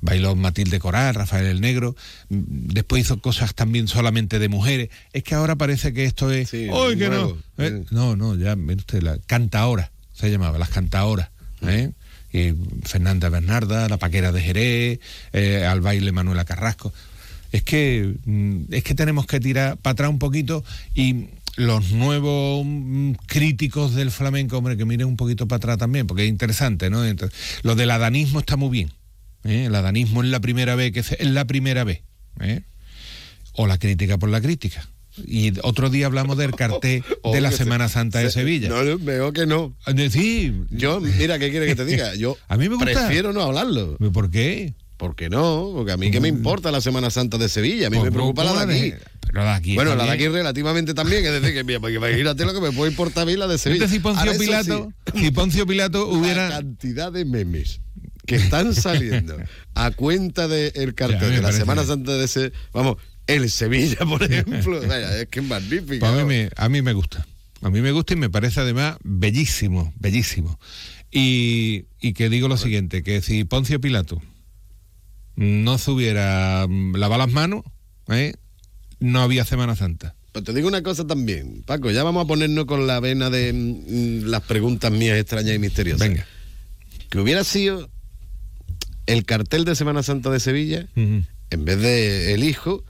Bailó 0.00 0.36
Matilde 0.36 0.78
Coral, 0.78 1.14
Rafael 1.14 1.46
el 1.46 1.60
Negro, 1.60 1.96
después 2.28 3.02
hizo 3.02 3.20
cosas 3.20 3.54
también 3.54 3.88
solamente 3.88 4.38
de 4.38 4.48
mujeres. 4.48 4.90
Es 5.12 5.24
que 5.24 5.34
ahora 5.34 5.56
parece 5.56 5.92
que 5.92 6.04
esto 6.04 6.30
es... 6.30 6.52
¡Ay, 6.52 6.96
que 6.96 7.08
no! 7.08 7.36
¿Eh? 7.58 7.84
No, 7.90 8.14
no, 8.16 8.36
ya, 8.36 8.54
mire 8.54 8.76
usted, 8.76 9.02
la 9.02 9.18
cantaora, 9.18 9.90
se 10.12 10.30
llamaba, 10.30 10.58
las 10.58 10.68
cantaoras. 10.68 11.30
¿eh? 11.62 11.90
Y 12.32 12.54
Fernanda 12.84 13.28
Bernarda, 13.28 13.88
la 13.88 13.96
Paquera 13.96 14.30
de 14.30 14.40
Jerez, 14.40 15.00
eh, 15.32 15.64
al 15.64 15.80
baile 15.80 16.12
Manuela 16.12 16.44
Carrasco. 16.44 16.92
Es 17.50 17.62
que, 17.62 18.14
mm, 18.24 18.72
es 18.72 18.84
que 18.84 18.94
tenemos 18.94 19.26
que 19.26 19.40
tirar 19.40 19.78
para 19.78 19.92
atrás 19.92 20.10
un 20.10 20.18
poquito 20.18 20.62
y 20.94 21.28
los 21.56 21.90
nuevos 21.90 22.64
mm, 22.64 23.12
críticos 23.26 23.94
del 23.94 24.12
flamenco, 24.12 24.58
hombre, 24.58 24.76
que 24.76 24.84
miren 24.84 25.08
un 25.08 25.16
poquito 25.16 25.48
para 25.48 25.56
atrás 25.56 25.78
también, 25.78 26.06
porque 26.06 26.22
es 26.22 26.28
interesante, 26.28 26.88
¿no? 26.88 27.04
Entonces, 27.04 27.36
lo 27.62 27.74
del 27.74 27.90
adanismo 27.90 28.38
está 28.38 28.56
muy 28.56 28.70
bien. 28.70 28.92
¿Eh? 29.44 29.64
El 29.66 29.74
adanismo 29.74 30.22
es 30.22 30.28
la 30.30 30.40
primera 30.40 30.74
vez 30.74 30.92
que 30.92 31.02
se- 31.02 31.16
es 31.22 31.30
la 31.30 31.46
primera 31.46 31.84
vez. 31.84 32.02
¿eh? 32.40 32.62
O 33.54 33.66
la 33.66 33.78
crítica 33.78 34.18
por 34.18 34.28
la 34.30 34.40
crítica. 34.40 34.88
Y 35.26 35.52
otro 35.62 35.90
día 35.90 36.06
hablamos 36.06 36.38
del 36.38 36.52
cartel 36.52 37.02
de 37.32 37.40
la 37.40 37.50
se- 37.50 37.58
Semana 37.58 37.88
Santa 37.88 38.20
de 38.20 38.26
se- 38.26 38.40
Sevilla. 38.40 38.68
No, 38.68 38.98
veo 38.98 39.32
que 39.32 39.46
no. 39.46 39.74
Sí. 40.10 40.54
Yo, 40.70 41.00
mira, 41.00 41.38
¿qué 41.38 41.50
quiere 41.50 41.66
que 41.66 41.74
te 41.74 41.84
diga? 41.84 42.14
Yo 42.16 42.36
A 42.48 42.56
mí 42.56 42.68
me 42.68 42.76
gusta. 42.76 42.92
prefiero 42.92 43.32
no 43.32 43.42
hablarlo. 43.42 43.96
¿Por 44.12 44.30
qué? 44.30 44.74
¿Por 44.96 45.14
qué 45.14 45.28
no? 45.28 45.70
Porque 45.74 45.92
a 45.92 45.96
mí 45.96 46.10
qué 46.10 46.20
me 46.20 46.26
importa 46.28 46.70
la 46.72 46.80
Semana 46.80 47.10
Santa 47.10 47.38
de 47.38 47.48
Sevilla. 47.48 47.86
A 47.86 47.90
mí 47.90 47.96
Pues, 47.98 48.10
me 48.10 48.12
preocupa 48.12 48.42
pues, 48.42 48.54
la 48.54 48.66
de 48.66 48.66
pues, 48.66 48.92
aquí. 48.94 49.04
pero 49.26 49.44
la 49.44 49.50
de 49.50 49.56
aquí 49.56 49.74
Bueno, 49.76 49.94
la 49.94 50.04
de 50.04 50.10
aquí 50.10 50.26
relativamente 50.28 50.92
también. 50.94 51.24
Es 51.24 51.32
decir, 51.32 51.52
que 51.54 51.62
mira, 51.64 51.78
porque 51.80 51.96
imagínate 51.96 52.44
lo 52.44 52.52
que 52.54 52.60
me 52.60 52.72
puede 52.72 52.90
importar 52.90 53.22
a 53.22 53.26
mí 53.26 53.36
la 53.36 53.46
de 53.46 53.58
Sevilla. 53.58 53.86
Fíjate 53.86 53.94
si 53.94 54.00
Poncio 54.00 54.24
Ahora, 54.26 54.38
Pilato, 54.38 54.92
sí, 55.14 55.20
si 55.20 55.30
Poncio 55.30 55.66
Pilato 55.68 55.98
la 56.10 56.18
hubiera 56.18 56.48
cantidad 56.48 57.12
de 57.12 57.24
memes 57.24 57.80
que 58.28 58.36
están 58.36 58.74
saliendo 58.74 59.36
a 59.74 59.90
cuenta 59.90 60.46
del 60.48 60.72
Ya, 60.72 60.92
cartel 60.92 61.30
de 61.30 61.42
la 61.42 61.52
Semana. 61.52 61.84
Santa 61.84 62.12
de 62.12 62.24
ese, 62.26 62.52
vamos, 62.72 62.98
el 63.26 63.50
Sevilla, 63.50 63.98
por 64.06 64.22
ejemplo. 64.30 64.80
Vaya, 64.86 65.20
es 65.20 65.28
que 65.28 65.40
es 65.40 65.46
magnífico. 65.46 66.00
Pues 66.00 66.12
a, 66.12 66.14
mí 66.14 66.24
me, 66.24 66.50
a 66.54 66.68
mí 66.68 66.82
me 66.82 66.92
gusta. 66.92 67.26
A 67.62 67.70
mí 67.70 67.80
me 67.80 67.90
gusta 67.90 68.12
y 68.12 68.16
me 68.16 68.30
parece 68.30 68.60
además 68.60 68.98
bellísimo, 69.02 69.92
bellísimo. 69.98 70.60
Y, 71.10 71.86
y 72.00 72.12
que 72.12 72.28
digo 72.28 72.48
lo 72.48 72.58
siguiente, 72.58 73.02
que 73.02 73.22
si 73.22 73.44
Poncio 73.44 73.80
Pilato 73.80 74.20
no 75.34 75.78
se 75.78 75.90
hubiera 75.90 76.66
mm, 76.68 76.96
lavado 76.96 77.24
las 77.24 77.32
manos, 77.32 77.64
¿eh? 78.08 78.34
no 79.00 79.22
había 79.22 79.44
Semana 79.44 79.74
Santa. 79.74 80.14
Pues 80.32 80.44
te 80.44 80.52
digo 80.52 80.68
una 80.68 80.82
cosa 80.82 81.06
también, 81.06 81.62
Paco, 81.64 81.90
ya 81.90 82.04
vamos 82.04 82.24
a 82.24 82.28
ponernos 82.28 82.66
con 82.66 82.86
la 82.86 83.00
vena 83.00 83.30
de 83.30 83.52
mm, 83.54 84.26
las 84.28 84.42
preguntas 84.42 84.92
mías 84.92 85.18
extrañas 85.18 85.56
y 85.56 85.58
misteriosas. 85.58 86.06
Venga. 86.06 86.26
Que 87.08 87.18
hubiera 87.18 87.42
sido 87.42 87.88
el 89.08 89.24
cartel 89.24 89.64
de 89.64 89.74
Semana 89.74 90.02
Santa 90.02 90.30
de 90.30 90.38
Sevilla, 90.38 90.86
en 90.94 91.64
vez 91.64 91.80
de 91.80 92.34
el 92.34 92.44
hijo, 92.44 92.84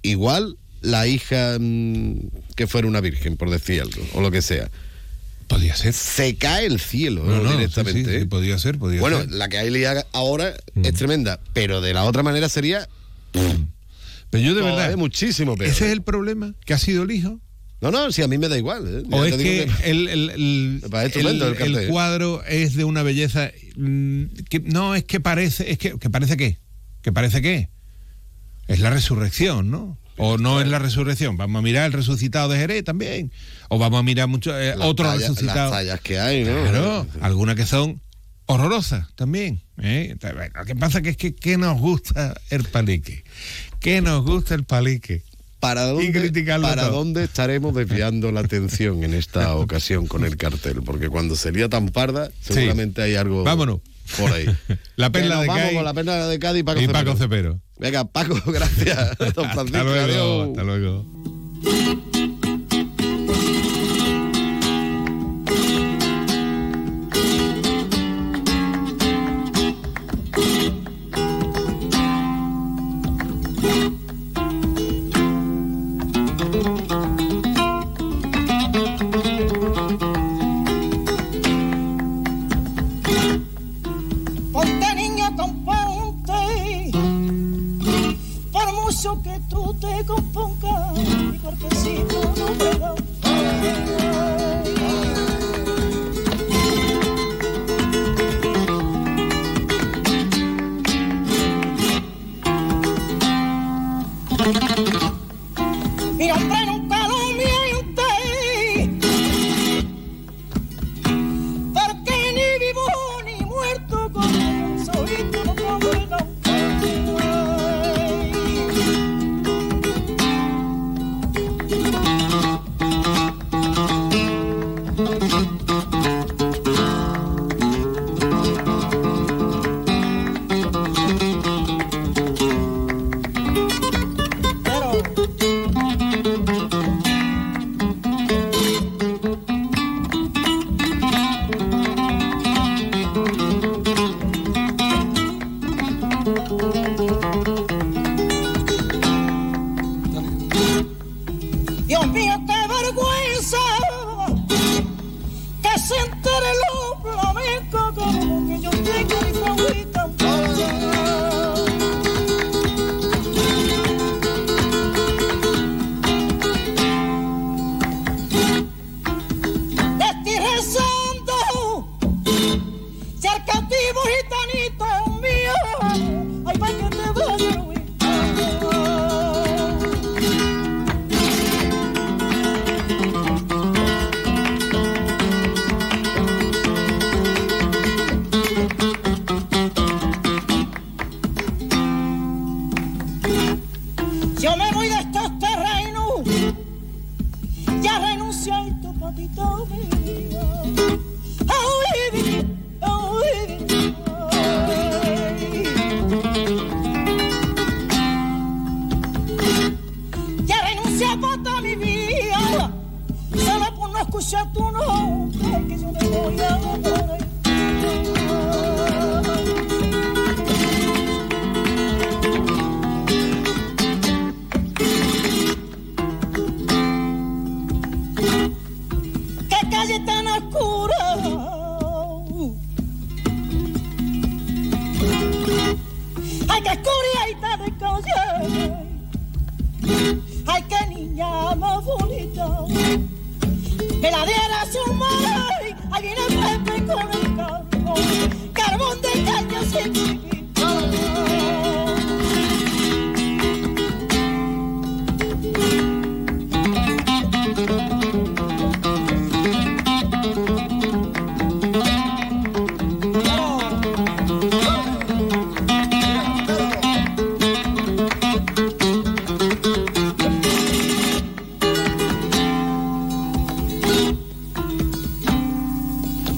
igual 0.00 0.56
la 0.80 1.06
hija 1.06 1.58
mm, 1.60 2.20
que 2.56 2.66
fuera 2.66 2.88
una 2.88 3.02
virgen, 3.02 3.36
por 3.36 3.50
decir 3.50 3.82
algo, 3.82 4.02
o 4.14 4.22
lo 4.22 4.30
que 4.30 4.40
sea. 4.40 4.70
Podría 5.48 5.76
ser. 5.76 5.92
Se 5.92 6.34
cae 6.36 6.66
el 6.66 6.80
cielo 6.80 7.22
No, 7.24 7.36
¿no? 7.36 7.42
no, 7.44 7.52
directamente. 7.52 8.00
sí, 8.00 8.04
sí, 8.06 8.16
¿eh? 8.16 8.20
sí, 8.20 8.26
podría 8.26 8.58
ser, 8.58 8.78
bueno, 8.78 9.20
ser. 9.20 9.30
La 9.30 9.48
que 9.48 9.58
hay 9.58 9.84
ahora 10.12 10.54
es 10.74 10.94
tremenda, 10.94 11.38
pero 11.52 11.80
de 11.82 11.92
la 11.92 12.04
otra 12.04 12.22
manera 12.22 12.48
sería. 12.48 12.88
Pero 14.30 14.44
yo 14.44 14.54
de 14.54 14.62
verdad. 14.62 14.96
muchísimo 14.96 15.56
peor. 15.56 15.70
¿Ese 15.70 15.86
es 15.86 15.92
el 15.92 16.02
problema? 16.02 16.54
¿Que 16.64 16.72
ha 16.72 16.78
sido 16.78 17.02
el 17.02 17.10
hijo? 17.10 17.38
No, 17.80 17.90
no, 17.90 18.10
si 18.10 18.22
a 18.22 18.28
mí 18.28 18.38
me 18.38 18.48
da 18.48 18.56
igual. 18.56 18.84
¿eh? 18.88 19.02
¿O 19.10 19.24
es 19.24 19.36
que, 19.36 19.68
el, 19.84 20.80
cuadro 21.88 22.42
es 22.44 22.74
de 22.74 22.84
una 22.84 23.02
belleza 23.02 23.50
mm, 23.76 24.24
que 24.48 24.60
no 24.60 24.94
es 24.94 25.04
que 25.04 25.20
parece, 25.20 25.70
es 25.70 25.78
que, 25.78 25.98
que 25.98 26.10
parece 26.10 26.36
qué? 26.36 26.58
¿Que 27.02 27.12
parece 27.12 27.42
qué? 27.42 27.68
Es 28.66 28.80
la 28.80 28.90
resurrección, 28.90 29.70
¿no? 29.70 29.98
O 30.16 30.38
no 30.38 30.60
es 30.62 30.66
la 30.68 30.78
resurrección. 30.78 31.36
Vamos 31.36 31.60
a 31.60 31.62
mirar 31.62 31.86
el 31.86 31.92
resucitado 31.92 32.48
de 32.48 32.58
Jerez 32.58 32.84
también. 32.84 33.30
O 33.68 33.78
vamos 33.78 34.00
a 34.00 34.02
mirar 34.02 34.28
mucho 34.28 34.58
eh, 34.58 34.74
Las 34.74 34.88
otro 34.88 35.06
tallas- 35.06 35.20
resucitado. 35.28 35.70
Las 35.70 35.80
tallas 35.80 36.00
que 36.00 36.18
hay, 36.18 36.44
¿no? 36.44 36.62
Claro, 36.62 37.06
algunas 37.20 37.54
que 37.56 37.66
son 37.66 38.00
horrorosas 38.46 39.08
también. 39.14 39.60
¿eh? 39.78 40.08
Entonces, 40.12 40.36
bueno, 40.36 40.52
lo 40.56 40.64
que 40.64 40.74
pasa 40.74 41.02
que 41.02 41.10
es 41.10 41.16
que 41.18 41.34
¿qué 41.34 41.58
nos 41.58 41.78
gusta 41.78 42.40
el 42.48 42.64
palique? 42.64 43.24
¿Qué 43.80 44.00
nos 44.00 44.24
gusta 44.24 44.54
el 44.54 44.64
palique? 44.64 45.22
¿Para 45.60 45.86
dónde, 45.86 46.12
criticarlo 46.12 46.68
¿Para 46.68 46.82
todo. 46.88 46.98
dónde 46.98 47.24
estaremos 47.24 47.74
desviando 47.74 48.30
la 48.30 48.40
atención 48.40 49.02
en 49.04 49.14
esta 49.14 49.54
ocasión 49.56 50.06
con 50.06 50.24
el 50.24 50.36
cartel? 50.36 50.82
Porque 50.84 51.08
cuando 51.08 51.34
sería 51.36 51.68
tan 51.68 51.88
parda, 51.88 52.30
seguramente 52.40 53.02
hay 53.02 53.14
algo 53.16 53.42
Vámonos. 53.42 53.80
por 54.18 54.30
ahí. 54.32 54.46
La 54.96 55.10
perla 55.10 55.40
de 55.40 55.46
vamos 55.46 55.62
Cádiz 55.62 55.76
con 55.76 55.84
la 55.84 55.94
perla 55.94 56.28
de 56.28 56.38
Cádiz 56.38 56.60
y 56.60 56.62
Paco, 56.64 56.80
y 56.80 56.86
Cepero. 56.86 57.04
Paco 57.04 57.18
Cepero. 57.18 57.60
Venga, 57.78 58.04
Paco, 58.04 58.40
gracias. 58.52 59.16
Don 59.18 59.50
Francisco, 59.50 59.78
Hasta 59.78 59.82
luego, 59.84 60.04
adiós. 60.04 60.48
hasta 60.50 60.62
luego. 60.64 62.15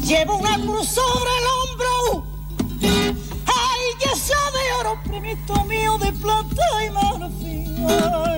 lleva 0.09 0.35
una 0.35 0.55
cruz 0.57 0.89
sobre 0.89 1.31
el 1.39 1.45
hombro. 1.55 2.27
Ay, 2.81 3.85
que 4.01 4.17
sea 4.17 4.51
de 4.53 4.73
oro, 4.81 4.99
primito 5.05 5.65
mío, 5.65 5.99
de 5.99 6.13
plata 6.15 6.85
y 6.85 6.91
marfil. 6.91 8.38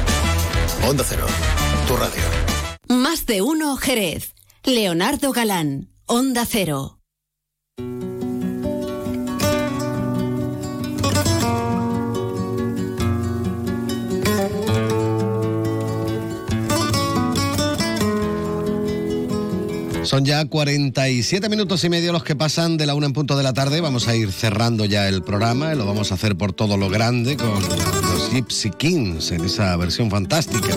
Onda 0.87 1.03
Cero, 1.07 1.25
tu 1.87 1.95
radio. 1.95 2.23
Más 2.87 3.25
de 3.25 3.41
uno 3.41 3.77
Jerez. 3.77 4.33
Leonardo 4.63 5.31
Galán, 5.31 5.89
Onda 6.07 6.45
Cero. 6.45 7.00
Son 20.11 20.25
ya 20.25 20.43
47 20.43 21.47
minutos 21.47 21.85
y 21.85 21.89
medio 21.89 22.11
los 22.11 22.25
que 22.25 22.35
pasan 22.35 22.75
de 22.75 22.85
la 22.85 22.95
una 22.95 23.05
en 23.05 23.13
punto 23.13 23.37
de 23.37 23.43
la 23.43 23.53
tarde. 23.53 23.79
Vamos 23.79 24.09
a 24.09 24.15
ir 24.17 24.29
cerrando 24.33 24.83
ya 24.83 25.07
el 25.07 25.23
programa. 25.23 25.73
Lo 25.73 25.85
vamos 25.85 26.11
a 26.11 26.15
hacer 26.15 26.35
por 26.35 26.51
todo 26.51 26.75
lo 26.75 26.89
grande 26.89 27.37
con 27.37 27.47
los 27.47 28.29
Gypsy 28.33 28.71
Kings 28.71 29.31
en 29.31 29.45
esa 29.45 29.73
versión 29.77 30.11
fantástica 30.11 30.75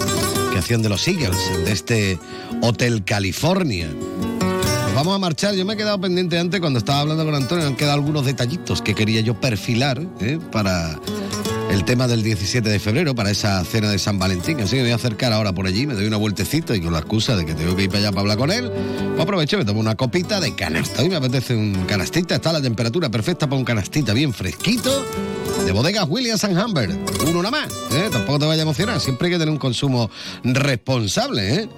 que 0.52 0.58
hacían 0.60 0.82
de 0.82 0.88
los 0.88 1.08
Eagles, 1.08 1.36
de 1.64 1.72
este 1.72 2.18
Hotel 2.62 3.02
California. 3.02 3.88
Nos 3.88 4.94
vamos 4.94 5.16
a 5.16 5.18
marchar. 5.18 5.56
Yo 5.56 5.64
me 5.64 5.74
he 5.74 5.76
quedado 5.76 6.00
pendiente 6.00 6.38
antes 6.38 6.60
cuando 6.60 6.78
estaba 6.78 7.00
hablando 7.00 7.24
con 7.24 7.34
Antonio. 7.34 7.66
Han 7.66 7.74
quedado 7.74 7.94
algunos 7.94 8.24
detallitos 8.24 8.82
que 8.82 8.94
quería 8.94 9.20
yo 9.20 9.40
perfilar 9.40 10.00
¿eh? 10.20 10.38
para 10.52 11.00
el 11.74 11.84
tema 11.84 12.06
del 12.06 12.22
17 12.22 12.68
de 12.68 12.78
febrero, 12.78 13.16
para 13.16 13.32
esa 13.32 13.64
cena 13.64 13.90
de 13.90 13.98
San 13.98 14.16
Valentín. 14.16 14.60
Así 14.60 14.70
que 14.70 14.76
me 14.76 14.82
voy 14.82 14.92
a 14.92 14.94
acercar 14.94 15.32
ahora 15.32 15.52
por 15.52 15.66
allí, 15.66 15.88
me 15.88 15.94
doy 15.94 16.06
una 16.06 16.16
vueltecita 16.16 16.76
y 16.76 16.80
con 16.80 16.92
la 16.92 17.00
excusa 17.00 17.34
de 17.34 17.44
que 17.44 17.52
tengo 17.52 17.74
que 17.74 17.82
ir 17.82 17.88
para 17.88 17.98
allá 17.98 18.10
para 18.10 18.20
hablar 18.20 18.38
con 18.38 18.52
él, 18.52 18.70
pues 18.70 19.20
aprovecho 19.20 19.56
y 19.56 19.58
me 19.58 19.64
tomo 19.64 19.80
una 19.80 19.96
copita 19.96 20.40
de 20.40 20.54
canasta. 20.54 21.02
Hoy 21.02 21.08
me 21.08 21.16
apetece 21.16 21.56
un 21.56 21.84
canastita. 21.86 22.36
Está 22.36 22.52
la 22.52 22.62
temperatura 22.62 23.10
perfecta 23.10 23.48
para 23.48 23.58
un 23.58 23.64
canastita 23.64 24.12
bien 24.12 24.32
fresquito. 24.32 25.04
De 25.66 25.72
bodegas 25.72 26.06
Williams 26.08 26.44
and 26.44 26.56
Humber. 26.56 26.90
Uno 27.26 27.42
nada 27.42 27.50
más. 27.50 27.72
¿eh? 27.92 28.08
Tampoco 28.10 28.38
te 28.38 28.46
vaya 28.46 28.62
a 28.62 28.62
emocionar. 28.62 29.00
Siempre 29.00 29.26
hay 29.26 29.32
que 29.32 29.38
tener 29.38 29.50
un 29.50 29.58
consumo 29.58 30.08
responsable. 30.44 31.54
¿eh? 31.56 31.68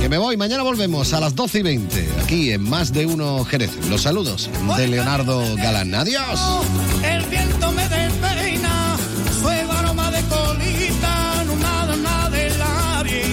Que 0.00 0.08
me 0.08 0.16
voy, 0.16 0.38
mañana 0.38 0.62
volvemos 0.62 1.12
a 1.12 1.20
las 1.20 1.34
12 1.34 1.58
y 1.58 1.62
20, 1.62 2.08
aquí 2.22 2.52
en 2.52 2.62
Más 2.62 2.90
de 2.90 3.04
Uno 3.04 3.44
Jerez. 3.44 3.70
Los 3.90 4.00
saludos 4.00 4.48
de 4.78 4.88
Leonardo 4.88 5.42
Galán. 5.56 5.94
Adiós. 5.94 6.40
El 7.04 7.22
viento 7.26 7.70
me 7.72 7.86
despeina, 7.86 8.96
su 9.38 9.46
aroma 9.46 10.10
de 10.10 10.22
colita, 10.22 11.44
no 11.44 11.54
nada, 11.56 11.96
nada 11.96 12.30
de 12.30 12.50
nadie. 12.56 13.24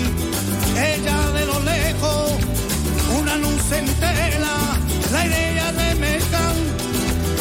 Ella 0.76 1.31
de 1.31 1.45
lo 1.45 1.60
lejos, 1.61 2.34
una 3.18 3.38
luz 3.38 3.72
entera, 3.72 4.57
la 5.14 5.26
idea 5.26 5.72
de 5.72 5.95
Mezcán. 5.95 6.56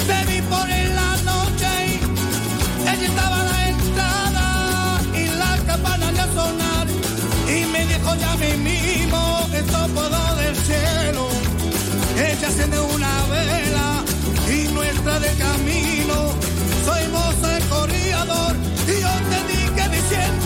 Te 0.06 0.32
vi 0.32 0.40
por 0.42 0.70
en 0.70 0.94
la 0.94 1.16
noche, 1.24 1.98
ella 2.82 3.06
estaba 3.08 3.40
a 3.40 3.44
la 3.44 3.68
entrada 3.70 5.00
y 5.14 5.26
la 5.36 5.58
campana 5.66 6.12
de 6.12 6.20
a 6.20 6.26
sonar. 6.32 6.86
Y 7.48 7.66
me 7.66 7.86
dijo 7.86 8.14
ya 8.20 8.36
me 8.36 8.75
del 9.86 10.56
cielo, 10.56 11.28
ella 12.16 12.66
de 12.66 12.78
una 12.80 13.22
vela 13.30 14.04
y 14.50 14.72
nuestra 14.72 15.20
de 15.20 15.32
camino. 15.36 16.32
Soy 16.84 17.06
moza 17.12 17.56
el 17.56 17.64
corredor 17.68 18.56
y 18.88 19.00
yo 19.00 19.12
te 19.30 19.52
dije 19.52 19.88
diciendo. 19.88 20.45